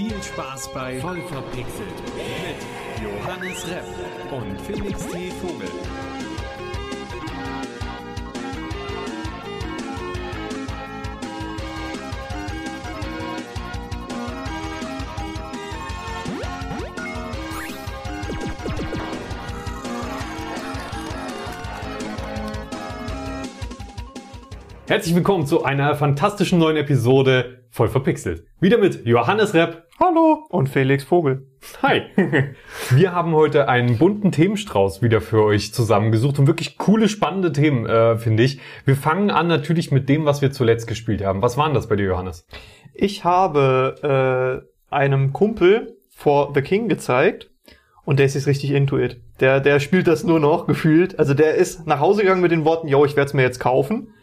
Viel 0.00 0.22
Spaß 0.22 0.72
bei 0.72 0.98
Voll 0.98 1.20
verpixelt 1.20 1.88
mit 2.16 3.04
Johannes 3.04 3.66
Repp 3.68 3.84
und 4.32 4.58
Felix 4.62 5.06
T. 5.08 5.30
Vogel. 5.42 5.68
Herzlich 24.86 25.14
willkommen 25.14 25.46
zu 25.46 25.62
einer 25.62 25.94
fantastischen 25.94 26.58
neuen 26.58 26.78
Episode 26.78 27.64
voll 27.70 27.88
verpixelt. 27.88 28.44
Wieder 28.60 28.78
mit 28.78 29.04
Johannes 29.06 29.52
Repp. 29.52 29.89
Hallo 30.02 30.46
und 30.48 30.70
Felix 30.70 31.04
Vogel. 31.04 31.46
Hi. 31.82 32.04
Wir 32.90 33.12
haben 33.12 33.34
heute 33.34 33.68
einen 33.68 33.98
bunten 33.98 34.32
Themenstrauß 34.32 35.02
wieder 35.02 35.20
für 35.20 35.44
euch 35.44 35.74
zusammengesucht 35.74 36.38
und 36.38 36.46
wirklich 36.46 36.78
coole, 36.78 37.06
spannende 37.06 37.52
Themen, 37.52 37.84
äh, 37.84 38.16
finde 38.16 38.42
ich. 38.42 38.60
Wir 38.86 38.96
fangen 38.96 39.30
an 39.30 39.46
natürlich 39.46 39.90
mit 39.90 40.08
dem, 40.08 40.24
was 40.24 40.40
wir 40.40 40.52
zuletzt 40.52 40.86
gespielt 40.86 41.22
haben. 41.22 41.42
Was 41.42 41.58
waren 41.58 41.74
das 41.74 41.86
bei 41.86 41.96
dir, 41.96 42.06
Johannes? 42.06 42.46
Ich 42.94 43.24
habe 43.24 44.64
äh, 44.90 44.94
einem 44.94 45.34
Kumpel 45.34 45.98
For 46.08 46.52
the 46.54 46.62
King 46.62 46.88
gezeigt 46.88 47.50
und 48.06 48.18
der 48.18 48.24
ist 48.24 48.34
jetzt 48.34 48.46
richtig 48.46 48.70
into 48.70 48.98
it. 48.98 49.20
Der, 49.38 49.60
der 49.60 49.80
spielt 49.80 50.06
das 50.06 50.24
nur 50.24 50.40
noch 50.40 50.66
gefühlt. 50.66 51.18
Also 51.18 51.34
der 51.34 51.56
ist 51.56 51.86
nach 51.86 52.00
Hause 52.00 52.22
gegangen 52.22 52.40
mit 52.40 52.52
den 52.52 52.64
Worten, 52.64 52.88
yo, 52.88 53.04
ich 53.04 53.16
werde 53.16 53.28
es 53.28 53.34
mir 53.34 53.42
jetzt 53.42 53.60
kaufen. 53.60 54.14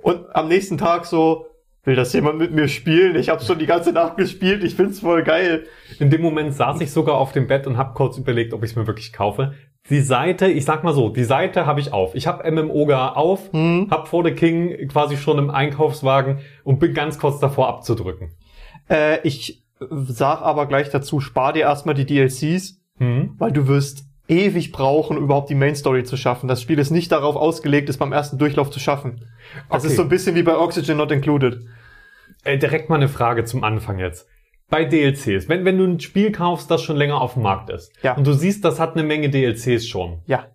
Und 0.00 0.34
am 0.34 0.48
nächsten 0.48 0.78
Tag 0.78 1.04
so, 1.04 1.44
will 1.86 1.96
das 1.96 2.12
jemand 2.12 2.38
mit 2.38 2.52
mir 2.52 2.68
spielen? 2.68 3.16
Ich 3.16 3.28
habe 3.30 3.42
schon 3.42 3.58
die 3.58 3.66
ganze 3.66 3.92
Nacht 3.92 4.16
gespielt, 4.18 4.62
ich 4.62 4.74
find's 4.74 5.00
voll 5.00 5.22
geil. 5.22 5.64
In 5.98 6.10
dem 6.10 6.20
Moment 6.20 6.52
saß 6.54 6.80
ich 6.82 6.90
sogar 6.90 7.16
auf 7.16 7.32
dem 7.32 7.46
Bett 7.46 7.66
und 7.66 7.78
habe 7.78 7.94
kurz 7.94 8.18
überlegt, 8.18 8.52
ob 8.52 8.62
ich 8.64 8.70
es 8.72 8.76
mir 8.76 8.86
wirklich 8.86 9.12
kaufe. 9.12 9.54
Die 9.88 10.00
Seite, 10.00 10.48
ich 10.48 10.64
sag 10.64 10.82
mal 10.82 10.92
so, 10.92 11.08
die 11.10 11.22
Seite 11.24 11.64
habe 11.64 11.78
ich 11.80 11.92
auf. 11.92 12.16
Ich 12.16 12.26
habe 12.26 12.50
MMOGA 12.50 13.10
auf, 13.10 13.52
Hm. 13.52 13.86
hab 13.88 14.08
vor 14.08 14.24
The 14.24 14.32
King 14.32 14.88
quasi 14.88 15.16
schon 15.16 15.38
im 15.38 15.48
Einkaufswagen 15.50 16.40
und 16.64 16.80
bin 16.80 16.92
ganz 16.92 17.18
kurz 17.20 17.38
davor 17.38 17.68
abzudrücken. 17.68 18.32
Äh, 18.90 19.20
ich 19.22 19.62
sag 19.78 20.42
aber 20.42 20.66
gleich 20.66 20.90
dazu, 20.90 21.20
spar 21.20 21.52
dir 21.52 21.62
erstmal 21.62 21.94
die 21.94 22.04
DLCs, 22.04 22.80
Hm? 22.98 23.34
weil 23.38 23.52
du 23.52 23.68
wirst 23.68 24.05
ewig 24.28 24.72
brauchen, 24.72 25.16
überhaupt 25.16 25.50
die 25.50 25.54
Main 25.54 25.74
Story 25.76 26.04
zu 26.04 26.16
schaffen. 26.16 26.48
Das 26.48 26.60
Spiel 26.62 26.78
ist 26.78 26.90
nicht 26.90 27.12
darauf 27.12 27.36
ausgelegt, 27.36 27.88
es 27.88 27.96
beim 27.98 28.12
ersten 28.12 28.38
Durchlauf 28.38 28.70
zu 28.70 28.80
schaffen. 28.80 29.24
Das 29.70 29.82
Okay. 29.82 29.88
ist 29.92 29.96
so 29.96 30.02
ein 30.02 30.08
bisschen 30.08 30.34
wie 30.34 30.42
bei 30.42 30.56
Oxygen 30.56 30.96
Not 30.96 31.12
Included. 31.12 31.60
Äh, 32.44 32.58
direkt 32.58 32.88
mal 32.90 32.96
eine 32.96 33.08
Frage 33.08 33.44
zum 33.44 33.64
Anfang 33.64 33.98
jetzt. 33.98 34.28
Bei 34.68 34.84
DLCs, 34.84 35.48
wenn, 35.48 35.64
wenn 35.64 35.78
du 35.78 35.84
ein 35.84 36.00
Spiel 36.00 36.32
kaufst, 36.32 36.70
das 36.70 36.82
schon 36.82 36.96
länger 36.96 37.20
auf 37.20 37.34
dem 37.34 37.42
Markt 37.44 37.70
ist 37.70 37.92
Ja. 38.02 38.14
und 38.16 38.26
du 38.26 38.32
siehst, 38.32 38.64
das 38.64 38.80
hat 38.80 38.94
eine 38.94 39.04
Menge 39.04 39.30
DLCs 39.30 39.86
schon, 39.86 40.22
Ja, 40.26 40.46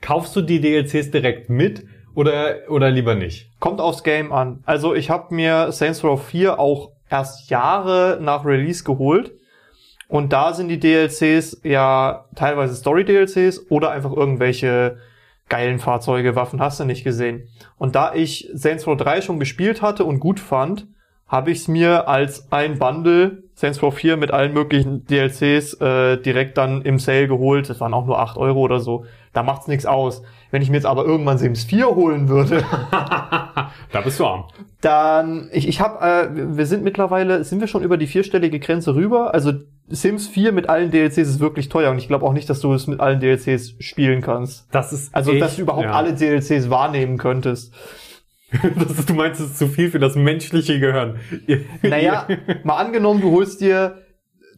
kaufst 0.00 0.36
du 0.36 0.40
die 0.40 0.60
DLCs 0.60 1.10
direkt 1.10 1.50
mit 1.50 1.84
oder, 2.14 2.58
oder 2.68 2.90
lieber 2.90 3.16
nicht? 3.16 3.50
kommt 3.58 3.80
aufs 3.80 4.04
Game 4.04 4.32
an. 4.32 4.62
Also 4.66 4.94
ich 4.94 5.10
habe 5.10 5.34
mir 5.34 5.72
Saints 5.72 6.04
Row 6.04 6.22
4 6.24 6.60
auch 6.60 6.92
erst 7.10 7.50
Jahre 7.50 8.18
nach 8.20 8.44
Release 8.44 8.84
geholt. 8.84 9.32
Und 10.10 10.32
da 10.32 10.54
sind 10.54 10.66
die 10.66 10.80
DLCs 10.80 11.60
ja 11.62 12.24
teilweise 12.34 12.74
Story-DLCs 12.74 13.70
oder 13.70 13.92
einfach 13.92 14.12
irgendwelche 14.12 14.98
geilen 15.48 15.78
Fahrzeuge, 15.78 16.34
Waffen 16.34 16.60
hast 16.60 16.80
du 16.80 16.84
nicht 16.84 17.04
gesehen. 17.04 17.48
Und 17.78 17.94
da 17.94 18.12
ich 18.12 18.50
Saints 18.52 18.88
Row 18.88 18.96
3 18.96 19.20
schon 19.20 19.38
gespielt 19.38 19.82
hatte 19.82 20.04
und 20.04 20.18
gut 20.18 20.40
fand, 20.40 20.88
habe 21.28 21.52
ich 21.52 21.58
es 21.58 21.68
mir 21.68 22.08
als 22.08 22.50
ein 22.50 22.80
Bundle 22.80 23.44
Saints 23.54 23.80
Row 23.82 23.94
4 23.94 24.16
mit 24.16 24.32
allen 24.32 24.52
möglichen 24.52 25.04
DLCs 25.04 25.74
äh, 25.74 26.16
direkt 26.16 26.58
dann 26.58 26.82
im 26.82 26.98
Sale 26.98 27.28
geholt. 27.28 27.70
Das 27.70 27.78
waren 27.78 27.94
auch 27.94 28.06
nur 28.06 28.18
8 28.18 28.36
Euro 28.36 28.58
oder 28.58 28.80
so. 28.80 29.04
Da 29.32 29.44
macht's 29.44 29.68
nichts 29.68 29.86
aus. 29.86 30.22
Wenn 30.50 30.60
ich 30.60 30.70
mir 30.70 30.76
jetzt 30.76 30.86
aber 30.86 31.04
irgendwann 31.04 31.38
Sims 31.38 31.62
4 31.62 31.86
holen 31.94 32.28
würde, 32.28 32.64
da 32.90 34.00
bist 34.02 34.18
du 34.18 34.26
arm. 34.26 34.46
dann, 34.80 35.50
ich, 35.52 35.68
ich 35.68 35.80
habe, 35.80 36.04
äh, 36.04 36.56
wir 36.56 36.66
sind 36.66 36.82
mittlerweile, 36.82 37.44
sind 37.44 37.60
wir 37.60 37.68
schon 37.68 37.84
über 37.84 37.96
die 37.96 38.08
vierstellige 38.08 38.58
Grenze 38.58 38.96
rüber. 38.96 39.34
Also 39.34 39.52
Sims 39.90 40.28
4 40.28 40.52
mit 40.52 40.68
allen 40.68 40.90
DLCs 40.90 41.18
ist 41.18 41.40
wirklich 41.40 41.68
teuer 41.68 41.90
und 41.90 41.98
ich 41.98 42.08
glaube 42.08 42.24
auch 42.24 42.32
nicht, 42.32 42.48
dass 42.48 42.60
du 42.60 42.72
es 42.72 42.86
mit 42.86 43.00
allen 43.00 43.20
DLCs 43.20 43.74
spielen 43.80 44.20
kannst. 44.22 44.66
Das 44.70 44.92
ist 44.92 45.14
Also, 45.14 45.32
echt, 45.32 45.42
dass 45.42 45.56
du 45.56 45.62
überhaupt 45.62 45.84
ja. 45.84 45.92
alle 45.92 46.14
DLCs 46.14 46.70
wahrnehmen 46.70 47.18
könntest. 47.18 47.74
das 48.78 48.98
ist, 48.98 49.10
du 49.10 49.14
meinst, 49.14 49.40
es 49.40 49.50
ist 49.50 49.58
zu 49.58 49.68
viel 49.68 49.90
für 49.90 49.98
das 49.98 50.16
menschliche 50.16 50.80
Gehirn. 50.80 51.16
Naja, 51.82 52.26
mal 52.64 52.76
angenommen, 52.76 53.20
du 53.20 53.30
holst 53.32 53.60
dir 53.60 53.98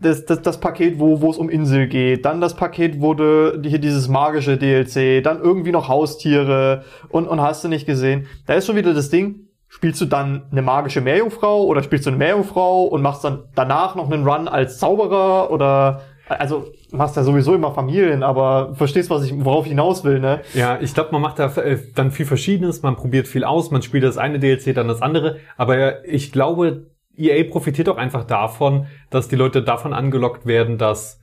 das, 0.01 0.25
das, 0.25 0.43
das 0.43 0.61
Paket, 0.61 0.99
wo 0.99 1.21
wo 1.21 1.31
es 1.31 1.39
um 1.39 1.49
Insel 1.49 1.87
geht, 1.87 2.25
dann 2.25 2.41
das 2.41 2.57
Paket, 2.57 3.01
wo 3.01 3.15
du 3.15 3.61
hier 3.65 3.79
dieses 3.79 4.09
magische 4.09 4.57
DLC, 4.57 5.23
dann 5.23 5.41
irgendwie 5.41 5.73
noch 5.73 5.89
Haustiere 5.89 6.85
und, 7.09 7.29
und 7.29 7.41
hast 7.41 7.63
du 7.65 7.69
nicht 7.69 7.87
gesehen. 7.87 8.27
Da 8.47 8.55
ist 8.55 8.67
schon 8.67 8.77
wieder 8.77 8.95
das 8.95 9.11
Ding, 9.11 9.49
spielst 9.73 10.03
du 10.03 10.05
dann 10.05 10.43
eine 10.53 10.61
magische 10.61 11.01
Meerjungfrau 11.01 11.65
oder 11.65 11.83
spielst 11.83 12.05
du 12.05 12.11
eine 12.11 12.19
Meerjungfrau 12.19 12.85
und 12.85 13.01
machst 13.01 13.25
dann 13.25 13.45
danach 13.55 13.95
noch 13.95 14.11
einen 14.11 14.29
Run 14.29 14.47
als 14.47 14.79
Zauberer 14.79 15.51
oder 15.51 16.03
also 16.29 16.67
machst 16.91 17.17
ja 17.17 17.25
sowieso 17.25 17.55
immer 17.55 17.73
Familien, 17.73 18.23
aber 18.23 18.75
verstehst, 18.75 19.09
was 19.09 19.25
ich, 19.25 19.33
worauf 19.45 19.65
ich 19.65 19.71
hinaus 19.71 20.05
will, 20.05 20.21
ne? 20.21 20.43
Ja, 20.53 20.79
ich 20.81 20.93
glaube, 20.93 21.13
man 21.13 21.23
macht 21.23 21.39
da 21.39 21.47
äh, 21.57 21.79
dann 21.95 22.11
viel 22.11 22.27
Verschiedenes, 22.27 22.83
man 22.83 22.97
probiert 22.97 23.27
viel 23.27 23.45
aus, 23.45 23.71
man 23.71 23.81
spielt 23.81 24.05
das 24.05 24.19
eine 24.19 24.39
DLC, 24.39 24.75
dann 24.75 24.89
das 24.89 25.01
andere. 25.01 25.39
Aber 25.57 26.05
ich 26.07 26.33
glaube, 26.33 26.87
EA 27.17 27.43
profitiert 27.51 27.89
auch 27.89 27.97
einfach 27.97 28.25
davon, 28.25 28.87
dass 29.09 29.29
die 29.29 29.37
Leute 29.37 29.63
davon 29.63 29.95
angelockt 29.95 30.45
werden, 30.45 30.77
dass 30.77 31.22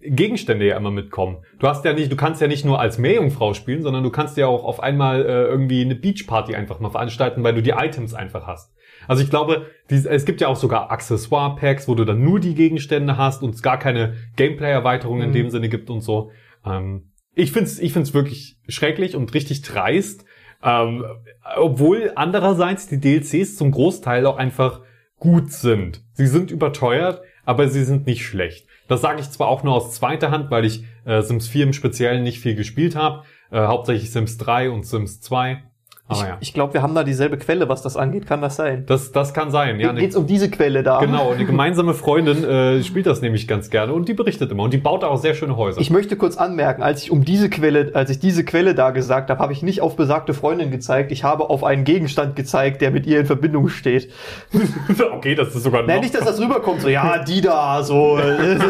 Gegenstände 0.00 0.66
ja 0.66 0.76
immer 0.76 0.90
mitkommen. 0.90 1.38
Du 1.58 1.66
hast 1.66 1.84
ja 1.84 1.92
nicht, 1.92 2.10
du 2.12 2.16
kannst 2.16 2.40
ja 2.40 2.46
nicht 2.46 2.64
nur 2.64 2.80
als 2.80 2.98
Meerjungfrau 2.98 3.54
spielen, 3.54 3.82
sondern 3.82 4.02
du 4.04 4.10
kannst 4.10 4.36
ja 4.36 4.46
auch 4.46 4.64
auf 4.64 4.80
einmal 4.80 5.22
äh, 5.22 5.44
irgendwie 5.44 5.80
eine 5.84 5.94
Beachparty 5.96 6.54
einfach 6.54 6.78
mal 6.80 6.90
veranstalten, 6.90 7.42
weil 7.42 7.54
du 7.54 7.62
die 7.62 7.70
Items 7.70 8.14
einfach 8.14 8.46
hast. 8.46 8.72
Also 9.08 9.22
ich 9.22 9.30
glaube, 9.30 9.66
dies, 9.90 10.06
es 10.06 10.24
gibt 10.24 10.40
ja 10.40 10.48
auch 10.48 10.56
sogar 10.56 10.90
Accessoire-Packs, 10.90 11.88
wo 11.88 11.94
du 11.94 12.04
dann 12.04 12.22
nur 12.22 12.40
die 12.40 12.54
Gegenstände 12.54 13.16
hast 13.16 13.42
und 13.42 13.54
es 13.54 13.62
gar 13.62 13.78
keine 13.78 14.14
Gameplay-Erweiterung 14.36 15.20
in 15.22 15.30
Mhm. 15.30 15.34
dem 15.34 15.50
Sinne 15.50 15.68
gibt 15.68 15.90
und 15.90 16.00
so. 16.00 16.30
Ähm, 16.64 17.12
ich 17.34 17.52
find's, 17.52 17.78
ich 17.78 17.92
find's 17.92 18.14
wirklich 18.14 18.58
schrecklich 18.68 19.14
und 19.16 19.32
richtig 19.34 19.62
dreist. 19.62 20.24
Ähm, 20.62 21.04
obwohl 21.56 22.12
andererseits 22.16 22.88
die 22.88 22.98
DLCs 23.00 23.56
zum 23.56 23.70
Großteil 23.70 24.26
auch 24.26 24.36
einfach 24.36 24.80
gut 25.18 25.50
sind. 25.52 26.02
Sie 26.12 26.26
sind 26.26 26.50
überteuert, 26.50 27.22
aber 27.48 27.66
sie 27.70 27.82
sind 27.82 28.06
nicht 28.06 28.26
schlecht. 28.26 28.66
Das 28.88 29.00
sage 29.00 29.22
ich 29.22 29.30
zwar 29.30 29.48
auch 29.48 29.62
nur 29.62 29.72
aus 29.72 29.94
zweiter 29.94 30.30
Hand, 30.30 30.50
weil 30.50 30.66
ich 30.66 30.84
äh, 31.06 31.22
Sims 31.22 31.48
4 31.48 31.64
im 31.64 31.72
Speziellen 31.72 32.22
nicht 32.22 32.40
viel 32.40 32.54
gespielt 32.54 32.94
habe. 32.94 33.24
Äh, 33.50 33.60
hauptsächlich 33.60 34.10
Sims 34.10 34.36
3 34.36 34.68
und 34.68 34.84
Sims 34.84 35.22
2. 35.22 35.62
Ich 36.10 36.20
ja, 36.22 36.38
ich 36.40 36.54
glaube, 36.54 36.72
wir 36.72 36.82
haben 36.82 36.94
da 36.94 37.04
dieselbe 37.04 37.36
Quelle, 37.36 37.68
was 37.68 37.82
das 37.82 37.96
angeht. 37.96 38.26
Kann 38.26 38.40
das 38.40 38.56
sein? 38.56 38.84
das, 38.86 39.12
das 39.12 39.34
kann 39.34 39.50
sein. 39.50 39.78
Ja, 39.78 39.90
eine, 39.90 40.00
Geht's 40.00 40.16
um 40.16 40.26
diese 40.26 40.50
Quelle 40.50 40.82
da? 40.82 41.00
genau, 41.00 41.32
eine 41.32 41.44
gemeinsame 41.44 41.92
Freundin 41.92 42.44
äh, 42.44 42.82
spielt 42.82 43.06
das 43.06 43.20
nämlich 43.20 43.46
ganz 43.46 43.68
gerne 43.68 43.92
und 43.92 44.08
die 44.08 44.14
berichtet 44.14 44.50
immer. 44.50 44.62
Und 44.62 44.72
die 44.72 44.78
baut 44.78 45.04
auch 45.04 45.18
sehr 45.18 45.34
schöne 45.34 45.56
Häuser. 45.56 45.80
Ich 45.80 45.90
möchte 45.90 46.16
kurz 46.16 46.38
anmerken, 46.38 46.82
als 46.82 47.02
ich 47.02 47.10
um 47.10 47.26
diese 47.26 47.50
Quelle, 47.50 47.90
als 47.92 48.08
ich 48.08 48.18
diese 48.18 48.42
Quelle 48.44 48.74
da 48.74 48.90
gesagt 48.90 49.28
habe, 49.28 49.38
habe 49.40 49.52
ich 49.52 49.62
nicht 49.62 49.82
auf 49.82 49.96
besagte 49.96 50.32
Freundin 50.32 50.70
gezeigt, 50.70 51.12
ich 51.12 51.24
habe 51.24 51.50
auf 51.50 51.62
einen 51.62 51.84
Gegenstand 51.84 52.36
gezeigt, 52.36 52.80
der 52.80 52.90
mit 52.90 53.06
ihr 53.06 53.20
in 53.20 53.26
Verbindung 53.26 53.68
steht. 53.68 54.10
okay, 55.12 55.34
das 55.34 55.54
ist 55.54 55.62
sogar 55.62 55.82
Nein, 55.82 55.96
noch. 55.96 56.02
nicht, 56.02 56.14
dass 56.14 56.24
das 56.24 56.40
rüberkommt, 56.40 56.80
so, 56.80 56.88
ja, 56.88 57.18
die 57.22 57.42
da, 57.42 57.82
so. 57.82 58.18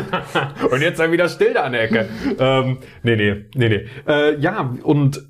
Und 0.70 0.80
jetzt 0.80 0.98
sei 0.98 1.12
wieder 1.12 1.28
still 1.28 1.54
da 1.54 1.62
an 1.62 1.72
der 1.72 1.82
Ecke. 1.82 2.08
ähm, 2.38 2.78
nee, 3.04 3.14
nee, 3.14 3.44
nee, 3.54 3.68
nee. 3.68 3.86
Äh, 4.12 4.38
ja, 4.40 4.74
und 4.82 5.28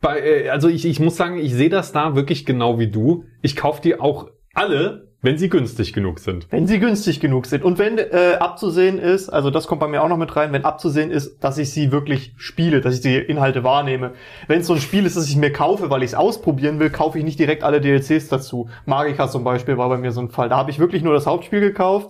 bei, 0.00 0.20
äh, 0.20 0.48
also 0.48 0.68
ich, 0.68 0.84
ich 0.84 1.00
muss 1.00 1.16
sagen, 1.16 1.38
ich 1.38 1.54
sehe 1.54 1.70
das 1.70 1.92
da 1.92 2.14
wirklich 2.14 2.46
genau 2.46 2.78
wie 2.78 2.88
du. 2.88 3.24
Ich 3.42 3.56
kaufe 3.56 3.82
die 3.82 3.98
auch 4.00 4.30
alle, 4.54 5.08
wenn 5.22 5.36
sie 5.36 5.50
günstig 5.50 5.92
genug 5.92 6.18
sind. 6.18 6.46
wenn 6.50 6.66
sie 6.66 6.78
günstig 6.78 7.20
genug 7.20 7.44
sind. 7.44 7.62
Und 7.62 7.78
wenn 7.78 7.98
äh, 7.98 8.36
abzusehen 8.40 8.98
ist, 8.98 9.28
also 9.28 9.50
das 9.50 9.66
kommt 9.66 9.80
bei 9.80 9.88
mir 9.88 10.02
auch 10.02 10.08
noch 10.08 10.16
mit 10.16 10.34
rein, 10.34 10.52
wenn 10.52 10.64
abzusehen 10.64 11.10
ist, 11.10 11.44
dass 11.44 11.58
ich 11.58 11.70
sie 11.70 11.92
wirklich 11.92 12.32
spiele, 12.38 12.80
dass 12.80 12.94
ich 12.94 13.00
die 13.02 13.16
Inhalte 13.16 13.62
wahrnehme. 13.62 14.12
Wenn 14.48 14.60
es 14.60 14.66
so 14.66 14.72
ein 14.72 14.80
Spiel 14.80 15.04
ist, 15.04 15.18
das 15.18 15.28
ich 15.28 15.36
mir 15.36 15.52
kaufe, 15.52 15.90
weil 15.90 16.02
ich 16.02 16.10
es 16.10 16.14
ausprobieren 16.14 16.80
will, 16.80 16.88
kaufe 16.88 17.18
ich 17.18 17.24
nicht 17.24 17.38
direkt 17.38 17.62
alle 17.62 17.82
DLCs 17.82 18.28
dazu. 18.28 18.70
Magica 18.86 19.28
zum 19.28 19.44
Beispiel 19.44 19.76
war 19.76 19.90
bei 19.90 19.98
mir 19.98 20.12
so 20.12 20.22
ein 20.22 20.30
Fall. 20.30 20.48
Da 20.48 20.56
habe 20.56 20.70
ich 20.70 20.78
wirklich 20.78 21.02
nur 21.02 21.12
das 21.12 21.26
Hauptspiel 21.26 21.60
gekauft 21.60 22.08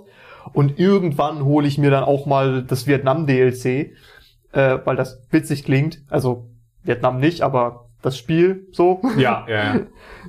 und 0.52 0.78
irgendwann 0.78 1.44
hole 1.44 1.66
ich 1.66 1.78
mir 1.78 1.90
dann 1.90 2.04
auch 2.04 2.26
mal 2.26 2.62
das 2.62 2.86
Vietnam-DLC, 2.86 3.64
äh, 4.52 4.78
weil 4.84 4.94
das 4.94 5.20
witzig 5.32 5.64
klingt. 5.64 6.02
Also 6.08 6.49
Vietnam 6.82 7.18
nicht, 7.18 7.42
aber 7.42 7.90
das 8.02 8.16
Spiel 8.16 8.66
so. 8.72 9.00
Ja, 9.16 9.46
ja, 9.48 9.74
ja. 9.74 9.86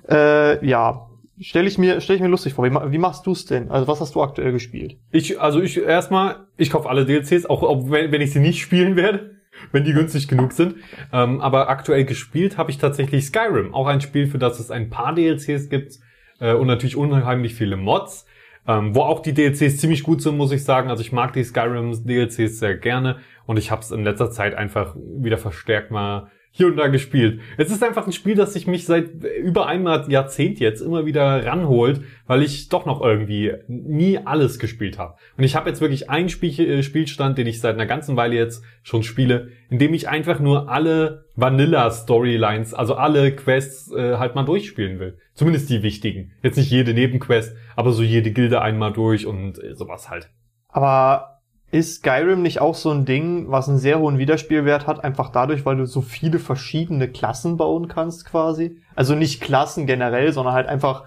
äh, 0.10 0.66
ja. 0.66 1.08
Stelle 1.40 1.68
ich 1.68 1.80
mir, 1.80 2.02
stell 2.02 2.18
ich 2.18 2.22
mir 2.22 2.28
lustig 2.28 2.54
vor. 2.54 2.66
Wie, 2.66 2.92
wie 2.92 2.98
machst 3.00 3.26
du's 3.26 3.46
denn? 3.46 3.72
Also 3.72 3.88
was 3.88 4.00
hast 4.00 4.14
du 4.14 4.22
aktuell 4.22 4.52
gespielt? 4.52 4.98
Ich, 5.12 5.42
also 5.42 5.60
ich 5.60 5.82
erstmal, 5.82 6.46
ich 6.56 6.70
kaufe 6.70 6.88
alle 6.88 7.06
DLCs, 7.06 7.48
auch, 7.48 7.64
auch 7.64 7.90
wenn, 7.90 8.12
wenn 8.12 8.22
ich 8.22 8.32
sie 8.32 8.40
nicht 8.40 8.62
spielen 8.62 8.96
werde, 8.96 9.38
wenn 9.72 9.84
die 9.84 9.94
günstig 9.94 10.28
genug 10.28 10.52
sind. 10.52 10.76
Ähm, 11.12 11.42
aber 11.42 11.70
aktuell 11.70 12.06
gespielt 12.06 12.58
habe 12.58 12.70
ich 12.70 12.78
tatsächlich 12.78 13.26
Skyrim, 13.26 13.74
auch 13.74 13.88
ein 13.88 14.02
Spiel, 14.02 14.28
für 14.28 14.38
das 14.38 14.60
es 14.60 14.70
ein 14.70 14.92
paar 14.92 15.16
DLCs 15.16 15.70
gibt 15.70 15.98
äh, 16.40 16.54
und 16.54 16.68
natürlich 16.68 16.96
unheimlich 16.96 17.56
viele 17.56 17.76
Mods. 17.78 18.28
ähm, 18.68 18.94
wo 18.94 19.02
auch 19.02 19.22
die 19.22 19.34
DLCs 19.34 19.78
ziemlich 19.78 20.04
gut 20.04 20.22
sind, 20.22 20.38
muss 20.38 20.52
ich 20.52 20.64
sagen. 20.64 20.92
Also 20.92 21.02
ich 21.02 21.12
mag 21.12 21.34
die 21.34 21.44
Skyrim 21.44 22.06
DLCs 22.06 22.60
sehr 22.60 22.78
gerne 22.78 23.18
und 23.48 23.58
ich 23.58 23.72
habe 23.72 23.82
es 23.82 23.90
in 23.90 24.04
letzter 24.04 24.30
Zeit 24.30 24.54
einfach 24.54 24.96
wieder 24.96 25.40
verstärkt 25.40 25.90
mal 25.90 26.30
hier 26.54 26.68
und 26.68 26.76
da 26.76 26.88
gespielt. 26.88 27.40
Es 27.58 27.72
ist 27.72 27.82
einfach 27.82 28.06
ein 28.06 28.12
Spiel, 28.12 28.36
das 28.36 28.54
sich 28.54 28.68
mich 28.68 28.86
seit 28.86 29.24
über 29.42 29.68
einem 29.68 29.88
Jahrzehnt 30.10 30.60
jetzt 30.60 30.82
immer 30.82 31.06
wieder 31.06 31.46
ranholt, 31.46 32.02
weil 32.28 32.44
ich 32.44 32.68
doch 32.68 32.86
noch 32.86 33.02
irgendwie 33.02 33.54
nie 33.68 34.20
alles 34.20 34.60
gespielt 34.60 35.00
habe. 35.00 35.16
Und 35.38 35.46
ich 35.46 35.56
habe 35.56 35.70
jetzt 35.70 35.80
wirklich 35.80 36.10
einen 36.10 36.28
Spiel, 36.28 36.60
äh, 36.60 36.84
Spielstand, 36.84 37.38
den 37.38 37.48
ich 37.48 37.62
seit 37.62 37.76
einer 37.76 37.86
ganzen 37.86 38.18
Weile 38.18 38.36
jetzt 38.36 38.64
schon 38.84 39.02
spiele, 39.02 39.50
in 39.70 39.80
dem 39.80 39.94
ich 39.94 40.10
einfach 40.10 40.42
nur 40.42 40.70
alle 40.70 41.26
Vanilla-Storylines, 41.36 42.74
also 42.74 42.96
alle 42.96 43.34
Quests 43.34 43.92
äh, 43.94 44.18
halt 44.18 44.36
mal 44.36 44.44
durchspielen 44.44 45.00
will. 45.00 45.18
Zumindest 45.34 45.70
die 45.70 45.84
wichtigen. 45.84 46.34
Jetzt 46.44 46.58
nicht 46.58 46.70
jede 46.70 46.94
Nebenquest, 46.94 47.56
aber 47.78 47.94
so 47.94 48.04
jede 48.04 48.32
Gilde 48.32 48.62
einmal 48.62 48.92
durch 48.92 49.26
und 49.26 49.64
äh, 49.64 49.74
sowas 49.74 50.10
halt. 50.10 50.30
Aber 50.68 51.31
ist 51.72 51.96
Skyrim 51.96 52.42
nicht 52.42 52.60
auch 52.60 52.76
so 52.76 52.92
ein 52.92 53.06
Ding, 53.06 53.50
was 53.50 53.70
einen 53.70 53.78
sehr 53.78 54.00
hohen 54.00 54.18
Wiederspielwert 54.18 54.88
hat, 54.88 55.04
einfach 55.04 55.30
dadurch, 55.32 55.66
weil 55.66 55.78
du 55.78 55.86
so 55.86 56.02
viele 56.02 56.38
verschiedene 56.38 57.08
Klassen 57.08 57.56
bauen 57.58 57.88
kannst 57.88 58.26
quasi? 58.26 58.78
Also 58.94 59.16
nicht 59.16 59.42
Klassen 59.42 59.88
generell, 59.88 60.34
sondern 60.34 60.54
halt 60.54 60.68
einfach, 60.68 61.06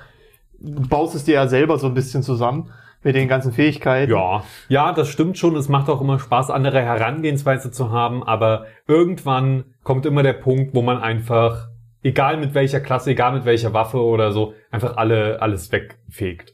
du 0.58 0.88
baust 0.88 1.14
es 1.14 1.25
dir 1.25 1.34
ja 1.34 1.49
selber 1.49 1.78
so 1.78 1.87
ein 1.87 1.94
bisschen 1.94 2.22
zusammen 2.22 2.70
mit 3.02 3.14
den 3.14 3.28
ganzen 3.28 3.52
Fähigkeiten. 3.52 4.11
Ja, 4.11 4.43
ja, 4.69 4.93
das 4.93 5.08
stimmt 5.08 5.37
schon. 5.37 5.55
Es 5.56 5.69
macht 5.69 5.90
auch 5.90 6.00
immer 6.00 6.19
Spaß, 6.19 6.50
andere 6.50 6.81
Herangehensweise 6.81 7.70
zu 7.70 7.90
haben, 7.90 8.22
aber 8.22 8.64
irgendwann 8.88 9.64
kommt 9.82 10.06
immer 10.06 10.22
der 10.22 10.32
Punkt, 10.32 10.75
wo 10.75 10.81
man 10.81 10.96
einfach, 10.96 11.69
egal 12.02 12.38
mit 12.38 12.55
welcher 12.55 12.81
Klasse, 12.81 13.11
egal 13.11 13.34
mit 13.34 13.44
welcher 13.44 13.75
Waffe 13.75 13.99
oder 13.99 14.32
so, 14.32 14.55
einfach 14.70 14.96
alle, 14.96 15.43
alles 15.43 15.70
wegfegt. 15.70 16.54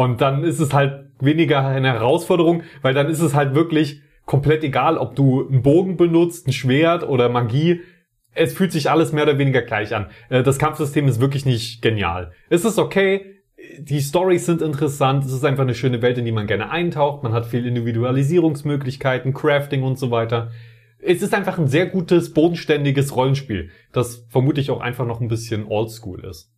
Und 0.00 0.22
dann 0.22 0.44
ist 0.44 0.60
es 0.60 0.72
halt 0.72 1.10
weniger 1.20 1.62
eine 1.66 1.92
Herausforderung, 1.92 2.62
weil 2.80 2.94
dann 2.94 3.10
ist 3.10 3.20
es 3.20 3.34
halt 3.34 3.54
wirklich 3.54 4.00
komplett 4.24 4.64
egal, 4.64 4.96
ob 4.96 5.14
du 5.14 5.46
einen 5.46 5.60
Bogen 5.60 5.98
benutzt, 5.98 6.48
ein 6.48 6.54
Schwert 6.54 7.06
oder 7.06 7.28
Magie. 7.28 7.82
Es 8.32 8.54
fühlt 8.54 8.72
sich 8.72 8.90
alles 8.90 9.12
mehr 9.12 9.24
oder 9.24 9.36
weniger 9.36 9.60
gleich 9.60 9.94
an. 9.94 10.06
Äh, 10.30 10.42
das 10.42 10.58
Kampfsystem 10.58 11.06
ist 11.06 11.20
wirklich 11.20 11.44
nicht 11.44 11.82
genial. 11.82 12.32
Es 12.48 12.64
ist 12.64 12.78
okay, 12.78 13.42
die 13.78 14.00
Stories 14.00 14.46
sind 14.46 14.62
interessant, 14.62 15.26
es 15.26 15.34
ist 15.34 15.44
einfach 15.44 15.64
eine 15.64 15.74
schöne 15.74 16.00
Welt, 16.00 16.16
in 16.16 16.24
die 16.24 16.32
man 16.32 16.46
gerne 16.46 16.70
eintaucht, 16.70 17.22
man 17.22 17.34
hat 17.34 17.44
viel 17.44 17.66
Individualisierungsmöglichkeiten, 17.66 19.34
Crafting 19.34 19.82
und 19.82 19.98
so 19.98 20.10
weiter. 20.10 20.50
Es 20.98 21.20
ist 21.20 21.34
einfach 21.34 21.58
ein 21.58 21.68
sehr 21.68 21.84
gutes, 21.84 22.32
bodenständiges 22.32 23.14
Rollenspiel, 23.14 23.68
das 23.92 24.24
vermutlich 24.30 24.70
auch 24.70 24.80
einfach 24.80 25.04
noch 25.04 25.20
ein 25.20 25.28
bisschen 25.28 25.66
oldschool 25.66 26.24
ist. 26.24 26.50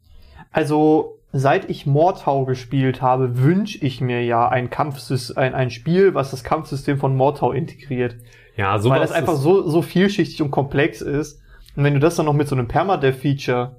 Also 0.52 1.18
seit 1.32 1.70
ich 1.70 1.86
Mortau 1.86 2.44
gespielt 2.44 3.00
habe, 3.00 3.38
wünsche 3.38 3.78
ich 3.84 4.00
mir 4.00 4.22
ja 4.24 4.48
ein 4.48 4.68
Kampfsystem, 4.68 5.38
ein, 5.38 5.54
ein 5.54 5.70
Spiel, 5.70 6.14
was 6.14 6.30
das 6.30 6.44
Kampfsystem 6.44 6.98
von 6.98 7.16
Mortau 7.16 7.52
integriert. 7.52 8.16
Ja, 8.56 8.78
so 8.78 8.90
Weil 8.90 9.00
das 9.00 9.12
einfach 9.12 9.36
so, 9.36 9.66
so 9.68 9.80
vielschichtig 9.80 10.42
und 10.42 10.50
komplex 10.50 11.00
ist. 11.00 11.40
Und 11.74 11.84
wenn 11.84 11.94
du 11.94 12.00
das 12.00 12.16
dann 12.16 12.26
noch 12.26 12.34
mit 12.34 12.48
so 12.48 12.54
einem 12.54 12.68
Permadeath-Feature 12.68 13.76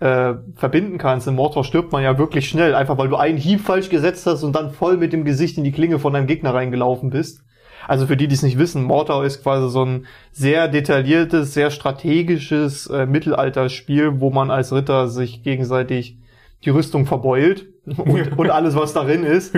äh, 0.00 0.34
verbinden 0.56 0.98
kannst, 0.98 1.28
in 1.28 1.36
Mortau 1.36 1.62
stirbt 1.62 1.92
man 1.92 2.02
ja 2.02 2.18
wirklich 2.18 2.48
schnell, 2.48 2.74
einfach 2.74 2.98
weil 2.98 3.08
du 3.08 3.16
einen 3.16 3.38
Hieb 3.38 3.60
falsch 3.60 3.90
gesetzt 3.90 4.26
hast 4.26 4.42
und 4.42 4.56
dann 4.56 4.72
voll 4.72 4.96
mit 4.96 5.12
dem 5.12 5.24
Gesicht 5.24 5.56
in 5.56 5.64
die 5.64 5.72
Klinge 5.72 6.00
von 6.00 6.12
deinem 6.12 6.26
Gegner 6.26 6.52
reingelaufen 6.52 7.10
bist. 7.10 7.42
Also 7.86 8.06
für 8.06 8.16
die, 8.16 8.26
die 8.26 8.34
es 8.34 8.42
nicht 8.42 8.58
wissen, 8.58 8.82
Mortau 8.82 9.22
ist 9.22 9.42
quasi 9.42 9.70
so 9.70 9.84
ein 9.84 10.06
sehr 10.32 10.66
detailliertes, 10.66 11.54
sehr 11.54 11.70
strategisches 11.70 12.88
äh, 12.88 13.06
Mittelalterspiel, 13.06 14.20
wo 14.20 14.30
man 14.30 14.50
als 14.50 14.72
Ritter 14.72 15.08
sich 15.08 15.44
gegenseitig 15.44 16.18
die 16.64 16.70
Rüstung 16.70 17.06
verbeult 17.06 17.66
und, 17.86 18.32
und 18.38 18.50
alles, 18.50 18.74
was 18.74 18.92
darin 18.92 19.24
ist. 19.24 19.54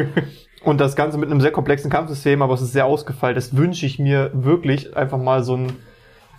Und 0.62 0.80
das 0.80 0.96
Ganze 0.96 1.18
mit 1.18 1.30
einem 1.30 1.40
sehr 1.40 1.52
komplexen 1.52 1.90
Kampfsystem, 1.90 2.42
aber 2.42 2.54
es 2.54 2.60
ist 2.60 2.72
sehr 2.72 2.86
ausgefeilt. 2.86 3.36
Das 3.36 3.56
wünsche 3.56 3.86
ich 3.86 3.98
mir 3.98 4.30
wirklich 4.34 4.96
einfach 4.96 5.18
mal 5.18 5.42
so 5.42 5.56
ein 5.56 5.72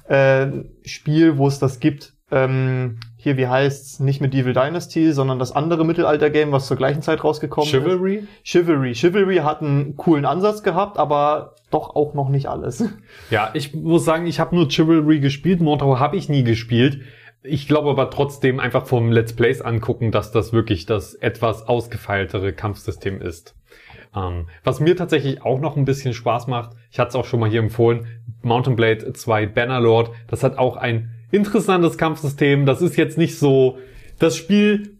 äh, 0.07 0.63
Spiel, 0.85 1.37
wo 1.37 1.47
es 1.47 1.59
das 1.59 1.79
gibt. 1.79 2.13
Ähm, 2.31 2.99
hier, 3.17 3.35
wie 3.35 3.47
heißt's? 3.47 3.99
Nicht 3.99 4.21
mit 4.21 4.33
Evil 4.33 4.53
Dynasty, 4.53 5.11
sondern 5.11 5.37
das 5.37 5.51
andere 5.51 5.83
Mittelalter-Game, 5.85 6.51
was 6.51 6.67
zur 6.67 6.77
gleichen 6.77 7.01
Zeit 7.01 7.23
rausgekommen 7.23 7.69
Chivalry? 7.69 8.17
ist. 8.17 8.27
Chivalry? 8.43 8.93
Chivalry 8.95 9.37
hat 9.37 9.61
einen 9.61 9.97
coolen 9.97 10.25
Ansatz 10.25 10.63
gehabt, 10.63 10.97
aber 10.97 11.55
doch 11.71 11.95
auch 11.95 12.13
noch 12.13 12.29
nicht 12.29 12.47
alles. 12.47 12.85
Ja, 13.29 13.49
ich 13.53 13.73
muss 13.73 14.05
sagen, 14.05 14.27
ich 14.27 14.39
habe 14.39 14.55
nur 14.55 14.69
Chivalry 14.69 15.19
gespielt. 15.19 15.59
Mortal 15.59 15.99
habe 15.99 16.15
ich 16.15 16.29
nie 16.29 16.43
gespielt. 16.43 17.01
Ich 17.43 17.67
glaube 17.67 17.89
aber 17.89 18.09
trotzdem 18.11 18.59
einfach 18.59 18.85
vom 18.85 19.11
Let's 19.11 19.33
Plays 19.33 19.61
angucken, 19.61 20.11
dass 20.11 20.31
das 20.31 20.53
wirklich 20.53 20.85
das 20.85 21.15
etwas 21.15 21.67
ausgefeiltere 21.67 22.53
Kampfsystem 22.53 23.19
ist. 23.19 23.55
Ähm, 24.15 24.47
was 24.63 24.79
mir 24.79 24.95
tatsächlich 24.95 25.41
auch 25.41 25.59
noch 25.59 25.75
ein 25.75 25.85
bisschen 25.85 26.13
Spaß 26.13 26.47
macht, 26.47 26.75
ich 26.91 26.99
hatte 26.99 27.09
es 27.09 27.15
auch 27.15 27.25
schon 27.25 27.39
mal 27.39 27.49
hier 27.49 27.61
empfohlen, 27.61 28.07
Mountain 28.43 28.75
Blade 28.75 29.13
2 29.13 29.47
Bannerlord, 29.47 30.11
das 30.27 30.43
hat 30.43 30.57
auch 30.57 30.77
ein 30.77 31.11
interessantes 31.31 31.97
Kampfsystem. 31.97 32.65
Das 32.65 32.81
ist 32.81 32.97
jetzt 32.97 33.17
nicht 33.17 33.39
so, 33.39 33.77
das 34.19 34.35
Spiel, 34.35 34.97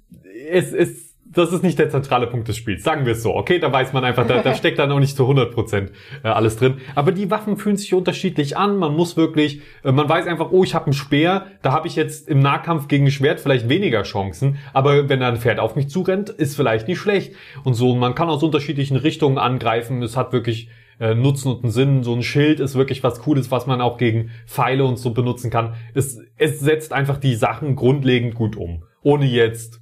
es, 0.50 0.74
es 0.74 1.11
das 1.34 1.54
ist 1.54 1.64
nicht 1.64 1.80
der 1.80 1.90
zentrale 1.90 2.28
Punkt 2.28 2.48
des 2.48 2.58
Spiels. 2.58 2.84
Sagen 2.84 3.06
wir 3.06 3.14
es 3.14 3.24
so. 3.24 3.36
Okay, 3.36 3.60
da 3.60 3.72
weiß 3.72 3.94
man 3.94 4.04
einfach, 4.04 4.28
da, 4.28 4.42
da 4.42 4.54
steckt 4.56 4.80
dann 4.80 4.92
auch 4.92 5.00
nicht 5.00 5.16
zu 5.16 5.24
100 5.24 5.54
Prozent 5.54 5.92
äh, 6.24 6.28
alles 6.28 6.58
drin. 6.58 6.76
Aber 6.96 7.12
die 7.12 7.32
Waffen 7.32 7.58
fühlen 7.58 7.78
sich 7.78 7.94
unterschiedlich 7.94 8.58
an. 8.58 8.78
Man 8.78 8.96
muss 8.96 9.18
wirklich, 9.18 9.62
äh, 9.84 9.92
man 9.92 10.10
weiß 10.10 10.28
einfach, 10.28 10.52
oh, 10.52 10.64
ich 10.64 10.76
habe 10.76 10.86
einen 10.86 10.94
Speer. 10.94 11.48
Da 11.62 11.72
habe 11.72 11.88
ich 11.88 11.96
jetzt 11.96 12.28
im 12.28 12.40
Nahkampf 12.40 12.88
gegen 12.88 13.06
ein 13.06 13.12
Schwert 13.12 13.40
vielleicht 13.40 13.70
weniger 13.70 14.04
Chancen. 14.04 14.58
Aber 14.74 15.10
wenn 15.10 15.20
da 15.20 15.30
ein 15.30 15.38
Pferd 15.38 15.60
auf 15.60 15.76
mich 15.76 15.90
zurennt, 15.90 16.30
ist 16.30 16.56
vielleicht 16.56 16.88
nicht 16.88 17.00
schlecht. 17.00 17.34
Und 17.64 17.74
so, 17.76 17.96
man 17.96 18.16
kann 18.16 18.30
aus 18.30 18.44
unterschiedlichen 18.44 18.98
Richtungen 18.98 19.38
angreifen. 19.38 20.04
Es 20.04 20.18
hat 20.18 20.34
wirklich 20.34 20.70
äh, 21.00 21.16
Nutzen 21.16 21.50
und 21.50 21.64
einen 21.64 21.72
Sinn. 21.72 22.04
So 22.04 22.14
ein 22.14 22.24
Schild 22.24 22.60
ist 22.60 22.76
wirklich 22.76 23.04
was 23.04 23.22
Cooles, 23.22 23.52
was 23.52 23.68
man 23.68 23.82
auch 23.82 23.98
gegen 23.98 24.32
Pfeile 24.46 24.84
und 24.86 24.98
so 24.98 25.12
benutzen 25.12 25.50
kann. 25.50 25.76
Es, 25.94 26.20
es 26.38 26.60
setzt 26.60 26.94
einfach 26.94 27.18
die 27.18 27.36
Sachen 27.36 27.76
grundlegend 27.76 28.36
gut 28.36 28.56
um. 28.56 28.84
Ohne 29.02 29.26
jetzt 29.26 29.81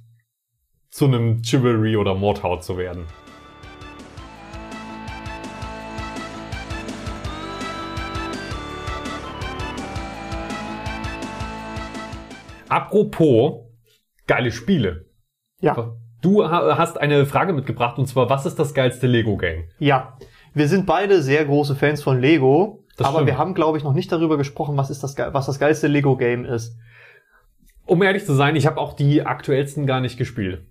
zu 0.90 1.06
einem 1.06 1.42
Chivalry 1.42 1.96
oder 1.96 2.14
Mordhaut 2.14 2.64
zu 2.64 2.76
werden. 2.76 3.06
Apropos 12.68 13.64
geile 14.26 14.52
Spiele. 14.52 15.06
Ja. 15.60 15.94
Du 16.22 16.44
hast 16.48 17.00
eine 17.00 17.24
Frage 17.26 17.52
mitgebracht 17.52 17.98
und 17.98 18.06
zwar, 18.06 18.28
was 18.28 18.46
ist 18.46 18.58
das 18.58 18.74
geilste 18.74 19.06
Lego-Game? 19.06 19.64
Ja. 19.78 20.16
Wir 20.52 20.68
sind 20.68 20.86
beide 20.86 21.22
sehr 21.22 21.44
große 21.44 21.74
Fans 21.76 22.02
von 22.02 22.20
Lego, 22.20 22.84
Das 22.96 23.06
aber 23.06 23.18
stimmt. 23.18 23.26
wir 23.28 23.38
haben, 23.38 23.54
glaube 23.54 23.78
ich, 23.78 23.84
noch 23.84 23.92
nicht 23.94 24.10
darüber 24.12 24.36
gesprochen, 24.36 24.76
was 24.76 24.90
ist 24.90 25.02
das, 25.02 25.16
was 25.16 25.46
das 25.46 25.58
geilste 25.58 25.86
Lego-Game 25.86 26.44
ist. 26.44 26.76
Um 27.86 28.02
ehrlich 28.02 28.24
zu 28.24 28.34
sein, 28.34 28.54
ich 28.56 28.66
habe 28.66 28.78
auch 28.78 28.92
die 28.92 29.22
aktuellsten 29.22 29.86
gar 29.86 30.00
nicht 30.00 30.16
gespielt. 30.18 30.66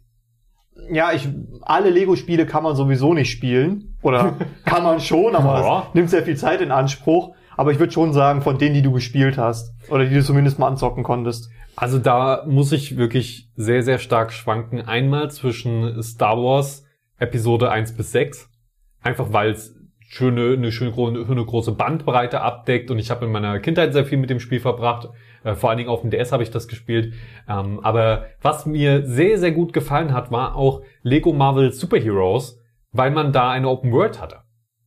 Ja, 0.92 1.12
ich, 1.14 1.28
alle 1.62 1.90
Lego-Spiele 1.90 2.46
kann 2.46 2.64
man 2.64 2.76
sowieso 2.76 3.14
nicht 3.14 3.32
spielen. 3.32 3.96
Oder 4.02 4.34
kann 4.66 4.84
man 4.84 5.00
schon, 5.00 5.36
aber 5.36 5.60
Ja. 5.62 5.84
es 5.90 5.94
nimmt 5.94 6.10
sehr 6.10 6.24
viel 6.24 6.38
Zeit 6.38 6.62
in 6.62 6.72
Anspruch. 6.72 7.36
Aber 7.58 7.72
ich 7.72 7.80
würde 7.80 7.92
schon 7.92 8.14
sagen, 8.14 8.42
von 8.42 8.58
denen, 8.58 8.74
die 8.74 8.82
du 8.82 8.92
gespielt 8.94 9.38
hast. 9.38 9.74
Oder 9.90 10.06
die 10.06 10.16
du 10.16 10.24
zumindest 10.24 10.60
mal 10.60 10.68
anzocken 10.68 11.04
konntest. 11.04 11.50
Also 11.76 11.98
da 12.00 12.44
muss 12.48 12.72
ich 12.72 12.98
wirklich 12.98 13.50
sehr, 13.56 13.84
sehr 13.84 14.00
stark 14.00 14.32
schwanken. 14.34 14.82
Einmal 14.82 15.30
zwischen 15.32 16.02
Star 16.02 16.38
Wars 16.38 16.86
Episode 17.18 17.70
1 17.70 17.96
bis 17.98 18.12
6. 18.14 18.50
Einfach 19.02 19.34
weil 19.34 19.52
es 19.52 19.76
schöne, 20.08 20.54
eine 20.54 20.72
schöne, 20.72 20.94
eine 21.30 21.46
große 21.46 21.74
Bandbreite 21.74 22.42
abdeckt 22.42 22.90
und 22.92 22.98
ich 22.98 23.12
habe 23.12 23.26
in 23.26 23.32
meiner 23.32 23.60
Kindheit 23.60 23.94
sehr 23.94 24.06
viel 24.06 24.18
mit 24.18 24.30
dem 24.30 24.40
Spiel 24.40 24.60
verbracht. 24.60 25.10
Äh, 25.44 25.56
vor 25.56 25.70
allen 25.70 25.78
Dingen 25.78 25.90
auf 25.90 26.02
dem 26.02 26.10
DS 26.10 26.32
habe 26.32 26.44
ich 26.44 26.52
das 26.52 26.68
gespielt. 26.68 27.14
Ähm, 27.48 27.80
aber 27.82 28.26
was 28.42 28.66
mir 28.66 29.06
sehr, 29.06 29.38
sehr 29.38 29.52
gut 29.52 29.74
gefallen 29.74 30.14
hat, 30.14 30.32
war 30.32 30.56
auch 30.56 30.82
Lego 31.04 31.34
Marvel 31.34 31.72
Superheroes, 31.72 32.60
weil 32.92 33.12
man 33.12 33.32
da 33.32 33.52
eine 33.52 33.70
Open 33.70 33.92
World 33.92 34.22
hatte. 34.22 34.42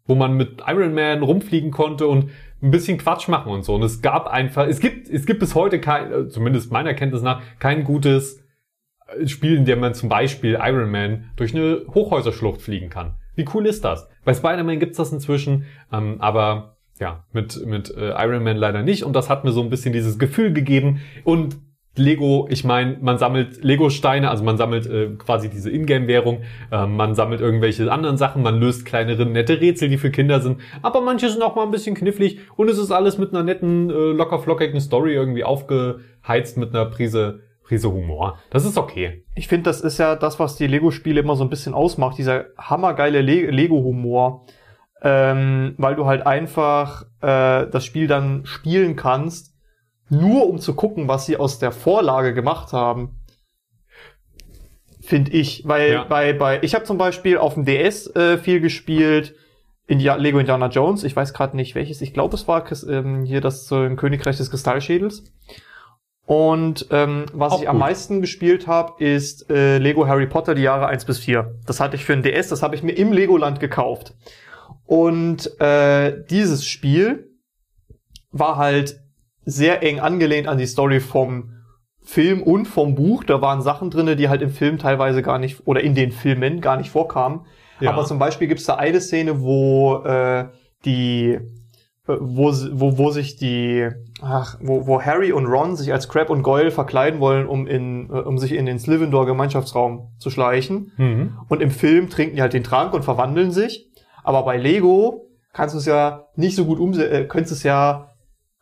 Wo 0.05 0.15
man 0.15 0.37
mit 0.37 0.63
Iron 0.67 0.95
Man 0.95 1.23
rumfliegen 1.23 1.71
konnte 1.71 2.07
und 2.07 2.31
ein 2.63 2.71
bisschen 2.71 2.99
Quatsch 2.99 3.29
machen 3.29 3.53
und 3.53 3.65
so. 3.65 3.75
Und 3.75 3.83
es 3.83 4.03
gab 4.03 4.27
einfach, 4.27 4.67
es 4.67 4.81
gibt, 4.81 5.09
es 5.09 5.27
gibt 5.27 5.41
bis 5.41 5.55
heute 5.55 5.81
kein, 5.81 6.13
äh, 6.13 6.29
zumindest 6.29 6.73
meiner 6.73 6.95
Kenntnis 6.95 7.23
nach, 7.23 7.43
kein 7.59 7.85
gutes 7.85 8.45
äh, 9.07 9.27
Spiel, 9.27 9.57
in 9.57 9.65
dem 9.65 9.81
man 9.81 9.95
zum 9.95 10.09
Beispiel 10.09 10.59
Iron 10.61 10.91
Man 10.91 11.31
durch 11.37 11.55
eine 11.55 11.83
Hochhäuserschlucht 11.93 12.63
fliegen 12.63 12.89
kann. 12.89 13.15
Wie 13.35 13.47
cool 13.55 13.67
ist 13.67 13.85
das? 13.85 14.09
Bei 14.25 14.35
Spider-Man 14.35 14.79
gibt's 14.79 14.99
das 14.99 15.13
inzwischen, 15.13 15.65
ähm, 15.93 16.17
aber 16.21 16.72
ja, 17.03 17.25
mit, 17.33 17.67
mit 17.67 17.95
äh, 17.97 18.11
Iron 18.11 18.45
Man 18.45 18.57
leider 18.57 18.83
nicht. 18.83 19.03
Und 19.05 19.15
das 19.15 19.29
hat 19.29 19.45
mir 19.45 19.51
so 19.51 19.61
ein 19.61 19.71
bisschen 19.71 19.93
dieses 19.93 20.19
Gefühl 20.21 20.53
gegeben. 20.53 21.01
Und 21.25 21.59
Lego, 21.97 22.47
ich 22.49 22.65
meine, 22.65 22.97
man 23.03 23.19
sammelt 23.19 23.63
Lego-Steine, 23.63 24.31
also 24.31 24.45
man 24.45 24.57
sammelt 24.57 24.87
äh, 24.87 25.11
quasi 25.19 25.51
diese 25.51 25.69
Ingame-Währung, 25.69 26.43
ähm, 26.71 26.97
man 26.97 27.15
sammelt 27.15 27.43
irgendwelche 27.43 27.91
anderen 27.93 28.17
Sachen, 28.17 28.43
man 28.43 28.59
löst 28.59 28.87
kleinere, 28.87 29.27
nette 29.27 29.61
Rätsel, 29.61 29.91
die 29.91 29.99
für 29.99 30.11
Kinder 30.11 30.41
sind, 30.41 30.59
aber 30.81 31.03
manche 31.03 31.29
sind 31.29 31.43
auch 31.43 31.55
mal 31.55 31.65
ein 31.65 31.71
bisschen 31.71 31.95
knifflig 31.95 32.39
und 32.57 32.71
es 32.71 32.79
ist 32.79 32.93
alles 32.93 33.19
mit 33.19 33.35
einer 33.35 33.43
netten, 33.43 33.91
äh, 33.91 33.93
locker 33.93 34.39
flockigen 34.39 34.81
Story 34.81 35.13
irgendwie 35.13 35.45
aufgeheizt 35.45 36.57
mit 36.57 36.71
einer 36.71 36.87
Prise, 36.87 37.41
Prise 37.63 37.93
Humor. 37.93 38.39
Das 38.49 38.65
ist 38.65 38.79
okay. 38.79 39.25
Ich 39.35 39.49
finde, 39.49 39.65
das 39.65 39.83
ist 39.83 39.99
ja 39.99 40.17
das, 40.17 40.39
was 40.39 40.57
die 40.57 40.69
Lego-Spiele 40.69 41.21
immer 41.21 41.37
so 41.37 41.45
ein 41.45 41.51
bisschen 41.51 41.75
ausmacht, 41.75 42.17
dieser 42.17 42.47
hammergeile 42.57 43.21
Le 43.21 43.51
Lego-Humor. 43.51 44.47
Ähm, 45.05 45.75
weil 45.79 45.97
du 45.97 46.07
halt 46.07 46.27
einfach 46.27 47.03
äh, 47.21 47.67
das 47.71 47.85
Spiel 47.85 48.07
dann 48.07 48.47
spielen 48.47 48.95
kannst, 48.95 49.53
nur 50.09 50.49
um 50.49 50.59
zu 50.59 50.75
gucken, 50.75 51.09
was 51.09 51.27
sie 51.27 51.37
aus 51.37 51.59
der 51.59 51.73
Vorlage 51.73 52.35
gemacht 52.35 52.73
haben. 52.73 53.19
Finde 55.01 55.33
ich. 55.33 55.67
Weil 55.67 55.93
Ja. 55.93 56.05
bei, 56.05 56.33
bei, 56.33 56.61
ich 56.63 56.75
habe 56.75 56.85
zum 56.85 56.99
Beispiel 56.99 57.37
auf 57.39 57.55
dem 57.55 57.65
DS 57.65 58.15
äh, 58.15 58.39
viel 58.39 58.61
gespielt. 58.61 59.35
India 59.89 60.15
Lego 60.15 60.39
Indiana 60.39 60.69
Jones, 60.69 61.03
ich 61.03 61.15
weiß 61.17 61.35
gerade 61.35 61.57
nicht 61.57 61.75
welches, 61.75 62.01
ich 62.01 62.15
glaube 62.15 62.37
es 62.37 62.47
war 62.47 62.65
ähm, 62.89 63.25
hier 63.25 63.41
das 63.41 63.71
äh, 63.73 63.95
Königreich 63.97 64.37
des 64.37 64.49
Kristallschädels. 64.51 65.25
Und 66.25 66.87
ähm, 66.91 67.27
was 67.33 67.53
Auch 67.55 67.63
ich 67.63 67.69
am 67.69 67.77
gut. 67.77 67.81
meisten 67.81 68.21
gespielt 68.21 68.69
habe, 68.69 69.03
ist 69.05 69.51
äh, 69.51 69.79
Lego 69.79 70.07
Harry 70.07 70.27
Potter 70.29 70.55
die 70.55 70.63
Jahre 70.63 70.87
1 70.87 71.05
bis 71.05 71.19
4. 71.19 71.57
Das 71.67 71.81
hatte 71.81 71.97
ich 71.97 72.05
für 72.05 72.13
ein 72.13 72.23
DS, 72.23 72.49
das 72.49 72.63
habe 72.63 72.77
ich 72.77 72.85
mir 72.85 72.93
im 72.93 73.13
Legoland 73.13 73.59
gekauft. 73.59 74.15
Und 74.87 75.61
äh, 75.61 76.25
dieses 76.29 76.67
Spiel 76.67 77.31
war 78.31 78.57
halt 78.57 79.01
sehr 79.45 79.83
eng 79.83 80.01
angelehnt 80.01 80.49
an 80.49 80.59
die 80.59 80.67
Story 80.67 81.01
vom 81.01 81.53
Film 82.01 82.43
und 82.43 82.67
vom 82.67 82.95
Buch. 82.95 83.25
Da 83.25 83.41
waren 83.41 83.63
Sachen 83.63 83.91
drinne, 83.91 84.17
die 84.17 84.29
halt 84.29 84.43
im 84.43 84.51
Film 84.51 84.79
teilweise 84.79 85.23
gar 85.23 85.39
nicht, 85.39 85.67
oder 85.67 85.83
in 85.83 85.95
den 85.95 86.13
Filmen 86.13 86.61
gar 86.61 86.77
nicht 86.77 86.91
vorkamen. 86.91 87.47
Ja. 87.81 87.91
Aber 87.91 88.05
zum 88.05 88.19
Beispiel 88.19 88.49
gibt's 88.49 88.65
da 88.65 88.75
eine 88.77 89.01
Szene, 89.01 89.41
wo 89.41 90.03
äh, 90.05 90.49
die, 90.85 91.39
äh, 92.07 92.17
wo, 92.21 92.53
wo, 92.73 92.99
wo 92.99 93.11
sich 93.11 93.37
die, 93.37 93.89
ach, 94.21 94.59
wo, 94.61 94.87
wo 94.87 95.01
Harry 95.01 95.33
und 95.33 95.47
Ron 95.47 95.77
sich 95.77 95.93
als 95.93 96.09
Crab 96.09 96.31
und 96.31 96.43
Goyle 96.43 96.71
verkleiden 96.71 97.21
wollen, 97.21 97.47
um 97.47 97.67
in, 97.67 98.11
äh, 98.11 98.15
um 98.15 98.39
sich 98.39 98.53
in 98.53 98.67
den 98.67 98.79
Slytherin 98.79 99.11
Gemeinschaftsraum 99.11 100.11
zu 100.19 100.31
schleichen. 100.31 100.93
Mhm. 100.97 101.39
Und 101.49 101.63
im 101.63 101.71
Film 101.71 102.09
trinken 102.09 102.37
die 102.37 102.43
halt 102.43 102.53
den 102.53 102.65
Trank 102.65 102.95
und 102.95 103.05
verwandeln 103.05 103.53
sich. 103.53 103.92
Aber 104.23 104.45
bei 104.45 104.57
Lego 104.57 105.27
kannst 105.53 105.75
du 105.75 105.79
es 105.79 105.87
ja 105.87 106.27
nicht 106.37 106.57
so 106.57 106.65
gut 106.65 106.79
umsetzen, 106.79 107.13
äh, 107.13 107.25
könntest 107.25 107.53
es 107.53 107.63
ja, 107.63 108.11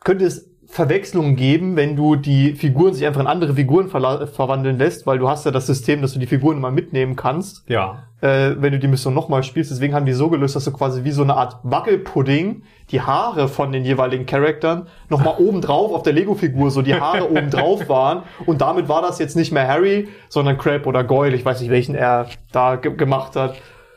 könnte 0.05 0.25
es 0.25 0.49
Verwechslungen 0.67 1.35
geben, 1.35 1.75
wenn 1.75 1.97
du 1.97 2.15
die 2.15 2.53
Figuren 2.55 2.95
sich 2.95 3.05
einfach 3.05 3.21
in 3.21 3.27
andere 3.27 3.55
Figuren 3.55 3.89
verla- 3.89 4.27
verwandeln 4.27 4.79
lässt, 4.79 5.05
weil 5.05 5.19
du 5.19 5.29
hast 5.29 5.45
ja 5.45 5.51
das 5.51 5.67
System, 5.67 6.01
dass 6.01 6.13
du 6.13 6.21
die 6.21 6.27
Figuren 6.29 6.59
immer 6.59 6.71
mitnehmen 6.71 7.17
kannst, 7.17 7.69
Ja. 7.69 8.05
äh, 8.21 8.55
wenn 8.57 8.73
du 8.73 8.79
die 8.79 8.87
Mission 8.87 9.13
nochmal 9.13 9.43
spielst. 9.43 9.73
Deswegen 9.73 9.95
haben 9.95 10.07
die 10.07 10.13
so 10.13 10.29
gelöst, 10.31 10.55
dass 10.55 10.65
du 10.65 10.71
quasi 10.73 11.03
wie 11.03 11.11
so 11.11 11.25
eine 11.25 11.35
Art 11.35 11.57
Wackelpudding 11.65 12.63
die 12.93 13.01
Haare 13.01 13.49
von 13.49 13.73
den 13.73 13.85
jeweiligen 13.85 14.27
Charaktern 14.27 14.87
nochmal 15.09 15.35
oben 15.39 15.61
drauf 15.61 15.93
auf 15.93 16.03
der 16.05 16.13
Lego-Figur, 16.13 16.71
so 16.71 16.83
die 16.83 16.95
Haare 16.95 17.29
oben 17.31 17.51
drauf 17.51 17.89
waren. 17.89 18.23
Und 18.47 18.61
damit 18.61 18.89
war 18.89 19.03
das 19.03 19.19
jetzt 19.19 19.35
nicht 19.37 19.51
mehr 19.53 19.67
Harry, 19.67 20.07
sondern 20.29 20.57
Crab 20.57 20.87
oder 20.87 21.03
Goyle. 21.03 21.35
Ich 21.35 21.45
weiß 21.45 21.61
nicht, 21.61 21.71
welchen 21.71 21.97
er 21.97 22.27
da 22.53 22.77
ge 22.77 22.95
gemacht 22.95 23.35
hat. 23.35 23.55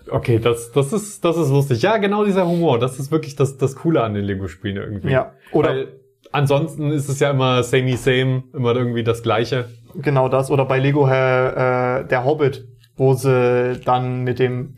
Okay, 0.10 0.39
das, 0.39 0.72
das 0.72 0.91
ist, 0.93 1.24
das 1.24 1.38
ist 1.38 1.50
lustig. 1.50 1.81
Ja, 1.81 1.98
genau 1.98 2.25
dieser 2.25 2.48
Humor. 2.48 2.79
Das 2.79 3.00
ist 3.00 3.12
wirklich 3.12 3.36
das, 3.36 3.57
das 3.57 3.75
Coole 3.75 4.03
an 4.03 4.13
den 4.13 4.25
Lego-Spielen 4.25 4.77
irgendwie. 4.77 5.12
Ja, 5.12 5.33
oder 5.51 5.69
Weil 5.69 5.88
ansonsten 6.31 6.91
ist 6.91 7.10
es 7.10 7.19
ja 7.19 7.31
immer 7.31 7.63
samey 7.63 7.95
same, 7.95 8.43
immer 8.53 8.75
irgendwie 8.75 9.03
das 9.03 9.24
Gleiche. 9.24 9.69
genau 9.95 10.29
das. 10.29 10.51
Oder 10.51 10.65
bei 10.65 10.79
Lego 10.79 11.07
äh, 11.07 12.01
äh, 12.01 12.05
der 12.05 12.25
Hobbit, 12.25 12.67
wo 12.95 13.13
sie 13.13 13.79
dann 13.86 14.24
mit 14.24 14.39
dem 14.39 14.75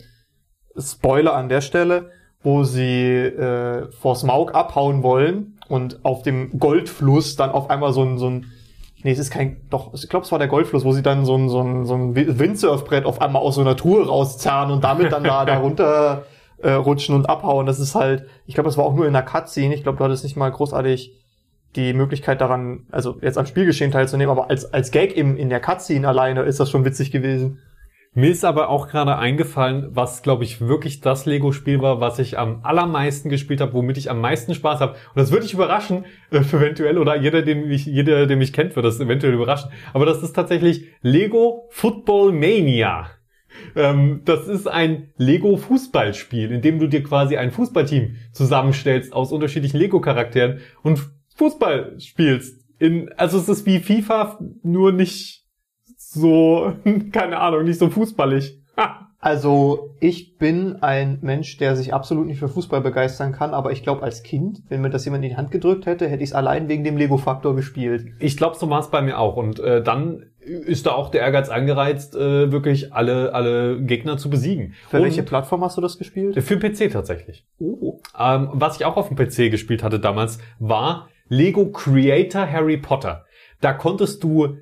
Spoiler 0.77 1.33
an 1.35 1.49
der 1.49 1.61
Stelle, 1.61 2.11
wo 2.41 2.63
sie 2.63 3.15
äh, 3.17 3.89
vor 3.91 4.15
Smaug 4.15 4.53
abhauen 4.53 5.01
wollen 5.03 5.57
und 5.67 6.03
auf 6.05 6.21
dem 6.21 6.59
Goldfluss 6.59 7.35
dann 7.35 7.49
auf 7.49 7.69
einmal 7.69 7.93
so 7.93 8.03
ein, 8.03 8.17
so 8.17 8.29
ein 8.29 8.45
Nee, 9.05 9.11
es 9.11 9.19
ist 9.19 9.29
kein, 9.29 9.57
doch, 9.69 9.93
ich 9.93 10.09
glaube, 10.09 10.25
es 10.25 10.31
war 10.31 10.39
der 10.39 10.47
Goldfluss, 10.47 10.83
wo 10.83 10.91
sie 10.91 11.03
dann 11.03 11.25
so 11.25 11.37
ein, 11.37 11.47
so 11.47 11.61
ein, 11.61 11.85
so 11.85 11.93
ein 11.93 12.15
Windsurfbrett 12.15 13.05
auf 13.05 13.21
einmal 13.21 13.43
aus 13.43 13.53
so 13.53 13.61
einer 13.61 13.77
Truhe 13.77 14.07
rauszerren 14.07 14.71
und 14.71 14.83
damit 14.83 15.11
dann 15.11 15.23
da, 15.23 15.45
da 15.45 15.57
runter 15.59 16.23
äh, 16.57 16.71
rutschen 16.71 17.13
und 17.13 17.29
abhauen. 17.29 17.67
Das 17.67 17.79
ist 17.79 17.93
halt, 17.93 18.25
ich 18.47 18.55
glaube, 18.55 18.67
das 18.67 18.77
war 18.77 18.83
auch 18.83 18.95
nur 18.95 19.05
in 19.05 19.13
der 19.13 19.21
Cutscene. 19.21 19.75
Ich 19.75 19.83
glaube, 19.83 19.99
du 19.99 20.03
hattest 20.03 20.23
nicht 20.23 20.37
mal 20.37 20.51
großartig 20.51 21.13
die 21.75 21.93
Möglichkeit 21.93 22.41
daran, 22.41 22.87
also 22.89 23.19
jetzt 23.21 23.37
am 23.37 23.45
Spielgeschehen 23.45 23.91
teilzunehmen, 23.91 24.31
aber 24.31 24.49
als, 24.49 24.73
als 24.73 24.89
Gag 24.89 25.15
im, 25.15 25.37
in 25.37 25.49
der 25.49 25.59
Cutscene 25.59 26.07
alleine 26.07 26.41
ist 26.41 26.59
das 26.59 26.71
schon 26.71 26.83
witzig 26.83 27.11
gewesen. 27.11 27.59
Mir 28.17 28.31
ist 28.31 28.45
aber 28.45 28.69
auch 28.69 28.87
gerade 28.87 29.17
eingefallen, 29.17 29.89
was, 29.89 30.23
glaube 30.23 30.45
ich, 30.45 30.61
wirklich 30.61 31.01
das 31.01 31.25
Lego-Spiel 31.25 31.81
war, 31.81 31.99
was 31.99 32.17
ich 32.17 32.39
am 32.39 32.61
allermeisten 32.63 33.27
gespielt 33.27 33.59
habe, 33.59 33.73
womit 33.73 33.97
ich 33.97 34.09
am 34.09 34.21
meisten 34.21 34.55
Spaß 34.55 34.79
habe. 34.79 34.93
Und 34.93 35.17
das 35.17 35.33
würde 35.33 35.45
ich 35.45 35.53
überraschen, 35.53 36.05
äh, 36.31 36.37
eventuell, 36.37 36.97
oder 36.97 37.17
jeder, 37.17 37.41
den 37.41 37.67
mich, 37.67 37.85
jeder, 37.85 38.25
der 38.25 38.37
mich 38.37 38.53
kennt, 38.53 38.77
wird 38.77 38.85
das 38.85 39.01
eventuell 39.01 39.33
überraschen. 39.33 39.69
Aber 39.93 40.05
das 40.05 40.23
ist 40.23 40.31
tatsächlich 40.31 40.87
Lego 41.01 41.67
Football 41.71 42.31
Mania. 42.31 43.09
Ähm, 43.75 44.21
das 44.23 44.47
ist 44.47 44.67
ein 44.67 45.11
Lego-Fußballspiel, 45.17 46.53
in 46.53 46.61
dem 46.61 46.79
du 46.79 46.87
dir 46.87 47.03
quasi 47.03 47.35
ein 47.35 47.51
Fußballteam 47.51 48.15
zusammenstellst 48.31 49.11
aus 49.11 49.33
unterschiedlichen 49.33 49.77
Lego-Charakteren 49.77 50.59
und 50.83 51.01
Fußball 51.35 51.99
spielst. 51.99 52.65
In, 52.79 53.11
also 53.17 53.37
es 53.37 53.49
ist 53.49 53.65
wie 53.65 53.79
FIFA, 53.79 54.39
nur 54.63 54.93
nicht 54.93 55.44
so, 56.15 56.73
keine 57.11 57.39
Ahnung, 57.39 57.63
nicht 57.65 57.79
so 57.79 57.89
fußballig. 57.89 58.59
Also, 59.25 59.95
ich 59.99 60.37
bin 60.37 60.83
ein 60.83 61.17
Mensch, 61.23 61.57
der 61.57 61.75
sich 61.75 61.95
absolut 61.95 62.27
nicht 62.27 62.37
für 62.37 62.47
Fußball 62.47 62.81
begeistern 62.81 63.31
kann, 63.31 63.55
aber 63.55 63.71
ich 63.71 63.81
glaube, 63.81 64.03
als 64.03 64.21
Kind, 64.21 64.61
wenn 64.69 64.81
mir 64.81 64.91
das 64.91 65.03
jemand 65.03 65.23
in 65.23 65.31
die 65.31 65.35
Hand 65.35 65.49
gedrückt 65.49 65.87
hätte, 65.87 66.07
hätte 66.07 66.21
ich 66.21 66.29
es 66.29 66.35
allein 66.35 66.69
wegen 66.69 66.83
dem 66.83 66.95
Lego-Faktor 66.95 67.55
gespielt. 67.55 68.05
Ich 68.19 68.37
glaube, 68.37 68.55
so 68.55 68.69
war 68.69 68.81
es 68.81 68.91
bei 68.91 69.01
mir 69.01 69.17
auch. 69.17 69.35
Und 69.35 69.59
äh, 69.59 69.81
dann 69.81 70.27
ist 70.41 70.85
da 70.85 70.91
auch 70.91 71.09
der 71.09 71.21
Ehrgeiz 71.21 71.49
angereizt, 71.49 72.15
äh, 72.15 72.51
wirklich 72.51 72.93
alle, 72.93 73.33
alle 73.33 73.81
Gegner 73.81 74.17
zu 74.17 74.29
besiegen. 74.29 74.75
Für 74.89 74.97
Und 74.97 75.03
welche 75.05 75.23
Plattform 75.23 75.63
hast 75.63 75.75
du 75.77 75.81
das 75.81 75.97
gespielt? 75.97 76.39
Für 76.43 76.57
den 76.57 76.71
PC 76.71 76.91
tatsächlich. 76.91 77.47
Oh. 77.57 77.99
Ähm, 78.19 78.49
was 78.53 78.75
ich 78.75 78.85
auch 78.85 78.95
auf 78.95 79.07
dem 79.07 79.17
PC 79.17 79.49
gespielt 79.49 79.81
hatte 79.81 79.99
damals, 79.99 80.37
war 80.59 81.09
Lego 81.29 81.71
Creator 81.71 82.47
Harry 82.47 82.77
Potter. 82.77 83.25
Da 83.59 83.73
konntest 83.73 84.23
du 84.23 84.57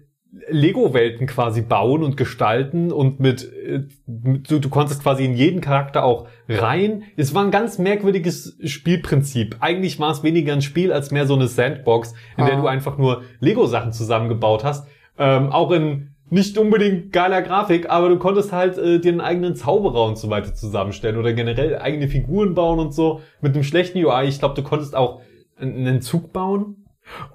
Lego-Welten 0.49 1.27
quasi 1.27 1.61
bauen 1.61 2.03
und 2.03 2.17
gestalten 2.17 2.91
und 2.91 3.19
mit, 3.19 3.43
äh, 3.53 3.83
mit 4.07 4.49
du, 4.49 4.59
du 4.59 4.69
konntest 4.69 5.03
quasi 5.03 5.25
in 5.25 5.35
jeden 5.35 5.61
Charakter 5.61 6.03
auch 6.03 6.27
rein. 6.49 7.03
Es 7.15 7.35
war 7.35 7.43
ein 7.43 7.51
ganz 7.51 7.77
merkwürdiges 7.77 8.57
Spielprinzip. 8.63 9.57
Eigentlich 9.59 9.99
war 9.99 10.11
es 10.11 10.23
weniger 10.23 10.53
ein 10.53 10.61
Spiel 10.61 10.91
als 10.91 11.11
mehr 11.11 11.27
so 11.27 11.35
eine 11.35 11.47
Sandbox, 11.47 12.13
in 12.37 12.45
der 12.45 12.55
Ah. 12.57 12.61
du 12.61 12.67
einfach 12.67 12.97
nur 12.97 13.23
Lego-Sachen 13.39 13.93
zusammengebaut 13.93 14.63
hast. 14.63 14.87
Ähm, 15.17 15.51
auch 15.51 15.71
in 15.71 16.09
nicht 16.29 16.57
unbedingt 16.57 17.11
geiler 17.11 17.43
Grafik, 17.43 17.91
aber 17.91 18.09
du 18.09 18.17
konntest 18.17 18.51
halt 18.51 18.77
äh, 18.79 18.99
dir 18.99 19.11
einen 19.11 19.21
eigenen 19.21 19.55
Zauberer 19.55 20.05
und 20.05 20.17
so 20.17 20.31
weiter 20.31 20.55
zusammenstellen 20.55 21.17
oder 21.17 21.33
generell 21.33 21.77
eigene 21.77 22.07
Figuren 22.07 22.55
bauen 22.55 22.79
und 22.79 22.91
so 22.93 23.21
mit 23.41 23.53
einem 23.53 23.63
schlechten 23.63 24.03
UI. 24.03 24.25
Ich 24.27 24.39
glaube, 24.39 24.55
du 24.55 24.63
konntest 24.63 24.95
auch 24.95 25.21
einen 25.59 26.01
Zug 26.01 26.33
bauen. 26.33 26.87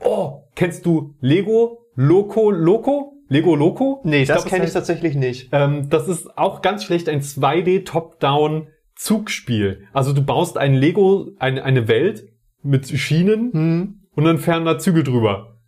Oh, 0.04 0.42
kennst 0.56 0.84
du 0.84 1.14
Lego 1.20 1.84
Loco 2.00 2.50
Loco? 2.52 3.14
Lego 3.28 3.56
Loco? 3.56 4.00
Nee, 4.04 4.24
das 4.24 4.42
glaub, 4.42 4.46
kenne 4.50 4.64
ich 4.64 4.70
heißt- 4.70 4.74
tatsächlich 4.74 5.14
nicht. 5.16 5.48
ähm, 5.52 5.90
das 5.90 6.06
ist 6.06 6.38
auch 6.38 6.62
ganz 6.62 6.84
schlecht 6.84 7.08
ein 7.08 7.20
2D 7.22 7.84
Top-Down 7.84 8.68
Zugspiel. 8.94 9.86
Also 9.92 10.12
du 10.12 10.22
baust 10.22 10.58
ein 10.58 10.74
Lego, 10.74 11.30
eine, 11.40 11.64
eine 11.64 11.88
Welt 11.88 12.28
mit 12.62 12.86
Schienen 12.88 13.52
Hm. 13.52 14.00
und 14.14 14.24
dann 14.24 14.38
fahren 14.38 14.64
da 14.64 14.78
Züge 14.78 15.02
drüber. 15.02 15.58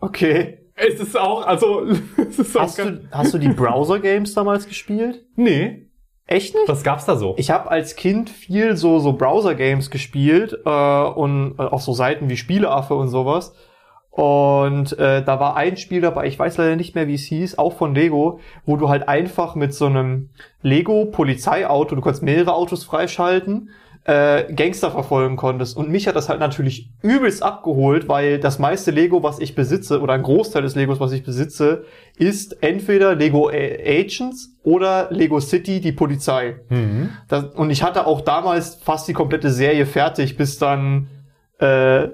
Okay. 0.00 0.58
Es 0.74 0.98
ist 1.00 1.16
auch, 1.18 1.46
also, 1.46 1.82
es 2.16 2.38
ist 2.38 2.56
auch 2.56 2.62
Hast 2.62 2.78
ganz, 2.78 3.00
du, 3.02 3.08
hast 3.10 3.34
du 3.34 3.38
die 3.38 3.48
Browser-Games 3.48 4.32
damals 4.34 4.66
gespielt? 4.66 5.24
nee, 5.36 5.82
Echt 6.26 6.54
nicht? 6.54 6.66
was 6.68 6.82
gab's 6.82 7.04
da 7.04 7.16
so? 7.16 7.34
Ich 7.36 7.50
habe 7.50 7.70
als 7.70 7.96
Kind 7.96 8.30
viel 8.30 8.76
so 8.76 8.98
so 8.98 9.12
Browser-Games 9.12 9.90
gespielt 9.90 10.54
äh, 10.64 10.68
und 11.04 11.56
äh, 11.58 11.62
auch 11.62 11.80
so 11.82 11.92
Seiten 11.92 12.30
wie 12.30 12.38
Spieleaffe 12.38 12.94
und 12.94 13.08
sowas. 13.08 13.54
Und 14.14 14.96
äh, 14.96 15.24
da 15.24 15.40
war 15.40 15.56
ein 15.56 15.76
Spiel 15.76 16.00
dabei, 16.00 16.28
ich 16.28 16.38
weiß 16.38 16.56
leider 16.58 16.76
nicht 16.76 16.94
mehr, 16.94 17.08
wie 17.08 17.14
es 17.14 17.24
hieß, 17.24 17.58
auch 17.58 17.72
von 17.72 17.96
Lego, 17.96 18.38
wo 18.64 18.76
du 18.76 18.88
halt 18.88 19.08
einfach 19.08 19.56
mit 19.56 19.74
so 19.74 19.86
einem 19.86 20.28
Lego-Polizeiauto, 20.62 21.96
du 21.96 22.00
konntest 22.00 22.22
mehrere 22.22 22.54
Autos 22.54 22.84
freischalten, 22.84 23.70
äh, 24.04 24.52
Gangster 24.52 24.92
verfolgen 24.92 25.34
konntest. 25.34 25.76
Und 25.76 25.90
mich 25.90 26.06
hat 26.06 26.14
das 26.14 26.28
halt 26.28 26.38
natürlich 26.38 26.90
übelst 27.02 27.42
abgeholt, 27.42 28.06
weil 28.06 28.38
das 28.38 28.60
meiste 28.60 28.92
Lego, 28.92 29.24
was 29.24 29.40
ich 29.40 29.56
besitze, 29.56 30.00
oder 30.00 30.12
ein 30.12 30.22
Großteil 30.22 30.62
des 30.62 30.76
Legos, 30.76 31.00
was 31.00 31.10
ich 31.10 31.24
besitze, 31.24 31.84
ist 32.16 32.62
entweder 32.62 33.16
Lego 33.16 33.48
Agents 33.48 34.54
oder 34.62 35.08
Lego 35.10 35.40
City, 35.40 35.80
die 35.80 35.90
Polizei. 35.90 36.60
Mhm. 36.68 37.08
Das, 37.26 37.46
und 37.46 37.70
ich 37.70 37.82
hatte 37.82 38.06
auch 38.06 38.20
damals 38.20 38.76
fast 38.76 39.08
die 39.08 39.12
komplette 39.12 39.50
Serie 39.50 39.86
fertig, 39.86 40.36
bis 40.36 40.56
dann 40.58 41.08
äh, 41.58 42.10